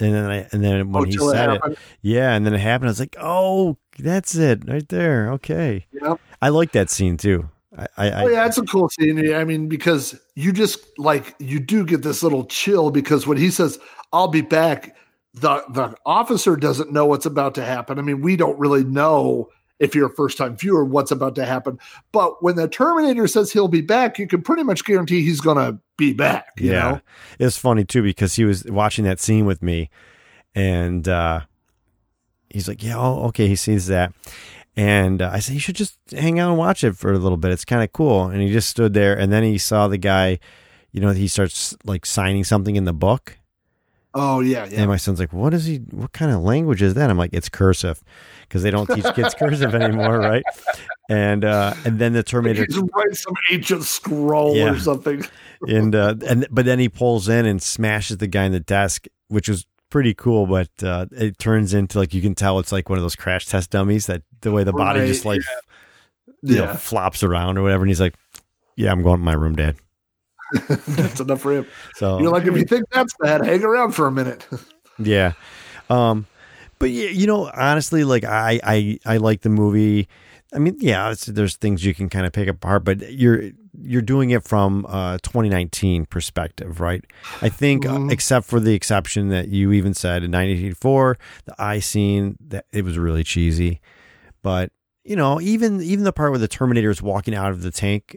and 0.00 0.14
then 0.14 0.30
I, 0.30 0.48
and 0.52 0.64
then 0.64 0.92
when 0.92 1.02
Oh, 1.02 1.06
he 1.06 1.12
till 1.12 1.28
it 1.30 1.32
said 1.32 1.50
it, 1.50 1.78
yeah, 2.02 2.34
and 2.34 2.44
then 2.46 2.54
it 2.54 2.60
happened. 2.60 2.88
I 2.88 2.92
was 2.92 3.00
like, 3.00 3.16
oh, 3.20 3.76
that's 3.98 4.34
it 4.34 4.68
right 4.68 4.88
there. 4.88 5.32
Okay, 5.32 5.86
Yeah. 5.92 6.16
I 6.40 6.48
like 6.50 6.72
that 6.72 6.90
scene 6.90 7.16
too. 7.16 7.48
I, 7.76 7.86
I, 7.96 8.10
I 8.10 8.24
Oh 8.24 8.28
yeah, 8.28 8.46
it's 8.46 8.58
a 8.58 8.62
cool 8.62 8.88
scene. 8.88 9.34
I 9.34 9.44
mean, 9.44 9.68
because 9.68 10.18
you 10.34 10.52
just 10.52 10.80
like 10.98 11.34
you 11.38 11.60
do 11.60 11.84
get 11.84 12.02
this 12.02 12.22
little 12.22 12.44
chill 12.46 12.90
because 12.90 13.26
when 13.26 13.38
he 13.38 13.50
says, 13.50 13.78
I'll 14.12 14.28
be 14.28 14.40
back, 14.40 14.96
the 15.34 15.62
the 15.70 15.94
officer 16.06 16.56
doesn't 16.56 16.92
know 16.92 17.06
what's 17.06 17.26
about 17.26 17.54
to 17.56 17.64
happen. 17.64 17.98
I 17.98 18.02
mean, 18.02 18.22
we 18.22 18.36
don't 18.36 18.58
really 18.58 18.84
know 18.84 19.50
if 19.78 19.94
you're 19.94 20.06
a 20.06 20.14
first 20.14 20.38
time 20.38 20.56
viewer 20.56 20.84
what's 20.84 21.10
about 21.10 21.34
to 21.36 21.44
happen. 21.44 21.78
But 22.12 22.42
when 22.42 22.56
the 22.56 22.68
Terminator 22.68 23.26
says 23.26 23.52
he'll 23.52 23.68
be 23.68 23.80
back, 23.80 24.18
you 24.18 24.26
can 24.26 24.42
pretty 24.42 24.62
much 24.62 24.84
guarantee 24.84 25.22
he's 25.22 25.40
gonna 25.40 25.78
be 25.96 26.12
back. 26.12 26.52
You 26.58 26.72
yeah, 26.72 26.90
know? 26.90 27.00
it's 27.38 27.56
funny 27.56 27.84
too 27.84 28.02
because 28.02 28.34
he 28.34 28.44
was 28.44 28.64
watching 28.64 29.04
that 29.04 29.20
scene 29.20 29.46
with 29.46 29.62
me, 29.62 29.90
and 30.54 31.06
uh, 31.08 31.40
he's 32.50 32.68
like, 32.68 32.82
"Yeah, 32.82 32.98
oh, 32.98 33.26
okay." 33.28 33.48
He 33.48 33.56
sees 33.56 33.86
that, 33.86 34.12
and 34.76 35.22
uh, 35.22 35.30
I 35.32 35.38
said, 35.40 35.54
"You 35.54 35.60
should 35.60 35.76
just 35.76 35.98
hang 36.12 36.38
out 36.38 36.50
and 36.50 36.58
watch 36.58 36.84
it 36.84 36.96
for 36.96 37.12
a 37.12 37.18
little 37.18 37.38
bit. 37.38 37.52
It's 37.52 37.64
kind 37.64 37.82
of 37.82 37.92
cool." 37.92 38.24
And 38.24 38.42
he 38.42 38.52
just 38.52 38.68
stood 38.68 38.94
there, 38.94 39.18
and 39.18 39.32
then 39.32 39.42
he 39.42 39.58
saw 39.58 39.88
the 39.88 39.98
guy. 39.98 40.38
You 40.92 41.00
know, 41.00 41.10
he 41.10 41.28
starts 41.28 41.76
like 41.84 42.06
signing 42.06 42.44
something 42.44 42.74
in 42.74 42.84
the 42.84 42.94
book, 42.94 43.37
Oh 44.14 44.40
yeah, 44.40 44.66
yeah. 44.70 44.80
and 44.80 44.88
my 44.88 44.96
son's 44.96 45.20
like, 45.20 45.32
"What 45.32 45.52
is 45.52 45.66
he? 45.66 45.76
What 45.90 46.12
kind 46.12 46.32
of 46.32 46.40
language 46.40 46.80
is 46.82 46.94
that?" 46.94 47.10
I'm 47.10 47.18
like, 47.18 47.30
"It's 47.34 47.48
cursive," 47.48 48.02
because 48.42 48.62
they 48.62 48.70
don't 48.70 48.86
teach 48.88 49.04
kids 49.14 49.34
cursive 49.34 49.74
anymore, 49.74 50.18
right? 50.18 50.42
And 51.10 51.44
uh, 51.44 51.74
and 51.84 51.98
then 51.98 52.14
the 52.14 52.22
Terminator 52.22 52.64
He's 52.66 52.78
writing 52.78 53.14
some 53.14 53.34
ancient 53.50 53.82
scroll 53.84 54.56
Yeah. 54.56 54.72
or 54.72 54.78
something. 54.78 55.24
and 55.68 55.94
uh, 55.94 56.14
and 56.26 56.46
but 56.50 56.64
then 56.64 56.78
he 56.78 56.88
pulls 56.88 57.28
in 57.28 57.44
and 57.46 57.62
smashes 57.62 58.16
the 58.16 58.26
guy 58.26 58.44
in 58.44 58.52
the 58.52 58.60
desk, 58.60 59.06
which 59.28 59.48
was 59.48 59.66
pretty 59.90 60.14
cool. 60.14 60.46
But 60.46 60.70
uh, 60.82 61.06
it 61.12 61.38
turns 61.38 61.74
into 61.74 61.98
like 61.98 62.14
you 62.14 62.22
can 62.22 62.34
tell 62.34 62.58
it's 62.58 62.72
like 62.72 62.88
one 62.88 62.98
of 62.98 63.02
those 63.04 63.16
crash 63.16 63.46
test 63.46 63.70
dummies 63.70 64.06
that 64.06 64.22
the 64.40 64.52
way 64.52 64.64
the 64.64 64.72
body 64.72 65.00
Right, 65.00 65.06
just 65.06 65.24
like 65.26 65.42
you 66.42 66.56
know, 66.56 66.64
Yeah, 66.64 66.76
flops 66.76 67.22
around 67.22 67.58
or 67.58 67.62
whatever. 67.62 67.82
And 67.84 67.90
he's 67.90 68.00
like, 68.00 68.14
"Yeah, 68.74 68.90
I'm 68.90 69.02
going 69.02 69.18
to 69.18 69.24
my 69.24 69.34
room, 69.34 69.54
Dad." 69.54 69.76
that's 70.88 71.20
enough 71.20 71.40
for 71.40 71.52
him. 71.52 71.66
So 71.94 72.20
You're 72.20 72.30
like, 72.32 72.46
if 72.46 72.56
you 72.56 72.64
think 72.64 72.84
that's 72.92 73.14
bad, 73.20 73.44
hang 73.44 73.62
around 73.64 73.92
for 73.92 74.06
a 74.06 74.12
minute. 74.12 74.46
Yeah. 75.00 75.34
Um 75.90 76.26
but 76.80 76.90
yeah, 76.90 77.10
you 77.10 77.26
know, 77.28 77.48
honestly, 77.54 78.02
like 78.04 78.24
I 78.24 78.58
I 78.64 78.98
I 79.06 79.16
like 79.18 79.42
the 79.42 79.48
movie. 79.48 80.08
I 80.52 80.58
mean, 80.58 80.76
yeah, 80.80 81.10
it's, 81.10 81.26
there's 81.26 81.56
things 81.56 81.84
you 81.84 81.94
can 81.94 82.08
kind 82.08 82.24
of 82.26 82.32
pick 82.32 82.48
apart, 82.48 82.82
but 82.84 83.12
you're 83.12 83.50
you're 83.80 84.02
doing 84.02 84.30
it 84.30 84.42
from 84.42 84.86
a 84.86 85.20
2019 85.22 86.06
perspective, 86.06 86.80
right? 86.80 87.04
I 87.42 87.48
think 87.48 87.86
uh, 87.86 87.90
Mhm. 87.98 88.10
except 88.10 88.46
for 88.46 88.58
the 88.58 88.74
exception 88.74 89.28
that 89.28 89.48
you 89.48 89.70
even 89.70 89.94
said 89.94 90.24
in 90.24 90.32
1984, 90.32 91.16
the 91.44 91.54
eye 91.62 91.78
scene 91.78 92.36
that 92.48 92.64
it 92.72 92.84
was 92.84 92.98
really 92.98 93.22
cheesy. 93.22 93.80
But, 94.42 94.72
you 95.04 95.14
know, 95.14 95.40
even 95.40 95.80
even 95.80 96.02
the 96.04 96.12
part 96.12 96.30
where 96.32 96.40
the 96.40 96.48
Terminator 96.48 96.90
is 96.90 97.00
walking 97.02 97.34
out 97.36 97.52
of 97.52 97.62
the 97.62 97.70
tank 97.70 98.16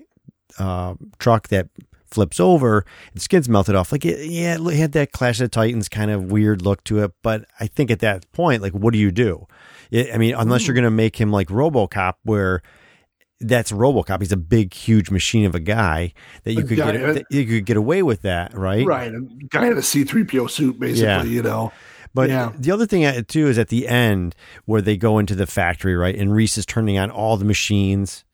uh, 0.58 0.96
truck 1.20 1.50
that 1.50 1.68
flips 2.12 2.40
over 2.40 2.86
and 3.14 3.22
skins 3.22 3.50
melted 3.50 3.76
off. 3.76 3.92
Like, 3.92 4.06
it, 4.06 4.30
yeah, 4.30 4.58
it 4.60 4.76
had 4.78 4.92
that 4.94 5.12
Clash 5.12 5.40
of 5.40 5.46
the 5.46 5.50
Titans 5.50 5.90
kind 5.90 6.12
of 6.12 6.32
weird 6.32 6.62
look 6.62 6.84
to 6.86 7.00
it. 7.04 7.12
But 7.24 7.46
I 7.60 7.68
think 7.68 7.90
at 7.90 8.00
that 8.00 8.32
point, 8.34 8.62
like, 8.62 8.74
what 8.74 8.94
do 8.94 9.00
you 9.00 9.12
do? 9.12 9.48
It, 9.90 10.14
I 10.14 10.18
mean, 10.18 10.36
unless 10.36 10.68
you're 10.68 10.74
going 10.76 10.84
to 10.84 10.92
make 10.92 11.16
him 11.20 11.32
like 11.32 11.48
Robocop, 11.48 12.16
where 12.24 12.62
that's 13.40 13.72
Robocop. 13.72 14.20
He's 14.22 14.32
a 14.32 14.38
big, 14.38 14.74
huge 14.74 15.10
machine 15.10 15.46
of 15.46 15.56
a 15.56 15.60
guy 15.60 16.14
that 16.44 16.54
you 16.54 16.64
could 16.64 16.78
guy- 16.78 16.92
get 16.92 17.14
that 17.16 17.26
you 17.32 17.46
could 17.46 17.66
get 17.66 17.76
away 17.78 18.04
with 18.04 18.22
that, 18.22 18.56
right? 18.56 18.86
right. 18.86 19.12
A 19.12 19.22
guy 19.50 19.66
in 19.66 19.74
a 19.74 19.78
C3PO 19.82 20.48
suit, 20.50 20.80
basically, 20.80 21.08
Yeah. 21.08 21.24
you 21.24 21.42
know. 21.42 21.72
But 22.14 22.30
Yeah. 22.30 22.52
the 22.56 22.70
other 22.72 22.86
thing 22.86 23.04
uh, 23.06 23.22
too 23.28 23.48
is 23.48 23.58
at 23.58 23.70
the 23.70 23.88
end 23.88 24.36
where 24.66 24.82
they 24.82 24.96
go 24.96 25.18
into 25.18 25.34
the 25.34 25.48
factory, 25.48 25.96
right? 25.96 26.16
And 26.16 26.34
Reese 26.36 26.58
is 26.58 26.66
turning 26.68 27.00
on 27.00 27.10
all 27.10 27.36
the 27.38 27.46
machines 27.46 28.26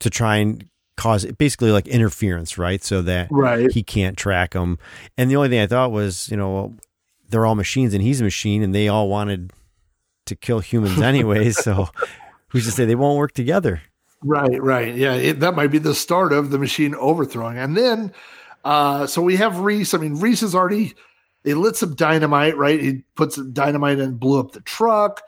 to 0.00 0.08
try 0.10 0.36
and 0.36 0.68
cause 0.96 1.24
basically 1.38 1.72
like 1.72 1.88
interference, 1.88 2.56
right? 2.58 2.82
So 2.82 3.02
that 3.02 3.28
Right. 3.30 3.70
he 3.70 3.82
can't 3.82 4.16
track 4.16 4.52
them. 4.52 4.78
And 5.18 5.30
the 5.30 5.36
only 5.36 5.48
thing 5.48 5.60
I 5.60 5.66
thought 5.66 5.90
was, 5.92 6.28
you 6.30 6.36
know, 6.36 6.76
they're 7.28 7.46
all 7.46 7.54
machines 7.54 7.94
and 7.94 8.02
he's 8.02 8.20
a 8.20 8.24
machine 8.24 8.62
and 8.62 8.74
they 8.74 8.88
all 8.88 9.08
wanted 9.08 9.52
to 10.26 10.36
kill 10.36 10.60
humans 10.60 11.00
anyways. 11.02 11.58
so 11.62 11.88
who's 12.48 12.64
to 12.66 12.70
say 12.70 12.84
they 12.84 12.94
won't 12.94 13.18
work 13.18 13.32
together? 13.32 13.82
Right, 14.22 14.62
right. 14.62 14.94
Yeah, 14.94 15.14
it, 15.14 15.40
that 15.40 15.54
might 15.54 15.70
be 15.70 15.78
the 15.78 15.94
start 15.94 16.32
of 16.32 16.50
the 16.50 16.58
machine 16.58 16.94
overthrowing. 16.94 17.58
And 17.58 17.76
then, 17.76 18.12
uh, 18.64 19.06
so 19.06 19.20
we 19.20 19.36
have 19.36 19.58
Reese. 19.58 19.92
I 19.92 19.98
mean, 19.98 20.18
Reese 20.18 20.42
is 20.42 20.54
already, 20.54 20.94
they 21.42 21.52
lit 21.52 21.76
some 21.76 21.94
dynamite, 21.94 22.56
right? 22.56 22.80
He 22.80 23.02
puts 23.16 23.34
some 23.34 23.52
dynamite 23.52 23.98
and 23.98 24.18
blew 24.18 24.40
up 24.40 24.52
the 24.52 24.60
truck. 24.62 25.20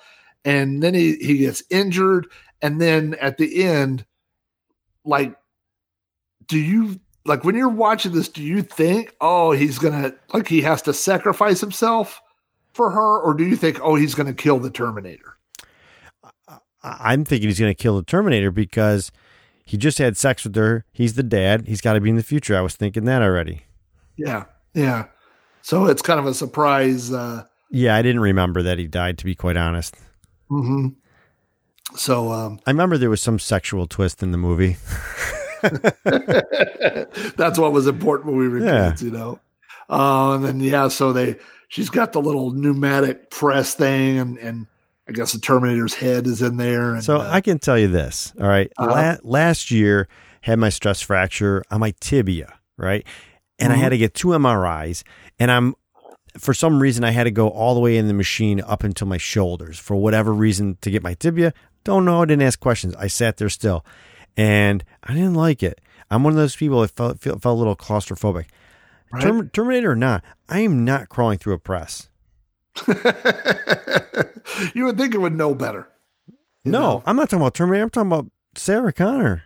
And 0.47 0.83
then 0.83 0.95
he, 0.95 1.17
he 1.17 1.39
gets 1.39 1.63
injured. 1.69 2.29
And 2.63 2.81
then 2.81 3.15
at 3.21 3.37
the 3.37 3.65
end, 3.65 4.07
like, 5.05 5.37
do 6.49 6.59
you 6.59 7.01
like 7.25 7.45
when 7.45 7.55
you're 7.57 7.69
watching 7.69 8.13
this, 8.13 8.29
do 8.29 8.43
you 8.43 8.63
think, 8.63 9.15
oh, 9.21 9.53
he's 9.53 9.79
gonna 9.79 10.15
like 10.33 10.49
he 10.49 10.63
has 10.63 10.83
to 10.83 10.93
sacrifice 10.93 11.61
himself 11.61 12.21
for 12.73 12.91
her, 12.91 13.19
or 13.21 13.35
do 13.35 13.45
you 13.45 13.57
think, 13.57 13.81
oh, 13.83 13.95
he's 13.95 14.15
gonna 14.15 14.35
kill 14.35 14.59
the 14.59 14.71
Terminator? 14.71 15.37
I'm 16.87 17.25
thinking 17.25 17.49
he's 17.49 17.59
to 17.59 17.75
kill 17.75 17.97
the 17.97 18.05
Terminator 18.05 18.51
because 18.51 19.11
he 19.65 19.77
just 19.77 19.99
had 19.99 20.17
sex 20.17 20.45
with 20.45 20.55
her. 20.55 20.85
He's 20.93 21.15
the 21.15 21.23
dad. 21.23 21.67
He's 21.67 21.81
got 21.81 21.95
to 21.95 22.01
be 22.01 22.11
in 22.11 22.17
the 22.17 22.23
future. 22.23 22.57
I 22.57 22.61
was 22.61 22.77
thinking 22.77 23.05
that 23.07 23.23
already. 23.23 23.63
Yeah, 24.17 24.45
yeah. 24.75 25.07
So 25.63 25.87
it's 25.87 26.03
kind 26.03 26.21
of 26.21 26.27
a 26.27 26.35
surprise. 26.35 27.13
Uh, 27.13 27.45
Yeah, 27.71 27.97
I 27.97 28.03
didn't 28.03 28.21
remember 28.21 28.63
that 28.63 28.79
he 28.79 28.87
died. 28.87 29.19
To 29.19 29.25
be 29.25 29.35
quite 29.35 29.57
honest, 29.57 29.97
mhm. 30.51 30.95
So 31.97 32.31
um, 32.33 32.61
I 32.67 32.71
remember 32.71 32.99
there 32.99 33.11
was 33.11 33.23
some 33.23 33.39
sexual 33.39 33.87
twist 33.87 34.23
in 34.23 34.31
the 34.31 34.39
movie. 34.39 34.77
that's 37.37 37.59
what 37.59 37.73
was 37.73 37.87
important 37.87 38.29
when 38.31 38.39
we 38.39 38.49
were 38.49 38.59
Yeah. 38.59 38.91
kids, 38.91 39.03
you 39.03 39.11
know. 39.11 39.41
Uh, 39.89 40.35
and 40.35 40.45
then 40.45 40.61
yeah, 40.61 40.89
so 40.89 41.13
they 41.13 41.37
she's 41.69 41.91
got 41.91 42.13
the 42.13 42.21
little 42.21 42.51
pneumatic 42.51 43.31
press 43.31 43.75
thing, 43.75 44.19
and 44.19 44.39
and 44.39 44.67
I 45.09 45.13
guess 45.13 45.33
the 45.33 45.39
Terminator's 45.39 45.95
head 45.95 46.27
is 46.27 46.43
in 46.43 46.57
there. 46.57 46.95
And, 46.95 47.05
So 47.05 47.19
uh, 47.21 47.29
I 47.31 47.41
can 47.41 47.59
tell 47.59 47.79
you 47.79 47.87
this. 47.89 48.33
All 48.41 48.49
right? 48.49 48.73
Uh-huh. 48.77 48.91
La- 48.91 49.17
last 49.23 49.71
year 49.71 50.09
had 50.41 50.59
my 50.59 50.69
stress 50.69 51.01
fracture 51.01 51.63
on 51.71 51.81
my 51.81 51.95
tibia, 52.01 52.55
right? 52.77 53.07
And 53.59 53.73
I 53.73 53.77
had 53.77 53.89
to 53.91 53.99
get 53.99 54.13
two 54.15 54.29
MRIs, 54.29 55.03
and 55.39 55.51
I'm 55.51 55.75
for 56.37 56.53
some 56.53 56.81
reason 56.83 57.05
I 57.05 57.13
had 57.13 57.25
to 57.25 57.31
go 57.31 57.49
all 57.49 57.75
the 57.75 57.81
way 57.81 57.97
in 57.97 58.09
the 58.09 58.13
machine 58.15 58.61
up 58.61 58.83
until 58.85 59.07
my 59.07 59.17
shoulders 59.17 59.79
for 59.79 59.97
whatever 59.97 60.35
reason 60.35 60.77
to 60.83 60.91
get 60.91 61.03
my 61.03 61.15
tibia. 61.15 61.55
Don't 61.85 62.05
know. 62.05 62.21
I 62.23 62.27
didn't 62.27 62.43
ask 62.43 62.61
questions. 62.61 62.95
I 62.97 63.07
sat 63.07 63.39
there 63.39 63.49
still, 63.49 63.85
and 64.37 64.85
I 65.05 65.15
didn't 65.15 65.35
like 65.35 65.63
it. 65.63 65.81
I'm 66.11 66.23
one 66.23 66.33
of 66.33 66.37
those 66.39 66.57
people 66.57 66.81
that 66.83 66.93
felt 66.93 67.21
felt, 67.21 67.43
felt 67.43 67.57
a 67.57 67.59
little 67.59 67.77
claustrophobic. 67.77 68.47
right? 69.13 69.23
Term- 69.23 69.49
Terminator 69.51 69.93
or 69.93 69.97
not, 69.97 70.23
I 70.49 70.61
am 70.61 70.85
not 70.85 71.09
crawling 71.09 71.39
through 71.39 71.55
a 71.55 71.59
press. 71.59 72.09
you 74.75 74.85
would 74.85 74.99
think 74.99 75.15
it 75.15 75.21
would 75.21 75.35
know 75.35 75.55
better. 75.55 75.89
No, 76.65 76.81
know? 76.81 77.03
I'm 77.07 77.17
not 77.17 77.31
talking 77.31 77.43
about 77.43 77.55
Terminator. 77.55 77.85
I'm 77.85 77.91
talking 77.91 78.13
about 78.13 78.27
Sarah 78.55 78.93
Connor. 78.93 79.43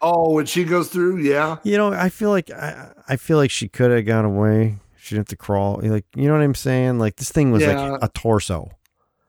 Oh, 0.00 0.32
when 0.32 0.46
she 0.46 0.64
goes 0.64 0.88
through, 0.88 1.18
yeah. 1.18 1.56
You 1.62 1.78
know, 1.78 1.92
I 1.92 2.08
feel 2.10 2.30
like 2.30 2.50
I, 2.50 2.92
I 3.08 3.16
feel 3.16 3.38
like 3.38 3.50
she 3.50 3.68
could 3.68 3.90
have 3.90 4.04
got 4.04 4.24
away. 4.24 4.76
She 4.98 5.14
didn't 5.14 5.28
have 5.28 5.38
to 5.38 5.42
crawl. 5.42 5.80
Like, 5.82 6.04
you 6.14 6.26
know 6.28 6.34
what 6.34 6.42
I'm 6.42 6.54
saying? 6.54 6.98
Like 6.98 7.16
this 7.16 7.30
thing 7.32 7.52
was 7.52 7.62
Yeah. 7.62 7.90
like 7.92 8.02
a 8.02 8.08
torso. 8.08 8.70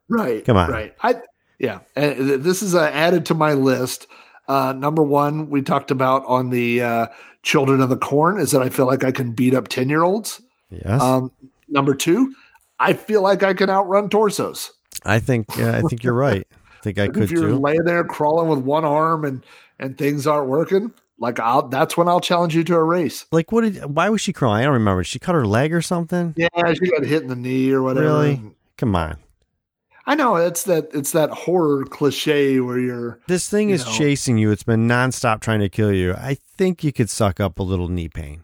Right. 0.09 0.43
Come 0.43 0.57
on. 0.57 0.69
Right. 0.71 0.93
I 1.01 1.15
yeah. 1.59 1.79
And 1.95 2.43
this 2.43 2.61
is 2.61 2.75
uh, 2.75 2.89
added 2.93 3.25
to 3.27 3.33
my 3.33 3.53
list. 3.53 4.07
Uh, 4.47 4.73
number 4.73 5.01
one, 5.03 5.49
we 5.49 5.61
talked 5.61 5.91
about 5.91 6.23
on 6.25 6.49
the 6.49 6.81
uh, 6.81 7.07
Children 7.43 7.81
of 7.81 7.89
the 7.89 7.97
Corn 7.97 8.39
is 8.39 8.51
that 8.51 8.61
I 8.61 8.69
feel 8.69 8.85
like 8.85 9.03
I 9.03 9.11
can 9.11 9.31
beat 9.31 9.53
up 9.53 9.67
ten 9.67 9.89
year 9.89 10.03
olds. 10.03 10.41
Yes, 10.69 11.01
Um, 11.01 11.31
number 11.69 11.93
two, 11.95 12.33
I 12.79 12.93
feel 12.93 13.21
like 13.21 13.43
I 13.43 13.53
can 13.53 13.69
outrun 13.69 14.09
torsos. 14.09 14.71
I 15.05 15.19
think. 15.19 15.47
Yeah, 15.57 15.77
I 15.77 15.81
think 15.81 16.03
you're 16.03 16.13
right. 16.13 16.45
I 16.51 16.81
think 16.81 16.97
I 16.99 17.07
could 17.09 17.23
if 17.23 17.31
you're 17.31 17.49
too. 17.49 17.57
laying 17.59 17.83
there 17.85 18.03
crawling 18.03 18.49
with 18.49 18.59
one 18.59 18.85
arm 18.85 19.25
and 19.25 19.43
and 19.79 19.97
things 19.97 20.25
aren't 20.25 20.47
working, 20.47 20.91
like 21.19 21.39
I'll 21.39 21.67
that's 21.67 21.95
when 21.97 22.07
I'll 22.07 22.19
challenge 22.21 22.55
you 22.55 22.63
to 22.65 22.75
a 22.75 22.83
race. 22.83 23.25
Like, 23.31 23.51
what 23.51 23.61
did? 23.61 23.83
Why 23.85 24.09
was 24.09 24.21
she 24.21 24.33
crawling? 24.33 24.61
I 24.61 24.63
don't 24.65 24.73
remember. 24.73 25.01
Did 25.03 25.07
she 25.09 25.19
cut 25.19 25.35
her 25.35 25.45
leg 25.45 25.73
or 25.73 25.81
something? 25.81 26.33
Yeah, 26.37 26.47
she 26.73 26.89
got 26.91 27.03
hit 27.03 27.21
in 27.23 27.27
the 27.29 27.35
knee 27.35 27.71
or 27.71 27.81
whatever. 27.83 28.05
Really? 28.07 28.41
Come 28.77 28.95
on. 28.95 29.17
I 30.07 30.13
know 30.15 30.35
it's 30.35 30.63
that 30.63 30.89
it's 30.93 31.11
that 31.13 31.31
horror 31.31 31.83
cliche 31.85 32.59
where 32.59 32.77
you're 32.79 33.19
This 33.27 33.49
thing 33.49 33.69
You 33.69 33.75
is 33.75 33.85
know. 33.85 33.91
chasing 33.91 34.37
you. 34.37 34.51
It's 34.51 34.63
been 34.63 34.87
nonstop 34.87 35.39
trying 35.41 35.61
to 35.61 35.69
kill 35.69 35.91
you. 35.91 36.13
I 36.13 36.35
think 36.57 36.83
you 36.83 36.91
could 36.93 37.09
suck 37.09 37.39
up 37.39 37.57
a 37.59 37.63
little 37.63 37.87
knee 37.87 38.07
pain. 38.09 38.43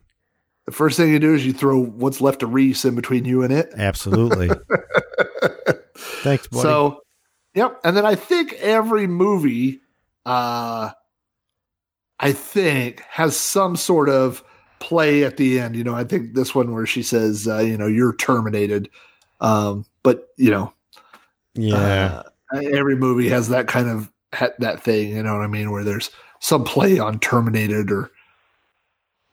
the 0.65 0.71
first 0.71 0.97
thing 0.97 1.11
you 1.11 1.19
do 1.19 1.33
is 1.35 1.45
you 1.45 1.53
throw 1.53 1.79
what's 1.83 2.19
left 2.21 2.41
of 2.43 2.53
Reese 2.53 2.83
in 2.85 2.95
between 2.95 3.25
you 3.25 3.43
and 3.43 3.53
it. 3.53 3.71
Absolutely. 3.75 4.49
Thanks, 5.97 6.47
buddy. 6.47 6.61
So, 6.63 7.01
yep. 7.53 7.79
And 7.83 7.95
then 7.95 8.05
I 8.05 8.15
think 8.15 8.53
every 8.53 9.07
movie, 9.07 9.81
uh, 10.25 10.91
I 12.19 12.31
think 12.31 13.01
has 13.09 13.35
some 13.35 13.75
sort 13.75 14.09
of 14.09 14.43
play 14.79 15.23
at 15.23 15.37
the 15.37 15.59
end. 15.59 15.75
You 15.75 15.83
know, 15.83 15.95
I 15.95 16.03
think 16.03 16.33
this 16.33 16.53
one 16.55 16.73
where 16.73 16.85
she 16.85 17.03
says, 17.03 17.47
uh, 17.47 17.59
you 17.59 17.77
know, 17.77 17.87
you're 17.87 18.15
terminated. 18.15 18.89
Um, 19.39 19.85
but 20.03 20.29
you 20.37 20.51
know, 20.51 20.73
yeah. 21.53 22.23
uh, 22.53 22.57
every 22.57 22.95
movie 22.95 23.29
has 23.29 23.49
that 23.49 23.67
kind 23.67 23.89
of 23.89 24.11
that 24.59 24.81
thing. 24.81 25.09
You 25.09 25.23
know 25.23 25.33
what 25.33 25.43
I 25.43 25.47
mean? 25.47 25.71
Where 25.71 25.83
there's 25.83 26.09
some 26.39 26.63
play 26.63 26.99
on 26.99 27.19
terminated 27.19 27.91
or 27.91 28.11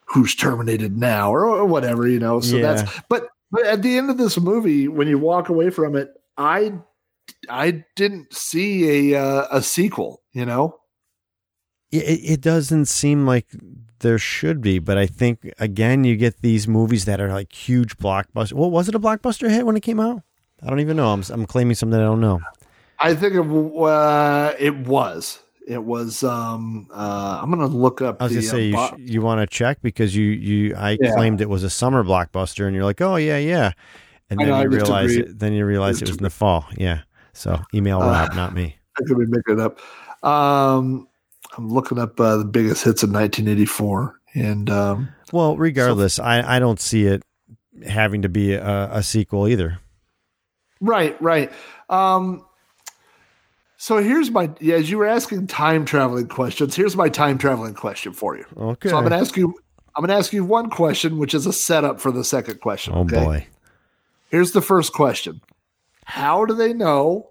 who's 0.06 0.34
terminated 0.34 0.96
now 0.96 1.32
or, 1.32 1.44
or 1.44 1.64
whatever. 1.64 2.06
You 2.08 2.18
know, 2.18 2.40
so 2.40 2.56
Yeah. 2.56 2.74
that's 2.74 3.00
but 3.08 3.28
but 3.50 3.64
at 3.64 3.82
the 3.82 3.96
end 3.96 4.10
of 4.10 4.18
this 4.18 4.38
movie, 4.38 4.88
when 4.88 5.08
you 5.08 5.18
walk 5.18 5.48
away 5.48 5.70
from 5.70 5.96
it, 5.96 6.10
I 6.36 6.74
I 7.48 7.84
didn't 7.96 8.32
see 8.34 9.12
a 9.12 9.20
uh, 9.22 9.46
a 9.50 9.62
sequel. 9.62 10.22
You 10.32 10.46
know, 10.46 10.76
it, 11.90 12.20
it 12.22 12.40
doesn't 12.40 12.86
seem 12.86 13.26
like 13.26 13.46
there 14.00 14.18
should 14.18 14.60
be, 14.60 14.78
but 14.78 14.98
I 14.98 15.06
think 15.06 15.52
again 15.58 16.04
you 16.04 16.16
get 16.16 16.42
these 16.42 16.68
movies 16.68 17.04
that 17.06 17.20
are 17.20 17.32
like 17.32 17.52
huge 17.52 17.96
blockbuster. 17.96 18.52
Well, 18.52 18.70
was 18.70 18.88
it 18.88 18.94
a 18.94 19.00
blockbuster 19.00 19.50
hit 19.50 19.66
when 19.66 19.76
it 19.76 19.82
came 19.82 20.00
out? 20.00 20.22
I 20.62 20.68
don't 20.68 20.80
even 20.80 20.96
know. 20.96 21.12
I'm 21.12 21.22
I'm 21.30 21.46
claiming 21.46 21.74
something 21.74 21.98
I 21.98 22.04
don't 22.04 22.20
know. 22.20 22.40
I 22.98 23.14
think 23.14 23.34
it 23.34 23.40
uh, 23.40 24.54
it 24.58 24.76
was. 24.76 25.40
It 25.66 25.84
was. 25.84 26.24
Um, 26.24 26.88
uh, 26.92 27.40
I'm 27.42 27.50
gonna 27.50 27.66
look 27.66 28.00
up. 28.00 28.20
I 28.20 28.24
was 28.24 28.32
the, 28.32 28.40
gonna 28.40 28.48
say 28.50 28.72
uh, 28.72 28.96
you, 28.96 29.06
sh- 29.06 29.12
you 29.12 29.20
want 29.22 29.40
to 29.40 29.46
check 29.46 29.78
because 29.82 30.16
you 30.16 30.24
you 30.24 30.74
I 30.74 30.96
Yeah. 31.00 31.12
claimed 31.12 31.40
it 31.40 31.48
was 31.48 31.62
a 31.62 31.70
summer 31.70 32.02
blockbuster 32.02 32.66
and 32.66 32.74
you're 32.74 32.84
like 32.84 33.00
oh 33.00 33.16
yeah 33.16 33.38
yeah, 33.38 33.72
and 34.30 34.40
then 34.40 34.48
know, 34.48 34.62
you 34.62 34.68
realize 34.68 35.14
it, 35.14 35.38
then 35.38 35.52
you 35.52 35.64
realize 35.64 36.02
it 36.02 36.08
was 36.08 36.16
in 36.16 36.22
the 36.24 36.30
fall. 36.30 36.66
Yeah. 36.76 37.02
So 37.34 37.60
email 37.72 38.02
Uh, 38.02 38.10
Rob, 38.10 38.34
not 38.34 38.54
me. 38.54 38.76
I 38.98 39.02
could 39.06 39.18
be 39.18 39.26
making 39.26 39.58
it 39.58 39.60
up. 39.60 39.78
Um, 40.24 41.06
I'm 41.56 41.68
looking 41.68 41.98
up 41.98 42.18
uh, 42.18 42.38
the 42.38 42.44
biggest 42.44 42.82
hits 42.82 43.02
of 43.04 43.10
1984, 43.10 44.20
and 44.34 44.68
um, 44.70 45.08
Well, 45.32 45.56
regardless, 45.56 46.18
I 46.18 46.56
I 46.56 46.58
don't 46.58 46.80
see 46.80 47.04
it 47.06 47.22
having 47.86 48.22
to 48.22 48.28
be 48.28 48.54
a, 48.54 48.90
a 48.90 49.02
sequel 49.04 49.46
either. 49.46 49.78
Right, 50.80 51.20
right. 51.20 51.52
Um, 51.88 52.44
so 53.80 53.98
here's 53.98 54.30
my 54.30 54.50
yeah, 54.60 54.74
as 54.74 54.90
you 54.90 54.98
were 54.98 55.06
asking 55.06 55.46
time 55.46 55.84
traveling 55.84 56.26
questions. 56.26 56.74
Here's 56.74 56.96
my 56.96 57.08
time 57.08 57.38
traveling 57.38 57.74
question 57.74 58.12
for 58.12 58.36
you. 58.36 58.44
Okay. 58.56 58.88
So 58.88 58.96
I'm 58.96 59.04
going 59.04 59.12
to 59.12 59.18
ask 59.18 59.36
you. 59.36 59.54
I'm 59.96 60.06
to 60.06 60.14
ask 60.14 60.32
you 60.32 60.44
one 60.44 60.68
question, 60.68 61.18
which 61.18 61.34
is 61.34 61.46
a 61.46 61.52
setup 61.52 62.00
for 62.00 62.12
the 62.12 62.22
second 62.22 62.60
question. 62.60 62.94
oh 62.94 63.00
okay? 63.00 63.24
boy. 63.24 63.46
Here's 64.30 64.50
the 64.50 64.60
first 64.60 64.92
question: 64.92 65.40
How 66.04 66.44
do 66.44 66.54
they 66.54 66.72
know 66.72 67.30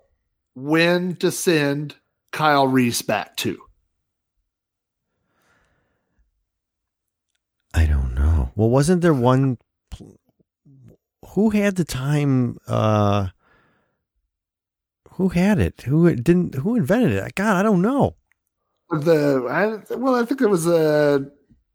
when 0.56 1.18
to 1.18 1.32
send 1.32 1.96
Kyle 2.32 2.68
Reese 2.68 3.02
back 3.02 3.36
to? 3.38 3.62
I 7.74 7.86
don't 7.86 8.16
know. 8.16 8.52
Well, 8.56 8.70
wasn't 8.70 9.02
there 9.02 9.14
one? 9.14 9.58
Who 11.34 11.50
had 11.50 11.76
the 11.76 11.86
time? 11.86 12.58
Uh, 12.68 13.28
who 15.18 15.30
had 15.30 15.60
it? 15.60 15.82
Who 15.82 16.14
didn't? 16.16 16.56
Who 16.56 16.76
invented 16.76 17.12
it? 17.12 17.36
God, 17.36 17.56
I 17.58 17.64
don't 17.64 17.82
know. 17.82 18.16
The 18.90 19.46
I, 19.92 19.96
well, 19.96 20.16
I 20.16 20.24
think 20.26 20.42
it 20.42 20.50
was 20.50 20.66
uh, 20.68 21.20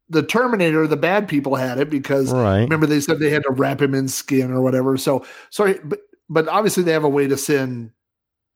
the 0.08 0.22
Terminator. 0.22 0.86
The 0.86 0.96
bad 0.96 1.28
people 1.28 1.56
had 1.56 1.78
it 1.78 1.90
because 1.90 2.32
Right. 2.32 2.60
remember 2.62 2.86
they 2.86 3.00
said 3.00 3.18
they 3.18 3.30
had 3.30 3.42
to 3.44 3.52
wrap 3.52 3.82
him 3.82 3.94
in 3.94 4.08
skin 4.08 4.50
or 4.50 4.62
whatever. 4.62 4.96
So 4.96 5.24
sorry, 5.50 5.78
but 5.84 6.00
but 6.30 6.48
obviously 6.48 6.82
they 6.82 6.92
have 6.92 7.04
a 7.04 7.08
way 7.08 7.26
to 7.28 7.36
send 7.36 7.90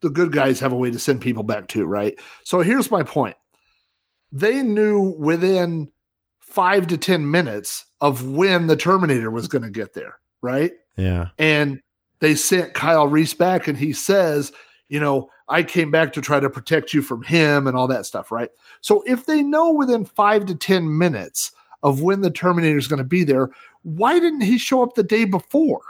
the 0.02 0.10
good 0.10 0.30
guys 0.32 0.60
have 0.60 0.72
a 0.72 0.76
way 0.76 0.90
to 0.90 0.98
send 0.98 1.20
people 1.20 1.42
back 1.42 1.68
too, 1.68 1.84
right? 1.86 2.18
So 2.44 2.60
here's 2.60 2.90
my 2.90 3.02
point. 3.02 3.36
They 4.32 4.62
knew 4.62 5.14
within 5.18 5.90
five 6.40 6.86
to 6.88 6.96
ten 6.98 7.30
minutes 7.30 7.84
of 8.00 8.26
when 8.26 8.66
the 8.66 8.76
Terminator 8.76 9.30
was 9.30 9.48
going 9.48 9.62
to 9.62 9.70
get 9.70 9.94
there, 9.94 10.18
right? 10.42 10.72
Yeah. 10.96 11.28
and 11.38 11.80
they 12.20 12.34
sent 12.34 12.72
Kyle 12.72 13.06
Reese 13.06 13.34
back, 13.34 13.68
and 13.68 13.76
he 13.76 13.92
says, 13.92 14.50
you 14.88 15.00
know, 15.00 15.30
I 15.48 15.62
came 15.62 15.90
back 15.90 16.12
to 16.14 16.20
try 16.20 16.40
to 16.40 16.50
protect 16.50 16.94
you 16.94 17.02
from 17.02 17.22
him 17.22 17.66
and 17.66 17.76
all 17.76 17.88
that 17.88 18.06
stuff, 18.06 18.30
right? 18.30 18.50
So 18.80 19.02
if 19.06 19.26
they 19.26 19.42
know 19.42 19.72
within 19.72 20.04
five 20.04 20.46
to 20.46 20.54
10 20.54 20.96
minutes 20.96 21.52
of 21.82 22.02
when 22.02 22.20
the 22.20 22.30
Terminator 22.30 22.78
is 22.78 22.88
going 22.88 22.98
to 22.98 23.04
be 23.04 23.24
there, 23.24 23.50
why 23.82 24.18
didn't 24.18 24.42
he 24.42 24.58
show 24.58 24.82
up 24.82 24.94
the 24.94 25.02
day 25.02 25.24
before? 25.24 25.82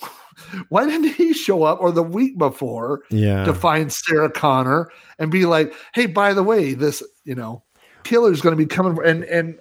why 0.68 0.86
didn't 0.86 1.14
he 1.14 1.32
show 1.32 1.62
up 1.62 1.80
or 1.80 1.92
the 1.92 2.02
week 2.02 2.38
before 2.38 3.02
Yeah. 3.10 3.44
to 3.44 3.54
find 3.54 3.92
Sarah 3.92 4.30
Connor 4.30 4.90
and 5.18 5.30
be 5.30 5.46
like, 5.46 5.74
hey, 5.94 6.06
by 6.06 6.32
the 6.32 6.42
way, 6.42 6.74
this, 6.74 7.02
you 7.24 7.34
know, 7.34 7.62
killer's 8.04 8.40
going 8.40 8.52
to 8.52 8.56
be 8.56 8.66
coming 8.66 8.98
and, 9.04 9.24
and, 9.24 9.58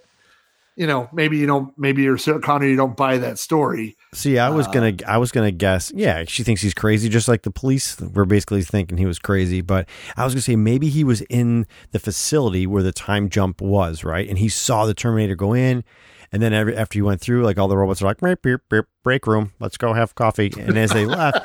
you 0.76 0.88
know, 0.88 1.10
maybe 1.14 1.38
you 1.38 1.46
don't, 1.46 1.78
maybe 1.78 2.04
you're 2.04 2.18
Sarah 2.18 2.42
Connor, 2.42 2.66
you 2.68 2.76
don't 2.76 2.98
buy 2.98 3.18
that 3.18 3.40
story. 3.40 3.96
See, 4.14 4.38
I 4.38 4.50
was 4.50 4.68
Uh, 4.68 4.72
gonna, 4.72 4.94
I 5.08 5.18
was 5.18 5.32
gonna 5.32 5.52
guess. 5.52 5.92
Yeah, 5.96 6.24
she 6.28 6.44
thinks 6.44 6.62
he's 6.62 6.74
crazy, 6.74 7.10
just 7.10 7.28
like 7.28 7.44
the 7.44 7.52
police 7.52 8.00
were 8.00 8.26
basically 8.26 8.62
thinking 8.62 8.98
he 8.98 9.06
was 9.06 9.20
crazy. 9.20 9.62
But 9.62 9.88
I 10.18 10.24
was 10.26 10.34
gonna 10.34 10.42
say 10.42 10.56
maybe 10.56 10.90
he 10.90 11.04
was 11.04 11.22
in 11.24 11.66
the 11.92 12.00
facility 12.00 12.68
where 12.68 12.84
the 12.84 12.92
time 12.92 13.30
jump 13.30 13.62
was, 13.62 14.04
right? 14.04 14.28
And 14.28 14.38
he 14.38 14.50
saw 14.50 14.86
the 14.86 14.94
Terminator 14.94 15.36
go 15.36 15.54
in, 15.54 15.84
and 16.32 16.42
then 16.42 16.54
every, 16.54 16.76
after 16.76 16.98
he 16.98 17.02
went 17.02 17.22
through, 17.22 17.44
like 17.44 17.58
all 17.58 17.68
the 17.68 17.78
robots 17.78 18.02
are 18.02 18.06
like, 18.06 18.20
"Beep, 18.22 18.42
beep, 18.42 18.62
beep, 18.70 18.86
break 19.04 19.28
room, 19.28 19.52
let's 19.60 19.78
go 19.78 19.94
have 19.94 20.16
coffee. 20.16 20.52
And 20.58 20.78
as 20.78 20.92
they 20.92 21.06
left, 21.06 21.38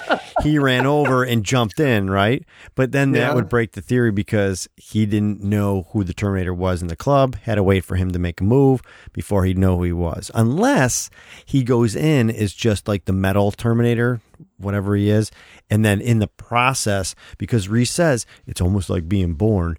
he 0.42 0.58
ran 0.58 0.86
over 0.86 1.22
and 1.24 1.44
jumped 1.44 1.78
in, 1.80 2.08
right? 2.10 2.44
But 2.74 2.92
then 2.92 3.12
that 3.12 3.18
Yeah. 3.18 3.34
would 3.34 3.48
break 3.48 3.72
the 3.72 3.82
theory 3.82 4.10
because 4.10 4.68
he 4.76 5.04
didn't 5.06 5.42
know 5.42 5.86
who 5.92 6.02
the 6.04 6.14
Terminator 6.14 6.54
was 6.54 6.80
in 6.82 6.88
the 6.88 6.96
club, 6.96 7.36
had 7.42 7.56
to 7.56 7.62
wait 7.62 7.84
for 7.84 7.96
him 7.96 8.10
to 8.12 8.18
make 8.18 8.40
a 8.40 8.44
move 8.44 8.80
before 9.12 9.44
he'd 9.44 9.58
know 9.58 9.76
who 9.78 9.84
he 9.84 9.92
was. 9.92 10.30
Unless 10.34 11.10
he 11.44 11.62
goes 11.62 11.94
in 11.94 12.30
is 12.30 12.54
just 12.54 12.88
like 12.88 13.04
the 13.04 13.12
metal 13.12 13.50
Terminator, 13.52 14.20
whatever 14.56 14.96
he 14.96 15.10
is. 15.10 15.30
And 15.68 15.84
then 15.84 16.00
in 16.00 16.18
the 16.18 16.28
process, 16.28 17.14
because 17.38 17.68
Reese 17.68 17.90
says 17.90 18.24
it's 18.46 18.60
almost 18.60 18.88
like 18.90 19.08
being 19.08 19.34
born. 19.34 19.76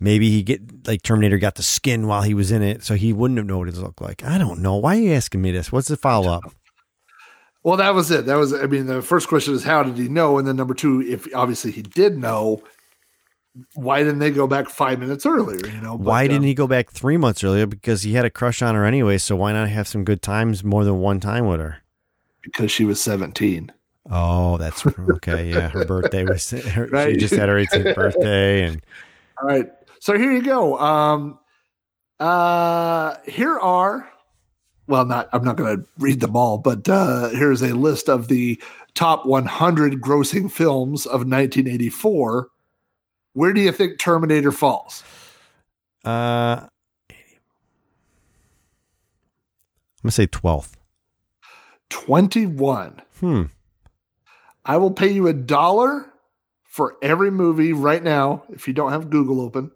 Maybe 0.00 0.30
he 0.30 0.42
get 0.42 0.86
like 0.86 1.02
Terminator 1.02 1.38
got 1.38 1.54
the 1.54 1.62
skin 1.62 2.06
while 2.06 2.22
he 2.22 2.34
was 2.34 2.50
in 2.50 2.62
it, 2.62 2.82
so 2.82 2.94
he 2.94 3.12
wouldn't 3.12 3.38
have 3.38 3.46
known 3.46 3.60
what 3.60 3.68
it 3.68 3.76
looked 3.76 4.00
like. 4.00 4.24
I 4.24 4.38
don't 4.38 4.60
know. 4.60 4.76
Why 4.76 4.96
are 4.96 5.00
you 5.00 5.12
asking 5.12 5.40
me 5.40 5.52
this? 5.52 5.70
What's 5.70 5.88
the 5.88 5.96
follow 5.96 6.30
up? 6.30 6.52
Well, 7.62 7.78
that 7.78 7.94
was 7.94 8.10
it. 8.10 8.26
That 8.26 8.34
was, 8.34 8.52
I 8.52 8.66
mean, 8.66 8.86
the 8.86 9.00
first 9.00 9.28
question 9.28 9.54
is 9.54 9.64
how 9.64 9.82
did 9.82 9.96
he 9.96 10.08
know? 10.08 10.36
And 10.36 10.46
then 10.46 10.56
number 10.56 10.74
two, 10.74 11.00
if 11.00 11.26
obviously 11.34 11.70
he 11.70 11.80
did 11.80 12.18
know, 12.18 12.62
why 13.74 14.00
didn't 14.02 14.18
they 14.18 14.30
go 14.30 14.46
back 14.46 14.68
five 14.68 14.98
minutes 14.98 15.24
earlier? 15.24 15.66
You 15.66 15.80
know, 15.80 15.96
why 15.96 16.24
didn't 16.24 16.38
um, 16.38 16.44
he 16.44 16.54
go 16.54 16.66
back 16.66 16.90
three 16.90 17.16
months 17.16 17.42
earlier? 17.42 17.66
Because 17.66 18.02
he 18.02 18.12
had 18.12 18.26
a 18.26 18.30
crush 18.30 18.60
on 18.60 18.74
her 18.74 18.84
anyway. 18.84 19.16
So 19.16 19.36
why 19.36 19.52
not 19.52 19.70
have 19.70 19.88
some 19.88 20.04
good 20.04 20.20
times 20.20 20.62
more 20.62 20.84
than 20.84 20.98
one 20.98 21.20
time 21.20 21.46
with 21.46 21.60
her? 21.60 21.78
Because 22.42 22.70
she 22.70 22.84
was 22.84 23.00
17. 23.00 23.72
Oh, 24.10 24.58
that's 24.58 24.84
okay. 24.86 25.48
Yeah, 25.48 25.68
her 25.70 25.86
birthday 25.86 26.24
was. 26.24 26.50
Her, 26.50 26.88
She 27.10 27.16
just 27.16 27.34
had 27.34 27.48
her 27.48 27.56
18th 27.56 27.94
birthday, 27.94 28.64
and 28.64 28.84
All 29.40 29.48
right. 29.48 29.70
So 30.04 30.18
here 30.18 30.32
you 30.32 30.42
go. 30.42 30.78
Um, 30.78 31.38
uh, 32.20 33.16
here 33.26 33.58
are, 33.58 34.06
well, 34.86 35.06
not, 35.06 35.30
I'm 35.32 35.42
not 35.42 35.56
going 35.56 35.78
to 35.78 35.86
read 35.96 36.20
them 36.20 36.36
all, 36.36 36.58
but 36.58 36.86
uh, 36.90 37.30
here's 37.30 37.62
a 37.62 37.74
list 37.74 38.10
of 38.10 38.28
the 38.28 38.60
top 38.92 39.24
100 39.24 40.02
grossing 40.02 40.52
films 40.52 41.06
of 41.06 41.20
1984. 41.20 42.48
Where 43.32 43.54
do 43.54 43.62
you 43.62 43.72
think 43.72 43.98
Terminator 43.98 44.52
falls? 44.52 45.02
uh, 46.04 46.60
I'm 46.60 46.68
gonna 50.02 50.12
say 50.12 50.26
12th. 50.26 50.74
21. 51.88 53.00
Hmm. 53.20 53.42
I 54.66 54.76
will 54.76 54.90
pay 54.90 55.08
you 55.08 55.28
a 55.28 55.32
dollar 55.32 56.12
for 56.66 56.96
every 57.00 57.30
movie 57.30 57.72
right 57.72 58.02
now, 58.02 58.42
if 58.50 58.68
you 58.68 58.74
don't 58.74 58.92
have 58.92 59.08
Google 59.08 59.40
open, 59.40 59.70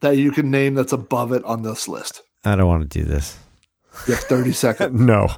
that 0.00 0.16
you 0.16 0.30
can 0.30 0.50
name 0.50 0.74
that's 0.74 0.92
above 0.92 1.32
it 1.32 1.44
on 1.44 1.62
this 1.62 1.88
list. 1.88 2.22
I 2.44 2.56
don't 2.56 2.68
want 2.68 2.90
to 2.90 2.98
do 2.98 3.04
this. 3.04 3.38
You 4.06 4.14
have 4.14 4.24
30 4.24 4.52
seconds. 4.52 5.00
No, 5.00 5.28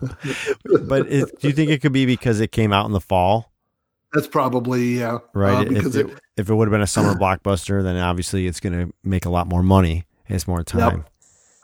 but 0.86 1.08
do 1.08 1.48
you 1.48 1.52
think 1.52 1.70
it 1.70 1.80
could 1.80 1.92
be 1.92 2.04
because 2.06 2.40
it 2.40 2.52
came 2.52 2.72
out 2.72 2.86
in 2.86 2.92
the 2.92 3.00
fall? 3.00 3.52
That's 4.12 4.26
probably, 4.26 4.98
yeah. 4.98 5.18
Right. 5.34 5.58
uh, 5.58 5.62
if, 5.62 5.68
because 5.68 5.96
it, 5.96 6.10
it, 6.10 6.20
if 6.36 6.50
it 6.50 6.54
would 6.54 6.66
have 6.68 6.72
been 6.72 6.80
a 6.80 6.86
summer 6.86 7.14
blockbuster, 7.14 7.82
then 7.82 7.96
obviously 7.96 8.46
it's 8.46 8.60
going 8.60 8.72
to 8.72 8.92
make 9.04 9.24
a 9.24 9.30
lot 9.30 9.46
more 9.46 9.62
money. 9.62 10.04
It's 10.28 10.46
more 10.46 10.62
time. 10.62 11.04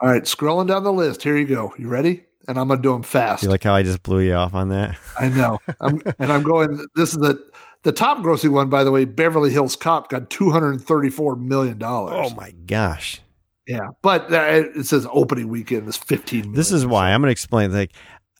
all 0.00 0.08
right, 0.08 0.22
scrolling 0.22 0.68
down 0.68 0.84
the 0.84 0.92
list. 0.92 1.22
Here 1.22 1.36
you 1.36 1.46
go. 1.46 1.74
You 1.78 1.88
ready? 1.88 2.24
And 2.48 2.58
I'm 2.58 2.68
going 2.68 2.78
to 2.78 2.82
do 2.82 2.92
them 2.92 3.02
fast. 3.02 3.42
You 3.42 3.48
like 3.48 3.64
how 3.64 3.74
I 3.74 3.82
just 3.82 4.02
blew 4.04 4.20
you 4.20 4.34
off 4.34 4.54
on 4.54 4.68
that? 4.68 4.96
I 5.18 5.28
know. 5.28 5.58
I'm, 5.80 6.00
and 6.18 6.32
I'm 6.32 6.44
going, 6.44 6.86
this 6.94 7.10
is 7.10 7.16
the, 7.18 7.44
the 7.86 7.92
top 7.92 8.18
grossing 8.18 8.50
one, 8.50 8.68
by 8.68 8.82
the 8.82 8.90
way. 8.90 9.04
Beverly 9.04 9.52
Hills 9.52 9.76
Cop 9.76 10.10
got 10.10 10.28
$234 10.28 11.38
million. 11.40 11.80
Oh 11.80 12.30
my 12.30 12.50
gosh. 12.66 13.20
Yeah. 13.68 13.90
But 14.02 14.32
uh, 14.32 14.64
it 14.74 14.86
says 14.86 15.06
opening 15.12 15.48
weekend 15.48 15.88
is 15.88 15.96
15 15.96 16.40
million. 16.40 16.54
This 16.54 16.72
is 16.72 16.84
why 16.84 17.12
I'm 17.12 17.20
going 17.20 17.28
to 17.28 17.32
explain 17.32 17.72
like 17.72 17.92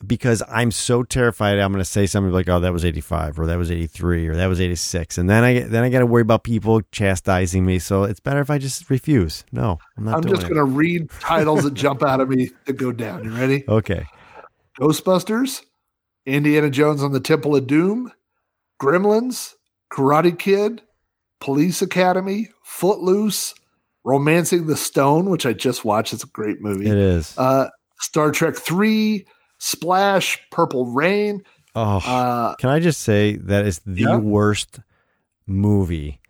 because 0.04 0.42
I'm 0.48 0.72
so 0.72 1.04
terrified 1.04 1.58
I'm 1.58 1.70
going 1.70 1.80
to 1.80 1.88
say 1.88 2.06
something 2.06 2.32
like 2.32 2.48
oh 2.48 2.60
that 2.60 2.72
was 2.72 2.84
85 2.84 3.38
or 3.38 3.46
that 3.46 3.56
was 3.56 3.70
83 3.70 4.28
or 4.28 4.36
that 4.36 4.46
was 4.46 4.60
86 4.60 5.16
and 5.16 5.30
then 5.30 5.42
I 5.42 5.60
then 5.60 5.84
I 5.84 5.88
got 5.88 6.00
to 6.00 6.06
worry 6.06 6.20
about 6.20 6.44
people 6.44 6.82
chastising 6.92 7.64
me 7.64 7.78
so 7.78 8.02
it's 8.02 8.20
better 8.20 8.40
if 8.40 8.50
I 8.50 8.58
just 8.58 8.90
refuse. 8.90 9.44
No, 9.52 9.78
I'm 9.96 10.04
not 10.04 10.16
I'm 10.16 10.22
just 10.28 10.42
going 10.42 10.56
to 10.56 10.64
read 10.64 11.08
titles 11.20 11.62
that 11.62 11.72
jump 11.74 12.02
out 12.02 12.20
of 12.20 12.28
me 12.28 12.50
that 12.66 12.74
go 12.74 12.92
down. 12.92 13.24
You 13.24 13.30
ready? 13.30 13.64
Okay. 13.68 14.06
Ghostbusters, 14.78 15.62
Indiana 16.26 16.68
Jones 16.68 17.02
on 17.02 17.12
the 17.12 17.20
Temple 17.20 17.56
of 17.56 17.66
Doom, 17.66 18.12
Gremlins, 18.80 19.54
Karate 19.92 20.38
Kid, 20.38 20.82
Police 21.40 21.82
Academy, 21.82 22.48
Footloose, 22.64 23.54
Romancing 24.04 24.66
the 24.66 24.76
Stone, 24.76 25.30
which 25.30 25.46
I 25.46 25.52
just 25.52 25.84
watched. 25.84 26.12
It's 26.12 26.24
a 26.24 26.28
great 26.28 26.60
movie. 26.60 26.86
It 26.86 26.96
is. 26.96 27.36
Uh, 27.38 27.68
Star 28.00 28.30
Trek 28.30 28.56
3, 28.56 29.26
Splash, 29.58 30.38
Purple 30.50 30.86
Rain. 30.86 31.42
oh, 31.74 32.00
Uh, 32.06 32.54
can 32.56 32.70
I 32.70 32.80
just 32.80 33.00
say 33.02 33.36
that 33.36 33.66
is 33.66 33.80
the 33.86 34.02
Yeah. 34.02 34.16
worst 34.16 34.80
movie 35.46 36.20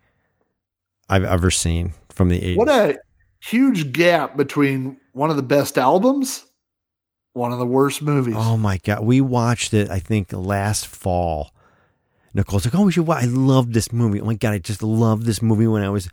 I've 1.09 1.23
ever 1.23 1.49
seen 1.51 1.93
from 2.09 2.29
the 2.29 2.39
80s. 2.41 2.57
what 2.57 2.69
a 2.69 2.97
huge 3.41 3.91
gap 3.93 4.35
between 4.35 4.97
one 5.13 5.29
of 5.29 5.35
the 5.37 5.43
best 5.43 5.77
albums, 5.77 6.45
one 7.33 7.51
of 7.53 7.59
the 7.59 7.65
worst 7.65 8.01
movies. 8.01 8.35
Oh 8.37 8.57
my 8.57 8.77
god, 8.77 9.03
we 9.05 9.21
watched 9.21 9.73
it. 9.73 9.89
I 9.89 9.99
think 9.99 10.33
last 10.33 10.87
fall. 10.87 11.51
Nicole's 12.37 12.65
like, 12.65 12.75
"Oh, 12.75 12.83
we 12.85 12.91
should 12.91 13.07
watch." 13.07 13.23
I 13.23 13.27
love 13.27 13.73
this 13.73 13.91
movie. 13.91 14.21
Oh 14.21 14.25
my 14.25 14.35
god, 14.35 14.53
I 14.53 14.59
just 14.59 14.81
love 14.83 15.25
this 15.25 15.41
movie 15.41 15.67
when 15.67 15.83
I 15.83 15.89
was 15.89 16.09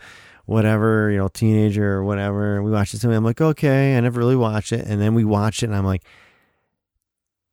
whatever, 0.47 1.11
you 1.11 1.19
know, 1.19 1.29
teenager 1.29 1.93
or 1.95 2.05
whatever. 2.05 2.63
We 2.63 2.71
watched 2.71 2.93
this 2.93 3.05
movie. 3.05 3.17
I'm 3.17 3.25
like, 3.25 3.41
okay, 3.41 3.97
I 3.97 4.01
never 4.01 4.19
really 4.21 4.35
watched 4.37 4.73
it, 4.73 4.85
and 4.87 5.01
then 5.01 5.15
we 5.15 5.25
watched 5.25 5.63
it, 5.63 5.67
and 5.67 5.77
I'm 5.77 5.85
like, 5.87 6.03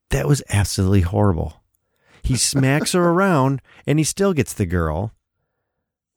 that 0.10 0.28
was 0.28 0.42
absolutely 0.50 1.02
horrible. 1.02 1.62
He 2.24 2.36
smacks 2.36 2.92
her 2.94 3.04
around, 3.10 3.62
and 3.88 3.98
he 4.00 4.04
still 4.04 4.34
gets 4.34 4.54
the 4.54 4.66
girl. 4.66 5.12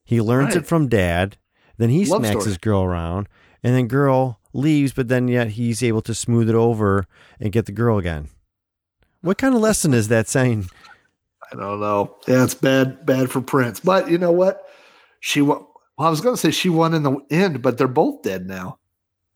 He 0.05 0.20
learns 0.20 0.55
Right. 0.55 0.62
it 0.64 0.66
from 0.66 0.88
dad. 0.88 1.36
Then 1.78 1.90
he 1.90 2.05
Love 2.05 2.20
smacks 2.20 2.32
story. 2.42 2.46
his 2.46 2.59
girl 2.59 2.82
around, 2.82 3.28
and 3.62 3.74
then 3.74 3.88
girl 3.88 4.38
leaves, 4.52 4.92
but 4.92 5.09
then 5.09 5.26
yet 5.28 5.50
he's 5.50 5.82
able 5.82 6.02
to 6.02 6.14
smooth 6.14 6.48
it 6.48 6.55
over 6.55 7.07
and 7.40 7.52
get 7.52 7.66
the 7.66 7.72
girl 7.72 7.98
again. 7.98 8.28
What 9.22 9.38
kind 9.38 9.55
of 9.55 9.61
lesson 9.61 9.94
is 9.94 10.09
that 10.09 10.28
saying? 10.28 10.68
I 11.55 11.61
don't 11.61 11.80
know. 11.80 12.16
Yeah, 12.26 12.42
it's 12.42 12.55
bad, 12.55 13.07
bad 13.07 13.30
for 13.30 13.40
Prince. 13.40 13.80
But 13.80 14.11
you 14.11 14.18
know 14.18 14.32
what? 14.32 14.66
She 15.20 15.40
won. 15.40 15.64
Well, 15.96 16.09
I 16.09 16.11
was 16.11 16.20
going 16.20 16.34
to 16.34 16.40
say 16.40 16.50
she 16.50 16.68
won 16.68 16.94
in 16.94 17.05
the 17.05 17.16
end, 17.30 17.62
but 17.62 17.78
they're 17.78 17.86
both 17.86 18.22
dead 18.22 18.46
now. 18.46 18.78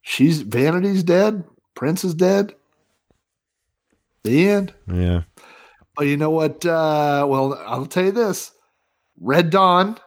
She's 0.02 0.42
Vanity's 0.42 1.04
dead. 1.04 1.44
Prince 1.76 2.02
is 2.02 2.14
dead. 2.14 2.54
The 4.24 4.48
end. 4.48 4.74
Yeah. 4.92 5.22
But 5.94 6.06
you 6.06 6.16
know 6.16 6.30
what? 6.30 6.66
Uh, 6.66 7.24
well, 7.28 7.54
I'll 7.64 7.86
tell 7.86 8.06
you 8.06 8.12
this: 8.12 8.50
Red 9.20 9.50
Dawn, 9.50 9.98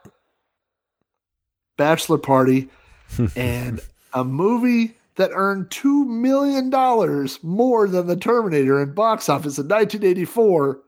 Bachelor 1.77 2.17
Party, 2.17 2.69
and 3.37 3.79
a 4.13 4.25
movie 4.25 4.95
that 5.15 5.31
earned 5.33 5.71
two 5.71 6.03
million 6.05 6.69
dollars 6.69 7.41
more 7.43 7.87
than 7.87 8.07
the 8.07 8.17
Terminator 8.17 8.81
in 8.81 8.93
box 8.93 9.29
office 9.29 9.57
in 9.57 9.67
1984. 9.67 10.81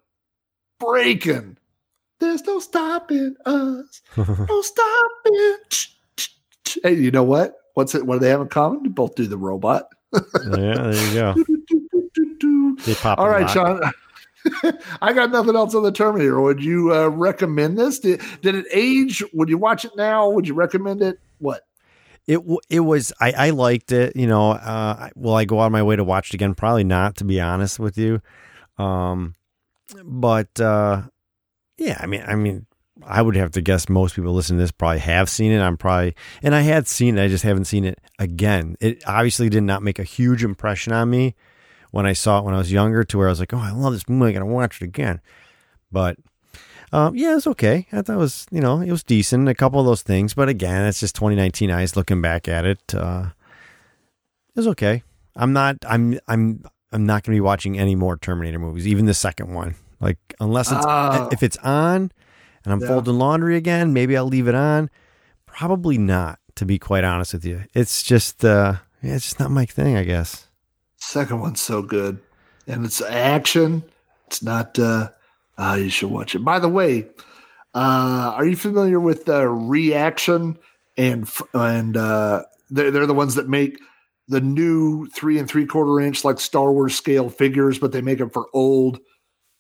Breakin'. 0.86 1.58
There's 2.20 2.44
no 2.44 2.60
stopping 2.60 3.36
us. 3.46 4.02
No 4.18 4.62
stopping. 4.62 5.56
Hey, 6.84 6.94
you 6.96 7.12
know 7.12 7.24
what? 7.24 7.56
What's 7.74 7.94
it? 7.96 8.06
What 8.06 8.16
do 8.16 8.20
they 8.22 8.30
have 8.30 8.42
in 8.42 8.48
common? 8.48 8.84
They 8.84 8.90
both 8.90 9.16
do 9.16 9.28
the 9.28 9.38
robot. 9.38 9.88
yeah, 10.14 10.22
there 10.52 10.94
you 10.94 11.14
go. 11.14 11.36
They 12.86 12.96
pop 12.96 13.20
All 13.20 13.32
a. 13.32 13.48
Sean. 13.48 13.80
I 15.02 15.14
got 15.14 15.32
nothing 15.32 15.56
else 15.56 15.74
on 15.74 15.84
the 15.84 15.92
Terminator. 15.92 16.42
Would 16.42 16.62
you 16.62 16.94
uh, 16.94 17.08
recommend 17.08 17.78
this? 17.78 18.00
Did, 18.00 18.22
did 18.42 18.56
it 18.56 18.66
age? 18.74 19.24
Would 19.34 19.48
you 19.48 19.58
watch 19.58 19.86
it 19.86 19.92
now? 19.96 20.30
Would 20.30 20.48
you 20.48 20.54
recommend 20.54 21.02
it? 21.02 21.20
What? 21.38 21.62
It 22.28 22.40
it 22.70 22.82
was 22.82 23.14
I, 23.22 23.32
I 23.32 23.50
liked 23.52 23.92
it. 23.92 24.16
You 24.16 24.28
know, 24.28 24.52
uh, 24.52 24.58
I- 25.00 25.12
will 25.16 25.36
I 25.36 25.46
go 25.46 25.62
out 25.62 25.68
of 25.68 25.72
my 25.72 25.84
way 25.84 25.96
to 25.96 26.04
watch 26.04 26.30
it 26.30 26.34
again? 26.36 26.56
Probably 26.56 26.84
not, 26.84 27.16
to 27.18 27.24
be 27.26 27.40
honest 27.40 27.80
with 27.80 27.98
you. 27.98 28.22
Um, 28.78 29.36
but 30.04 30.60
uh, 30.60 31.04
yeah, 31.78 31.98
I 32.00 32.06
mean, 32.06 32.24
I 32.26 32.36
mean, 32.36 32.66
I 33.06 33.22
would 33.22 33.36
have 33.36 33.52
to 33.52 33.62
guess 33.62 33.90
most 33.90 34.16
people 34.16 34.34
listening 34.34 34.60
to 34.60 34.64
this 34.64 34.72
probably 34.72 35.00
have 35.00 35.30
seen 35.30 35.52
it. 35.52 35.60
I'm 35.60 35.78
probably, 35.78 36.16
and 36.42 36.54
I 36.56 36.62
had 36.62 36.88
seen 36.88 37.18
it. 37.18 37.24
I 37.24 37.28
just 37.28 37.44
haven't 37.44 37.66
seen 37.66 37.86
it 37.86 38.00
again. 38.20 38.78
It 38.80 39.04
obviously 39.08 39.50
did 39.50 39.64
not 39.64 39.84
make 39.84 40.00
a 40.00 40.04
huge 40.04 40.44
impression 40.44 40.94
on 40.94 41.10
me 41.10 41.36
when 41.92 42.06
I 42.06 42.14
saw 42.14 42.40
it 42.40 42.46
when 42.46 42.56
I 42.56 42.58
was 42.58 42.72
younger, 42.72 43.04
to 43.04 43.18
where 43.18 43.28
I 43.28 43.32
was 43.32 43.40
like, 43.40 43.54
oh, 43.54 43.60
I 43.60 43.72
love 43.72 43.94
this 43.94 44.08
movie. 44.10 44.30
I 44.30 44.34
gotta 44.34 44.46
watch 44.46 44.82
it 44.82 44.86
again. 44.86 45.22
But 45.92 46.18
um, 46.92 47.16
yeah, 47.16 47.36
it's 47.36 47.48
okay. 47.48 47.88
I 47.92 48.02
thought 48.02 48.16
it 48.16 48.18
was, 48.18 48.46
you 48.52 48.62
know, 48.62 48.82
it 48.82 48.92
was 48.92 49.04
decent. 49.04 49.50
A 49.50 49.56
couple 49.56 49.80
of 49.80 49.86
those 49.86 50.02
things, 50.02 50.34
but 50.34 50.50
again, 50.50 50.86
it's 50.86 51.00
just 51.00 51.16
2019 51.16 51.72
eyes 51.72 51.96
looking 51.96 52.22
back 52.22 52.48
at 52.48 52.66
it. 52.66 52.94
Uh, 52.94 53.30
it 54.56 54.60
was 54.60 54.68
okay. 54.68 55.04
I'm 55.36 55.54
not. 55.54 55.78
I'm. 55.88 56.20
I'm. 56.28 56.64
I'm 56.94 57.06
not 57.06 57.24
going 57.24 57.34
to 57.34 57.38
be 57.38 57.42
watching 57.42 57.78
any 57.78 57.96
more 57.96 58.18
Terminator 58.18 58.60
movies, 58.60 58.88
even 58.88 59.06
the 59.06 59.14
second 59.14 59.54
one. 59.54 59.76
Like 60.00 60.18
unless 60.40 60.72
it's 60.72 60.86
Oh. 60.88 61.30
if 61.32 61.44
it's 61.44 61.58
on, 61.58 62.12
and 62.64 62.74
I'm 62.74 62.80
Yeah. 62.82 62.88
folding 62.88 63.18
laundry 63.18 63.56
again, 63.58 63.94
maybe 63.94 64.16
I'll 64.18 64.28
leave 64.28 64.48
it 64.48 64.56
on. 64.56 64.90
Probably 65.46 65.98
not, 65.98 66.40
to 66.56 66.66
be 66.66 66.78
quite 66.80 67.04
honest 67.04 67.34
with 67.34 67.46
you. 67.46 67.64
It's 67.74 68.04
just. 68.04 68.44
uh 68.46 68.76
yeah, 69.02 69.16
It's 69.16 69.26
just 69.26 69.40
not 69.40 69.52
my 69.52 69.66
thing, 69.66 69.98
I 69.98 70.04
guess. 70.04 70.48
Second 70.98 71.42
one's 71.42 71.60
so 71.62 71.82
good, 71.82 72.20
and 72.68 72.86
it's 72.86 73.02
action. 73.02 73.84
It's 74.28 74.42
not. 74.42 74.78
uh 74.80 75.10
uh, 75.58 75.78
You 75.80 75.90
should 75.90 76.10
watch 76.10 76.34
it. 76.36 76.40
By 76.44 76.60
the 76.60 76.70
way, 76.70 77.08
uh 77.76 78.34
are 78.36 78.46
you 78.46 78.56
familiar 78.56 79.00
with 79.00 79.28
uh, 79.30 79.46
Reaction 79.48 80.58
and 80.98 81.30
and 81.54 81.98
uh 81.98 82.44
they're, 82.70 82.92
they're 82.92 83.06
the 83.08 83.14
ones 83.14 83.36
that 83.36 83.48
make 83.50 83.80
the 84.28 84.42
new 84.42 85.08
three 85.08 85.38
and 85.40 85.48
three 85.50 85.66
quarter 85.66 86.00
inch 86.00 86.24
like 86.24 86.40
Star 86.40 86.72
Wars 86.72 86.96
scale 86.96 87.30
figures, 87.30 87.78
but 87.80 87.92
they 87.92 88.02
make 88.02 88.20
them 88.20 88.30
for 88.30 88.48
old 88.54 89.00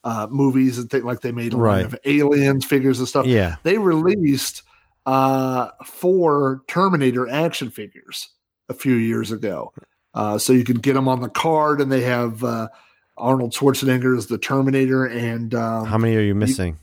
uh 0.05 0.27
movies 0.29 0.77
and 0.79 0.89
things 0.89 1.03
like 1.05 1.21
they 1.21 1.31
made 1.31 1.53
Right. 1.53 1.85
of 1.85 1.95
aliens 2.05 2.65
figures 2.65 2.99
and 2.99 3.07
stuff. 3.07 3.25
Yeah. 3.25 3.55
they 3.63 3.77
released 3.77 4.63
uh, 5.05 5.69
four 5.85 6.61
Terminator 6.67 7.27
action 7.29 7.69
figures 7.69 8.29
a 8.69 8.73
few 8.73 8.95
years 8.95 9.31
ago. 9.31 9.73
Uh, 10.13 10.37
so 10.37 10.53
you 10.53 10.63
can 10.63 10.77
get 10.77 10.93
them 10.93 11.07
on 11.09 11.21
the 11.21 11.27
card, 11.29 11.81
and 11.81 11.91
they 11.91 12.01
have 12.01 12.43
uh, 12.43 12.67
Arnold 13.17 13.51
Schwarzenegger 13.51 14.17
as 14.17 14.27
the 14.27 14.37
Terminator. 14.37 15.05
And 15.05 15.53
um, 15.55 15.85
How 15.87 15.97
many 15.97 16.15
are 16.15 16.21
you 16.21 16.35
missing? 16.35 16.77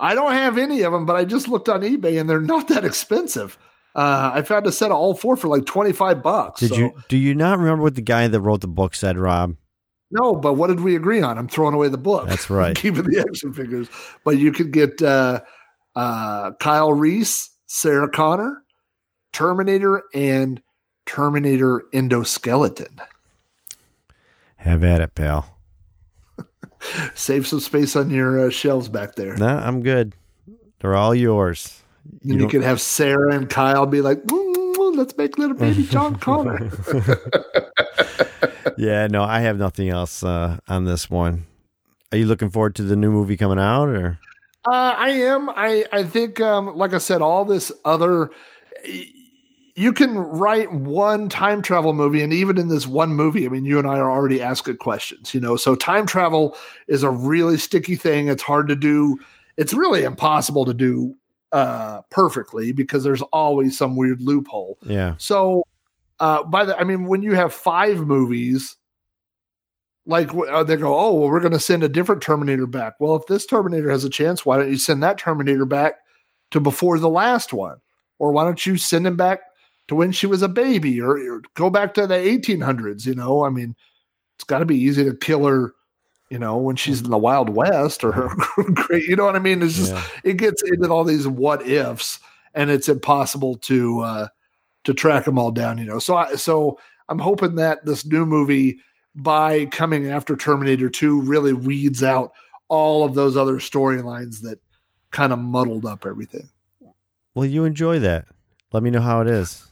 I 0.00 0.14
don't 0.14 0.32
have 0.32 0.56
any 0.58 0.82
of 0.82 0.92
them, 0.92 1.04
but 1.06 1.14
I 1.16 1.24
just 1.24 1.46
looked 1.48 1.68
on 1.68 1.82
eBay, 1.82 2.18
and 2.20 2.28
they're 2.28 2.40
not 2.40 2.68
that 2.68 2.84
expensive. 2.84 3.58
Uh, 4.00 4.30
I 4.32 4.40
found 4.40 4.66
a 4.66 4.72
set 4.72 4.90
of 4.90 4.96
all 4.96 5.14
four 5.14 5.36
for 5.36 5.48
like 5.48 5.66
twenty 5.66 5.92
five 5.92 6.22
bucks. 6.22 6.60
Did 6.60 6.70
so- 6.70 6.76
you 6.76 6.94
do 7.08 7.18
you 7.18 7.34
not 7.34 7.58
remember 7.58 7.82
what 7.82 7.96
the 7.96 8.00
guy 8.00 8.26
that 8.28 8.40
wrote 8.40 8.62
the 8.62 8.66
book 8.68 8.94
said, 8.94 9.18
Rob? 9.18 9.56
No, 10.10 10.34
but 10.34 10.54
what 10.54 10.68
did 10.68 10.80
we 10.80 10.96
agree 10.96 11.20
on? 11.20 11.36
I'm 11.36 11.48
throwing 11.48 11.74
away 11.74 11.88
the 11.88 11.98
book. 11.98 12.26
That's 12.26 12.48
right. 12.50 12.74
Keeping 12.74 13.04
the 13.04 13.20
action 13.20 13.52
figures. 13.52 13.88
But 14.24 14.38
you 14.38 14.52
could 14.52 14.72
get 14.72 15.02
uh, 15.02 15.42
uh, 15.94 16.52
Kyle 16.52 16.94
Reese, 16.94 17.50
Sarah 17.66 18.08
Connor, 18.08 18.62
Terminator, 19.34 20.02
and 20.14 20.62
Terminator 21.04 21.84
Endoskeleton. 21.92 23.00
Have 24.56 24.82
at 24.82 25.02
it, 25.02 25.14
pal. 25.14 25.58
Save 27.14 27.46
some 27.46 27.60
space 27.60 27.94
on 27.94 28.08
your 28.08 28.46
uh, 28.46 28.50
shelves 28.50 28.88
back 28.88 29.14
there. 29.14 29.36
No, 29.36 29.46
I'm 29.46 29.82
good. 29.82 30.14
They're 30.80 30.96
all 30.96 31.14
yours. 31.14 31.79
You 32.22 32.38
don't- 32.38 32.48
could 32.50 32.62
have 32.62 32.80
Sarah 32.80 33.34
and 33.34 33.48
Kyle 33.48 33.86
be 33.86 34.00
like, 34.00 34.22
"Mm, 34.24 34.74
mm, 34.74 34.96
let's 34.96 35.16
make 35.16 35.38
little 35.38 35.56
baby 35.56 35.82
John 35.90 36.16
Connor. 36.16 36.70
yeah, 38.76 39.06
no, 39.06 39.22
I 39.22 39.40
have 39.40 39.58
nothing 39.58 39.88
else 39.88 40.22
uh, 40.22 40.58
on 40.68 40.84
this 40.84 41.08
one. 41.10 41.46
Are 42.12 42.18
you 42.18 42.26
looking 42.26 42.50
forward 42.50 42.74
to 42.76 42.82
the 42.82 42.96
new 42.96 43.10
movie 43.10 43.36
coming 43.36 43.58
out, 43.58 43.88
or 43.88 44.18
Uh, 44.66 44.94
I 44.96 45.10
am. 45.10 45.48
I 45.50 45.84
I 45.92 46.02
think, 46.04 46.40
um, 46.40 46.76
like 46.76 46.92
I 46.92 46.98
said, 46.98 47.22
all 47.22 47.44
this 47.44 47.70
other. 47.84 48.30
You 49.76 49.92
can 49.92 50.18
write 50.18 50.70
one 50.72 51.28
time 51.28 51.62
travel 51.62 51.92
movie, 51.94 52.22
and 52.22 52.32
even 52.32 52.58
in 52.58 52.68
this 52.68 52.86
one 52.86 53.10
movie, 53.14 53.46
I 53.46 53.48
mean, 53.48 53.64
you 53.64 53.78
and 53.78 53.86
I 53.86 53.98
are 53.98 54.10
already 54.10 54.42
asking 54.42 54.76
questions. 54.78 55.32
You 55.32 55.40
know, 55.40 55.56
so 55.56 55.74
time 55.74 56.06
travel 56.06 56.56
is 56.88 57.02
a 57.02 57.10
really 57.10 57.56
sticky 57.56 57.96
thing. 57.96 58.28
It's 58.28 58.42
hard 58.42 58.68
to 58.68 58.76
do. 58.76 59.18
It's 59.56 59.72
really 59.72 60.02
impossible 60.04 60.64
to 60.64 60.74
do 60.74 61.14
uh, 61.52 62.02
perfectly 62.10 62.72
because 62.72 63.04
there's 63.04 63.22
always 63.22 63.76
some 63.76 63.96
weird 63.96 64.22
loophole. 64.22 64.78
yeah? 64.82 65.14
So, 65.18 65.64
uh, 66.18 66.42
by 66.44 66.64
the, 66.64 66.78
I 66.78 66.84
mean, 66.84 67.04
when 67.04 67.22
you 67.22 67.34
have 67.34 67.52
five 67.52 67.98
movies, 67.98 68.76
like 70.06 70.34
uh, 70.34 70.64
they 70.64 70.76
go, 70.76 70.98
oh, 70.98 71.14
well, 71.14 71.28
we're 71.28 71.40
going 71.40 71.52
to 71.52 71.60
send 71.60 71.82
a 71.82 71.88
different 71.88 72.22
Terminator 72.22 72.66
back. 72.66 72.94
Well, 72.98 73.16
if 73.16 73.26
this 73.26 73.46
Terminator 73.46 73.90
has 73.90 74.04
a 74.04 74.10
chance, 74.10 74.44
why 74.44 74.58
don't 74.58 74.70
you 74.70 74.78
send 74.78 75.02
that 75.02 75.18
Terminator 75.18 75.64
back 75.64 75.94
to 76.50 76.60
before 76.60 76.98
the 76.98 77.08
last 77.08 77.52
one, 77.52 77.78
or 78.18 78.32
why 78.32 78.44
don't 78.44 78.64
you 78.66 78.76
send 78.76 79.06
him 79.06 79.16
back 79.16 79.40
to 79.88 79.94
when 79.94 80.12
she 80.12 80.26
was 80.26 80.42
a 80.42 80.48
baby, 80.48 81.00
or, 81.00 81.16
or 81.16 81.42
go 81.54 81.70
back 81.70 81.94
to 81.94 82.06
the 82.06 82.14
1800s? 82.14 83.06
You 83.06 83.14
know, 83.14 83.44
I 83.44 83.50
mean, 83.50 83.76
it's 84.36 84.44
got 84.44 84.58
to 84.58 84.66
be 84.66 84.78
easy 84.78 85.04
to 85.04 85.14
kill 85.14 85.46
her. 85.46 85.74
You 86.30 86.38
know, 86.38 86.56
when 86.56 86.76
she's 86.76 87.02
in 87.02 87.10
the 87.10 87.18
Wild 87.18 87.48
West, 87.48 88.04
or 88.04 88.12
her 88.12 88.28
great, 88.74 89.04
you 89.04 89.16
know 89.16 89.24
what 89.24 89.34
I 89.36 89.40
mean? 89.40 89.62
It's 89.62 89.76
just 89.76 89.92
Yeah. 89.92 90.04
it 90.24 90.36
gets 90.36 90.62
into 90.62 90.88
all 90.88 91.02
these 91.04 91.26
what 91.26 91.66
ifs, 91.66 92.20
and 92.54 92.70
it's 92.70 92.88
impossible 92.88 93.56
to 93.56 94.00
uh, 94.00 94.28
to 94.84 94.94
track 94.94 95.24
them 95.24 95.38
all 95.38 95.50
down. 95.50 95.76
You 95.78 95.86
know, 95.86 95.98
so 95.98 96.16
I, 96.16 96.36
so 96.36 96.78
I'm 97.08 97.18
hoping 97.18 97.56
that 97.56 97.84
this 97.84 98.06
new 98.06 98.24
movie, 98.24 98.78
by 99.16 99.66
coming 99.66 100.08
after 100.08 100.36
Terminator 100.36 100.88
Two, 100.88 101.20
really 101.20 101.52
weeds 101.52 102.02
out 102.04 102.30
all 102.68 103.04
of 103.04 103.14
those 103.14 103.36
other 103.36 103.54
storylines 103.56 104.40
that 104.42 104.60
kind 105.10 105.32
of 105.32 105.40
muddled 105.40 105.84
up 105.84 106.06
everything. 106.06 106.48
Well, 107.34 107.44
you 107.46 107.64
enjoy 107.64 107.98
that. 107.98 108.26
Let 108.72 108.84
me 108.84 108.90
know 108.90 109.00
how 109.00 109.20
it 109.20 109.26
is. 109.26 109.66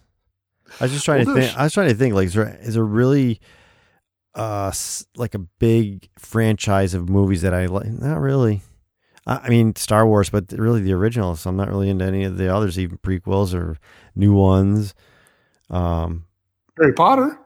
I 0.80 0.84
was 0.84 0.92
just 0.92 1.04
trying 1.04 1.24
Well, 1.24 1.36
to 1.36 1.42
think. 1.42 1.56
I 1.56 1.62
was 1.62 1.72
trying 1.72 1.88
to 1.90 1.94
think. 1.94 2.14
Like, 2.14 2.26
is 2.26 2.34
there, 2.34 2.58
is 2.62 2.74
there 2.74 2.84
really, 2.84 3.40
uh, 4.38 4.72
like 5.16 5.34
a 5.34 5.40
big 5.40 6.08
franchise 6.16 6.94
of 6.94 7.08
movies 7.08 7.42
that 7.42 7.52
I 7.52 7.66
like? 7.66 7.88
Not 7.88 8.20
really. 8.20 8.62
I, 9.26 9.50
mean, 9.50 9.76
Star 9.76 10.06
Wars, 10.06 10.30
but 10.30 10.52
really 10.52 10.80
the 10.80 10.94
original. 10.94 11.36
So 11.36 11.50
I'm 11.50 11.56
not 11.56 11.68
really 11.68 11.90
into 11.90 12.04
any 12.04 12.24
of 12.24 12.38
the 12.38 12.54
others, 12.54 12.78
even 12.78 12.96
prequels 12.98 13.52
or 13.52 13.76
new 14.14 14.32
ones. 14.32 14.94
Um, 15.68 16.24
Harry 16.78 16.94
Potter. 16.94 17.38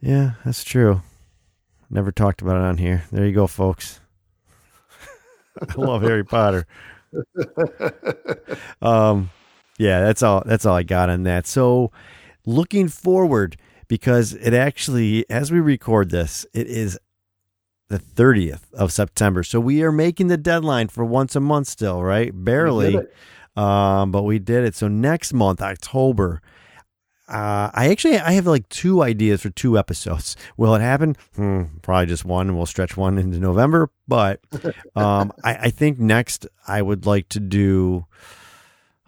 yeah, 0.00 0.32
that's 0.44 0.62
true. 0.62 1.02
Never 1.88 2.12
talked 2.12 2.40
about 2.40 2.56
it 2.56 2.62
on 2.62 2.78
here. 2.78 3.02
There 3.10 3.26
you 3.26 3.32
go, 3.32 3.48
folks. 3.48 4.00
I 5.68 5.74
love 5.74 6.02
Harry 6.02 6.24
Potter. 6.24 6.66
um, 8.82 9.30
yeah, 9.76 10.00
that's 10.00 10.22
all. 10.22 10.44
That's 10.46 10.66
all 10.66 10.76
I 10.76 10.84
got 10.84 11.10
on 11.10 11.24
that. 11.24 11.48
So, 11.48 11.90
looking 12.46 12.86
forward 12.86 13.56
because 13.90 14.34
it 14.34 14.54
actually, 14.54 15.28
as 15.28 15.50
we 15.50 15.58
record 15.58 16.10
this, 16.10 16.46
it 16.54 16.68
is 16.68 16.96
the 17.88 17.98
thirtieth 17.98 18.72
of 18.72 18.92
September. 18.92 19.42
So 19.42 19.58
we 19.58 19.82
are 19.82 19.90
making 19.90 20.28
the 20.28 20.36
deadline 20.36 20.86
for 20.86 21.04
once 21.04 21.34
a 21.34 21.40
month 21.40 21.66
still, 21.66 22.00
right? 22.00 22.30
Barely, 22.32 23.00
um, 23.56 24.12
but 24.12 24.22
we 24.22 24.38
did 24.38 24.62
it. 24.62 24.76
So 24.76 24.86
next 24.86 25.32
month, 25.34 25.60
October. 25.60 26.40
Uh, 27.28 27.70
I 27.74 27.90
actually 27.90 28.18
I 28.18 28.32
have 28.32 28.46
like 28.46 28.68
two 28.68 29.02
ideas 29.02 29.42
for 29.42 29.50
two 29.50 29.76
episodes. 29.76 30.36
Will 30.56 30.76
it 30.76 30.80
happen? 30.80 31.16
Hmm, 31.34 31.64
probably 31.82 32.06
just 32.06 32.24
one, 32.24 32.46
and 32.46 32.56
we'll 32.56 32.66
stretch 32.66 32.96
one 32.96 33.18
into 33.18 33.40
November. 33.40 33.90
But 34.06 34.40
um, 34.94 35.32
I, 35.42 35.54
I 35.56 35.70
think 35.70 35.98
next 35.98 36.46
I 36.68 36.80
would 36.80 37.06
like 37.06 37.28
to 37.30 37.40
do. 37.40 38.06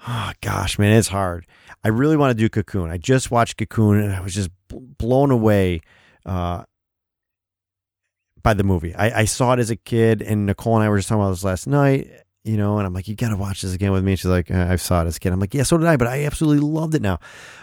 Oh 0.07 0.32
gosh, 0.40 0.78
man, 0.78 0.96
it's 0.96 1.09
hard. 1.09 1.46
I 1.84 1.88
really 1.88 2.16
want 2.16 2.30
to 2.30 2.34
do 2.34 2.48
Cocoon. 2.48 2.90
I 2.90 2.98
just 2.98 3.30
watched 3.30 3.57
Cocoon, 3.57 4.00
and 4.00 4.12
I 4.12 4.20
was 4.20 4.34
just 4.34 4.50
blown 4.68 5.30
away 5.30 5.80
uh, 6.26 6.64
by 8.42 8.55
the 8.55 8.64
movie. 8.64 8.94
I, 8.94 9.20
I 9.20 9.24
saw 9.24 9.53
it 9.53 9.59
as 9.61 9.70
a 9.70 9.76
kid, 9.76 10.22
and 10.22 10.46
Nicole 10.46 10.76
and 10.76 10.84
I 10.84 10.88
were 10.88 10.96
just 10.98 11.09
talking 11.09 11.22
about 11.22 11.30
this 11.30 11.44
last 11.44 11.66
night. 11.66 12.11
You 12.44 12.57
know, 12.57 12.78
and 12.78 12.86
I'm 12.86 12.92
like, 12.92 13.07
you 13.07 13.14
got 13.14 13.28
to 13.28 13.36
watch 13.36 13.62
this 13.62 13.72
again 13.72 13.92
with 13.92 14.03
me. 14.03 14.12
And 14.12 14.18
She's 14.18 14.28
like, 14.28 14.50
"Uh, 14.50 14.66
I 14.68 14.74
saw 14.74 15.03
it 15.03 15.07
as 15.07 15.16
a 15.16 15.20
kid. 15.20 15.32
I'm 15.32 15.38
like, 15.38 15.55
yeah, 15.55 15.62
so 15.62 15.78
did 15.78 15.86
I, 15.86 15.96
but 15.96 16.09
I 16.09 16.24
absolutely 16.24 16.68
loved 16.68 16.96
it 16.96 17.00
now. 17.00 17.20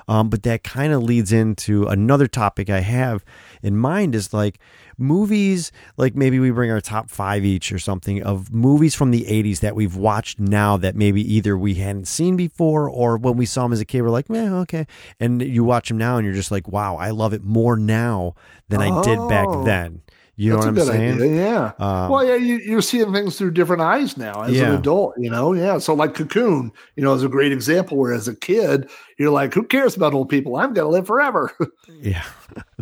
Um, 0.07 0.29
but 0.29 0.43
that 0.43 0.63
kind 0.63 0.93
of 0.93 1.03
leads 1.03 1.33
into 1.33 1.83
another 1.87 2.27
topic 2.27 2.69
I 2.69 2.79
have 2.79 3.25
in 3.61 3.77
mind 3.77 4.15
is 4.15 4.33
like 4.33 4.59
movies, 4.97 5.71
like 5.97 6.15
maybe 6.15 6.39
we 6.39 6.51
bring 6.51 6.71
our 6.71 6.81
top 6.81 7.09
five 7.09 7.43
each 7.45 7.71
or 7.71 7.79
something 7.79 8.21
of 8.23 8.53
movies 8.53 8.95
from 8.95 9.11
the 9.11 9.23
80s 9.23 9.59
that 9.61 9.75
we've 9.75 9.95
watched 9.95 10.39
now 10.39 10.77
that 10.77 10.95
maybe 10.95 11.21
either 11.33 11.57
we 11.57 11.75
hadn't 11.75 12.07
seen 12.07 12.35
before 12.35 12.89
or 12.89 13.17
when 13.17 13.37
we 13.37 13.45
saw 13.45 13.63
them 13.63 13.73
as 13.73 13.79
a 13.79 13.85
kid, 13.85 14.01
we're 14.01 14.09
like, 14.09 14.27
yeah, 14.29 14.53
okay. 14.57 14.85
And 15.19 15.41
you 15.41 15.63
watch 15.63 15.87
them 15.87 15.97
now 15.97 16.17
and 16.17 16.25
you're 16.25 16.35
just 16.35 16.51
like, 16.51 16.67
wow, 16.67 16.97
I 16.97 17.11
love 17.11 17.33
it 17.33 17.43
more 17.43 17.75
now 17.77 18.35
than 18.67 18.81
I 18.81 19.01
did 19.01 19.17
back 19.29 19.47
Oh. 19.49 19.63
then. 19.63 20.01
You 20.41 20.51
know 20.51 20.61
That's 20.61 20.65
what 20.65 20.67
a 20.67 20.69
I'm 20.69 20.75
good 20.75 21.19
saying? 21.19 21.31
idea. 21.33 21.35
Yeah. 21.43 21.71
Um, 21.85 22.09
well, 22.11 22.25
yeah, 22.25 22.35
you, 22.35 22.59
you're 22.59 22.81
seeing 22.81 23.11
things 23.11 23.37
through 23.37 23.51
different 23.51 23.81
eyes 23.81 24.15
now 24.15 24.43
as 24.43 24.53
Yeah. 24.53 24.69
an 24.69 24.75
adult, 24.75 25.15
you 25.17 25.29
know? 25.29 25.51
Yeah. 25.51 25.79
So, 25.79 25.93
like 25.93 26.13
Cocoon, 26.13 26.71
you 26.95 27.03
know, 27.03 27.13
is 27.13 27.23
a 27.25 27.27
great 27.27 27.51
example 27.51 27.97
where 27.97 28.13
as 28.13 28.29
a 28.29 28.35
kid, 28.35 28.89
you're 29.17 29.31
like, 29.31 29.53
who 29.53 29.63
cares 29.63 29.97
about 29.97 30.13
old 30.13 30.29
people? 30.29 30.55
I'm 30.55 30.71
going 30.73 30.85
to 30.85 30.91
live 30.91 31.07
forever. 31.07 31.51
Yeah. 32.01 32.23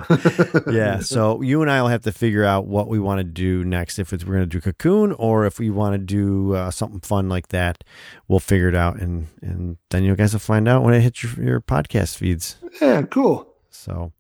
yeah. 0.71 0.99
So 0.99 1.41
you 1.41 1.61
and 1.63 1.71
I 1.71 1.81
will 1.81 1.89
have 1.89 2.03
to 2.03 2.11
figure 2.11 2.45
out 2.45 2.67
what 2.67 2.87
we 2.87 2.99
want 2.99 3.19
to 3.19 3.23
do 3.23 3.63
next. 3.63 3.97
If 3.97 4.13
it's, 4.13 4.23
we're 4.23 4.35
going 4.35 4.47
to 4.49 4.59
do 4.59 4.61
Cocoon 4.61 5.13
or 5.13 5.45
if 5.47 5.57
we 5.57 5.71
want 5.71 5.93
to 5.93 5.97
do 5.97 6.53
uh, 6.53 6.69
something 6.69 6.99
fun 6.99 7.27
like 7.29 7.47
that, 7.47 7.83
we'll 8.27 8.39
figure 8.39 8.69
it 8.69 8.75
out. 8.75 8.99
And, 8.99 9.27
and 9.41 9.77
then 9.89 10.03
you 10.03 10.15
guys 10.15 10.33
will 10.33 10.39
find 10.39 10.67
out 10.67 10.83
when 10.83 10.93
it 10.93 11.01
hits 11.01 11.23
your, 11.23 11.43
your 11.43 11.61
podcast 11.61 12.17
feeds. 12.17 12.57
yeah. 12.79 13.01
Cool. 13.03 13.47
So, 13.71 14.11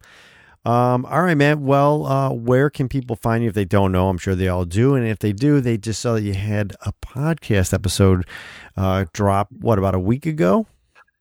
um, 0.67 1.05
all 1.05 1.21
right, 1.21 1.37
man. 1.37 1.63
Well, 1.63 2.05
uh, 2.05 2.33
where 2.33 2.69
can 2.69 2.89
people 2.89 3.15
find 3.15 3.41
you 3.41 3.47
if 3.47 3.55
they 3.55 3.63
don't 3.63 3.93
know? 3.93 4.09
I'm 4.09 4.17
sure 4.17 4.35
they 4.35 4.49
all 4.49 4.65
do. 4.65 4.95
And 4.95 5.07
if 5.07 5.19
they 5.19 5.31
do, 5.31 5.61
they 5.61 5.77
just 5.77 6.01
saw 6.01 6.15
that 6.15 6.23
you 6.23 6.33
had 6.33 6.75
a 6.81 6.91
podcast 7.01 7.73
episode 7.73 8.27
uh, 8.75 9.05
drop, 9.13 9.47
what, 9.51 9.79
about 9.79 9.95
a 9.95 9.99
week 9.99 10.25
ago? 10.25 10.67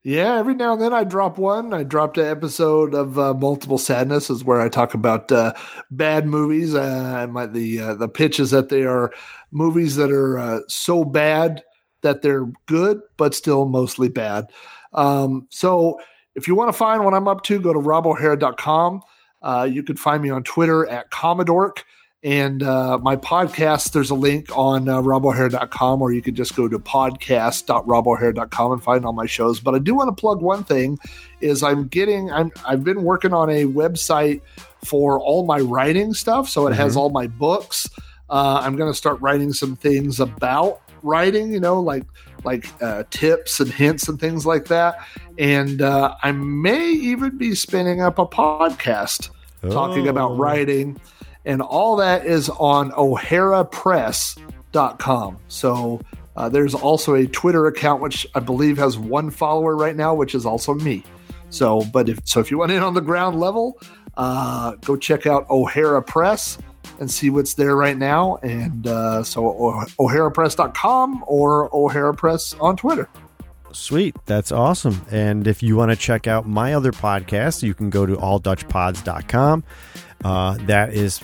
Yeah, 0.03 0.36
every 0.36 0.55
now 0.55 0.72
and 0.72 0.82
then 0.82 0.92
I 0.92 1.05
drop 1.05 1.38
one. 1.38 1.72
I 1.72 1.84
dropped 1.84 2.18
an 2.18 2.26
episode 2.26 2.92
of 2.92 3.20
uh, 3.20 3.34
Multiple 3.34 3.78
Sadness, 3.78 4.30
is 4.30 4.42
where 4.42 4.61
I 4.61 4.68
talk 4.68 4.94
about 4.94 5.30
uh, 5.30 5.53
bad 5.92 6.26
movies. 6.26 6.74
Uh, 6.74 7.28
my 7.30 7.47
the 7.47 7.80
uh, 7.80 7.94
the 7.94 8.09
pitch 8.09 8.40
is 8.40 8.51
that 8.51 8.68
they 8.68 8.82
are 8.82 9.12
movies 9.53 9.94
that 9.94 10.11
are 10.11 10.38
uh, 10.38 10.61
so 10.68 11.05
bad 11.05 11.62
that 12.03 12.22
they're 12.22 12.47
good, 12.66 13.01
but 13.16 13.34
still 13.34 13.66
mostly 13.66 14.09
bad. 14.09 14.47
Um, 14.92 15.47
so 15.51 16.01
if 16.36 16.47
you 16.47 16.55
want 16.55 16.68
to 16.68 16.76
find 16.76 17.05
what 17.05 17.14
I'm 17.14 17.26
up 17.26 17.42
to, 17.44 17.61
go 17.61 17.72
to 17.72 17.78
robohara.com. 17.80 19.03
Uh, 19.47 19.62
you 19.62 19.82
can 19.84 19.94
find 19.94 20.20
me 20.24 20.28
on 20.28 20.42
Twitter 20.42 20.88
at 20.88 21.09
Commodork. 21.12 21.84
And 22.24 22.64
uh, 22.64 22.99
my 22.99 23.14
podcast, 23.14 23.92
there's 23.92 24.11
a 24.11 24.16
link 24.16 24.49
on 24.59 24.88
uh, 24.88 25.01
robohara.com, 25.01 26.03
or 26.03 26.12
you 26.12 26.20
can 26.20 26.34
just 26.34 26.57
go 26.57 26.66
to 26.66 26.80
podcast.robohara.com 26.80 28.72
and 28.72 28.82
find 28.82 29.05
all 29.05 29.12
my 29.12 29.26
shows. 29.26 29.61
But 29.61 29.76
I 29.76 29.78
do 29.78 29.94
want 29.94 30.09
to 30.09 30.20
plug 30.20 30.42
one 30.42 30.64
thing 30.64 30.99
is 31.40 31.62
I'm 31.62 31.86
getting, 31.86 32.32
I'm, 32.32 32.51
I've 32.66 32.82
been 32.82 33.05
working 33.05 33.32
on 33.32 33.49
a 33.49 33.66
website 33.66 34.40
for 34.84 35.20
all 35.20 35.47
my 35.47 35.61
writing 35.61 36.12
stuff. 36.12 36.49
So 36.49 36.66
it 36.66 36.70
mm-hmm. 36.70 36.80
has 36.80 36.97
all 36.97 37.11
my 37.11 37.28
books. 37.28 37.88
Uh, 38.28 38.59
I'm 38.61 38.74
going 38.74 38.90
to 38.90 38.99
start 38.99 39.20
writing 39.20 39.53
some 39.53 39.76
things 39.76 40.18
about 40.18 40.80
writing, 41.05 41.53
you 41.53 41.61
know, 41.61 41.80
like 41.80 42.05
like 42.42 42.66
uh, 42.82 43.05
tips 43.11 43.61
and 43.61 43.70
hints 43.70 44.09
and 44.09 44.18
things 44.18 44.44
like 44.44 44.64
that. 44.66 44.99
And 45.38 45.82
uh, 45.82 46.16
I 46.24 46.32
may 46.32 46.90
even 46.90 47.38
be 47.38 47.55
spinning 47.55 48.01
up 48.01 48.18
a 48.18 48.26
podcast 48.26 49.30
oh. 49.62 49.70
talking 49.70 50.09
about 50.09 50.32
oh. 50.32 50.36
writing 50.36 51.00
and 51.46 51.62
all 51.62 51.96
that 51.96 52.26
is 52.26 52.50
on 52.50 52.90
oharapress.com. 52.92 55.38
So 55.48 56.00
uh, 56.36 56.48
there's 56.48 56.74
also 56.74 57.14
a 57.14 57.26
Twitter 57.26 57.66
account 57.66 58.00
which 58.02 58.26
I 58.34 58.40
believe 58.40 58.78
has 58.78 58.98
one 58.98 59.30
follower 59.30 59.76
right 59.76 59.94
now, 59.96 60.14
which 60.14 60.34
is 60.34 60.44
also 60.44 60.74
me. 60.74 61.04
So, 61.50 61.82
but 61.92 62.09
if 62.09 62.18
so, 62.24 62.40
if 62.40 62.50
you 62.50 62.59
want 62.59 62.72
in 62.72 62.82
on 62.82 62.94
the 62.94 63.00
ground 63.00 63.38
level, 63.40 63.78
uh, 64.16 64.72
go 64.84 64.96
check 64.96 65.26
out 65.26 65.48
O'Hara 65.48 66.02
Press 66.02 66.59
and 66.98 67.09
see 67.11 67.30
what's 67.30 67.54
there 67.54 67.76
right 67.76 67.96
now. 67.96 68.36
And 68.42 68.86
uh, 68.86 69.22
so 69.22 69.46
o- 69.46 69.84
OharaPress.com 69.98 71.24
or 71.26 71.74
O'Hara 71.74 72.14
Press 72.14 72.54
on 72.54 72.76
Twitter. 72.76 73.09
Sweet. 73.76 74.16
That's 74.24 74.50
awesome. 74.50 75.04
And 75.10 75.46
if 75.46 75.62
you 75.62 75.76
want 75.76 75.90
to 75.90 75.96
check 75.96 76.26
out 76.26 76.48
my 76.48 76.74
other 76.74 76.92
podcast, 76.92 77.62
you 77.62 77.74
can 77.74 77.90
go 77.90 78.06
to 78.06 78.16
alldutchpods.com. 78.16 79.64
Uh, 80.24 80.58
that 80.62 80.94
is 80.94 81.20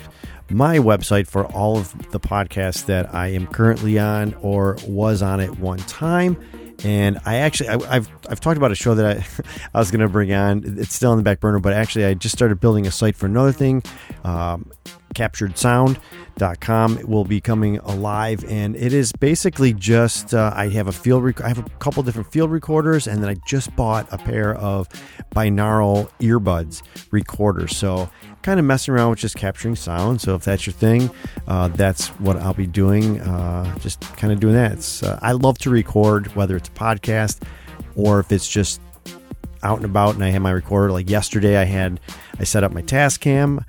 my 0.49 0.77
website 0.77 1.27
for 1.27 1.45
all 1.47 1.77
of 1.77 2.11
the 2.11 2.19
podcasts 2.19 2.85
that 2.85 3.13
I 3.13 3.29
am 3.29 3.47
currently 3.47 3.97
on 3.97 4.35
or 4.35 4.77
was 4.87 5.23
on 5.23 5.39
at 5.39 5.57
one 5.57 5.79
time. 5.79 6.37
And 6.83 7.19
I 7.25 7.37
actually, 7.37 7.69
I, 7.69 7.95
have 7.95 8.09
I've 8.29 8.39
talked 8.39 8.57
about 8.57 8.71
a 8.71 8.75
show 8.75 8.93
that 8.95 9.17
I, 9.17 9.25
I 9.73 9.79
was 9.79 9.89
going 9.89 10.01
to 10.01 10.09
bring 10.09 10.31
on. 10.31 10.63
It's 10.77 10.93
still 10.93 11.11
on 11.11 11.17
the 11.17 11.23
back 11.23 11.39
burner, 11.39 11.59
but 11.59 11.73
actually, 11.73 12.05
I 12.05 12.13
just 12.13 12.35
started 12.35 12.59
building 12.59 12.85
a 12.85 12.91
site 12.91 13.15
for 13.15 13.25
another 13.25 13.51
thing. 13.51 13.83
Um, 14.23 14.71
capturedsound.com 15.13 16.99
will 17.07 17.25
be 17.25 17.39
coming 17.39 17.77
alive 17.79 18.43
and 18.47 18.75
it 18.75 18.93
is 18.93 19.11
basically 19.13 19.73
just 19.73 20.33
uh, 20.33 20.51
i 20.55 20.67
have 20.69 20.87
a 20.87 20.91
field 20.91 21.23
rec- 21.23 21.41
i 21.41 21.47
have 21.47 21.59
a 21.59 21.69
couple 21.79 22.01
different 22.03 22.31
field 22.31 22.51
recorders 22.51 23.07
and 23.07 23.21
then 23.21 23.29
i 23.29 23.35
just 23.47 23.75
bought 23.75 24.07
a 24.11 24.17
pair 24.17 24.55
of 24.55 24.89
binaural 25.35 26.09
earbuds 26.19 26.81
recorders 27.11 27.75
so 27.75 28.09
kind 28.43 28.59
of 28.59 28.65
messing 28.65 28.93
around 28.93 29.09
with 29.09 29.19
just 29.19 29.35
capturing 29.35 29.75
sound. 29.75 30.21
So 30.21 30.35
if 30.35 30.43
that's 30.43 30.67
your 30.67 30.73
thing, 30.73 31.09
uh, 31.47 31.69
that's 31.69 32.09
what 32.19 32.37
I'll 32.37 32.53
be 32.53 32.67
doing. 32.67 33.19
Uh, 33.21 33.77
just 33.79 34.01
kind 34.17 34.31
of 34.31 34.39
doing 34.39 34.53
that. 34.53 34.73
It's, 34.73 35.01
uh, 35.01 35.17
I 35.21 35.31
love 35.31 35.57
to 35.59 35.69
record, 35.69 36.27
whether 36.35 36.55
it's 36.55 36.67
a 36.67 36.73
podcast 36.73 37.41
or 37.95 38.19
if 38.19 38.31
it's 38.31 38.47
just 38.47 38.81
out 39.63 39.77
and 39.77 39.85
about 39.85 40.15
and 40.15 40.23
I 40.23 40.29
have 40.29 40.41
my 40.41 40.51
recorder. 40.51 40.91
Like 40.91 41.09
yesterday, 41.09 41.57
I 41.57 41.63
had 41.63 41.99
I 42.39 42.43
set 42.43 42.63
up 42.63 42.73
my 42.73 42.81
Tascam, 42.81 43.63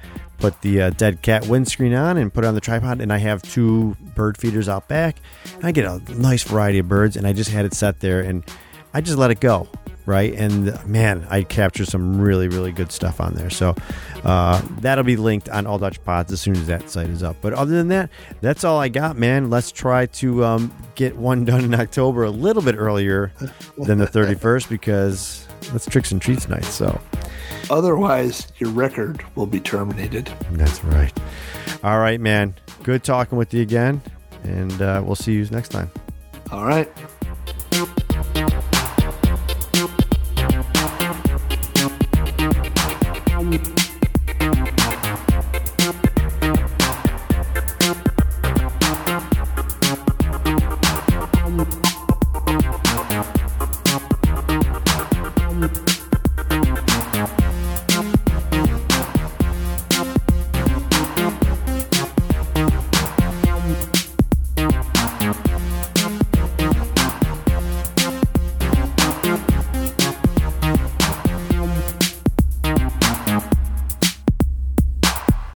put 0.44 0.60
the 0.60 0.82
uh, 0.82 0.90
dead 0.90 1.22
cat 1.22 1.46
windscreen 1.46 1.94
on, 1.94 2.18
and 2.18 2.32
put 2.32 2.44
it 2.44 2.46
on 2.46 2.54
the 2.54 2.60
tripod. 2.60 3.00
And 3.00 3.10
I 3.10 3.16
have 3.16 3.40
two 3.40 3.96
bird 4.14 4.36
feeders 4.36 4.68
out 4.68 4.88
back. 4.88 5.16
And 5.54 5.64
I 5.64 5.72
get 5.72 5.86
a 5.86 6.00
nice 6.20 6.42
variety 6.42 6.80
of 6.80 6.86
birds, 6.86 7.16
and 7.16 7.26
I 7.26 7.32
just 7.32 7.50
had 7.50 7.64
it 7.64 7.72
set 7.72 8.00
there, 8.00 8.20
and 8.20 8.44
I 8.92 9.00
just 9.00 9.16
let 9.16 9.30
it 9.30 9.40
go 9.40 9.66
right? 10.06 10.34
And 10.34 10.86
man, 10.86 11.26
I 11.30 11.44
captured 11.44 11.88
some 11.88 12.20
really, 12.20 12.46
really 12.46 12.72
good 12.72 12.92
stuff 12.92 13.22
on 13.22 13.32
there. 13.32 13.48
So 13.48 13.74
uh, 14.22 14.60
that'll 14.80 15.02
be 15.02 15.16
linked 15.16 15.48
on 15.48 15.66
All 15.66 15.78
Dutch 15.78 16.04
Pods 16.04 16.30
as 16.30 16.42
soon 16.42 16.56
as 16.56 16.66
that 16.66 16.90
site 16.90 17.08
is 17.08 17.22
up. 17.22 17.36
But 17.40 17.54
other 17.54 17.74
than 17.74 17.88
that, 17.88 18.10
that's 18.42 18.64
all 18.64 18.78
I 18.78 18.88
got, 18.88 19.16
man. 19.16 19.48
Let's 19.48 19.72
try 19.72 20.04
to 20.04 20.44
um, 20.44 20.74
get 20.94 21.16
one 21.16 21.46
done 21.46 21.64
in 21.64 21.74
October 21.74 22.24
a 22.24 22.30
little 22.30 22.62
bit 22.62 22.74
earlier 22.76 23.32
than 23.78 23.96
the 23.96 24.06
31st 24.06 24.68
because 24.68 25.43
that's 25.72 25.86
Tricks 25.86 26.12
and 26.12 26.20
Treats 26.20 26.48
night. 26.48 26.64
So 26.64 27.00
otherwise, 27.70 28.48
your 28.58 28.70
record 28.70 29.24
will 29.34 29.46
be 29.46 29.60
terminated. 29.60 30.26
That's 30.52 30.84
right. 30.84 31.12
All 31.82 31.98
right, 31.98 32.20
man. 32.20 32.54
Good 32.82 33.04
talking 33.04 33.38
with 33.38 33.52
you 33.54 33.62
again. 33.62 34.02
And 34.44 34.80
uh, 34.82 35.02
we'll 35.04 35.16
see 35.16 35.32
you 35.32 35.44
next 35.46 35.70
time. 35.70 35.90
All 36.50 36.66
right. 36.66 36.90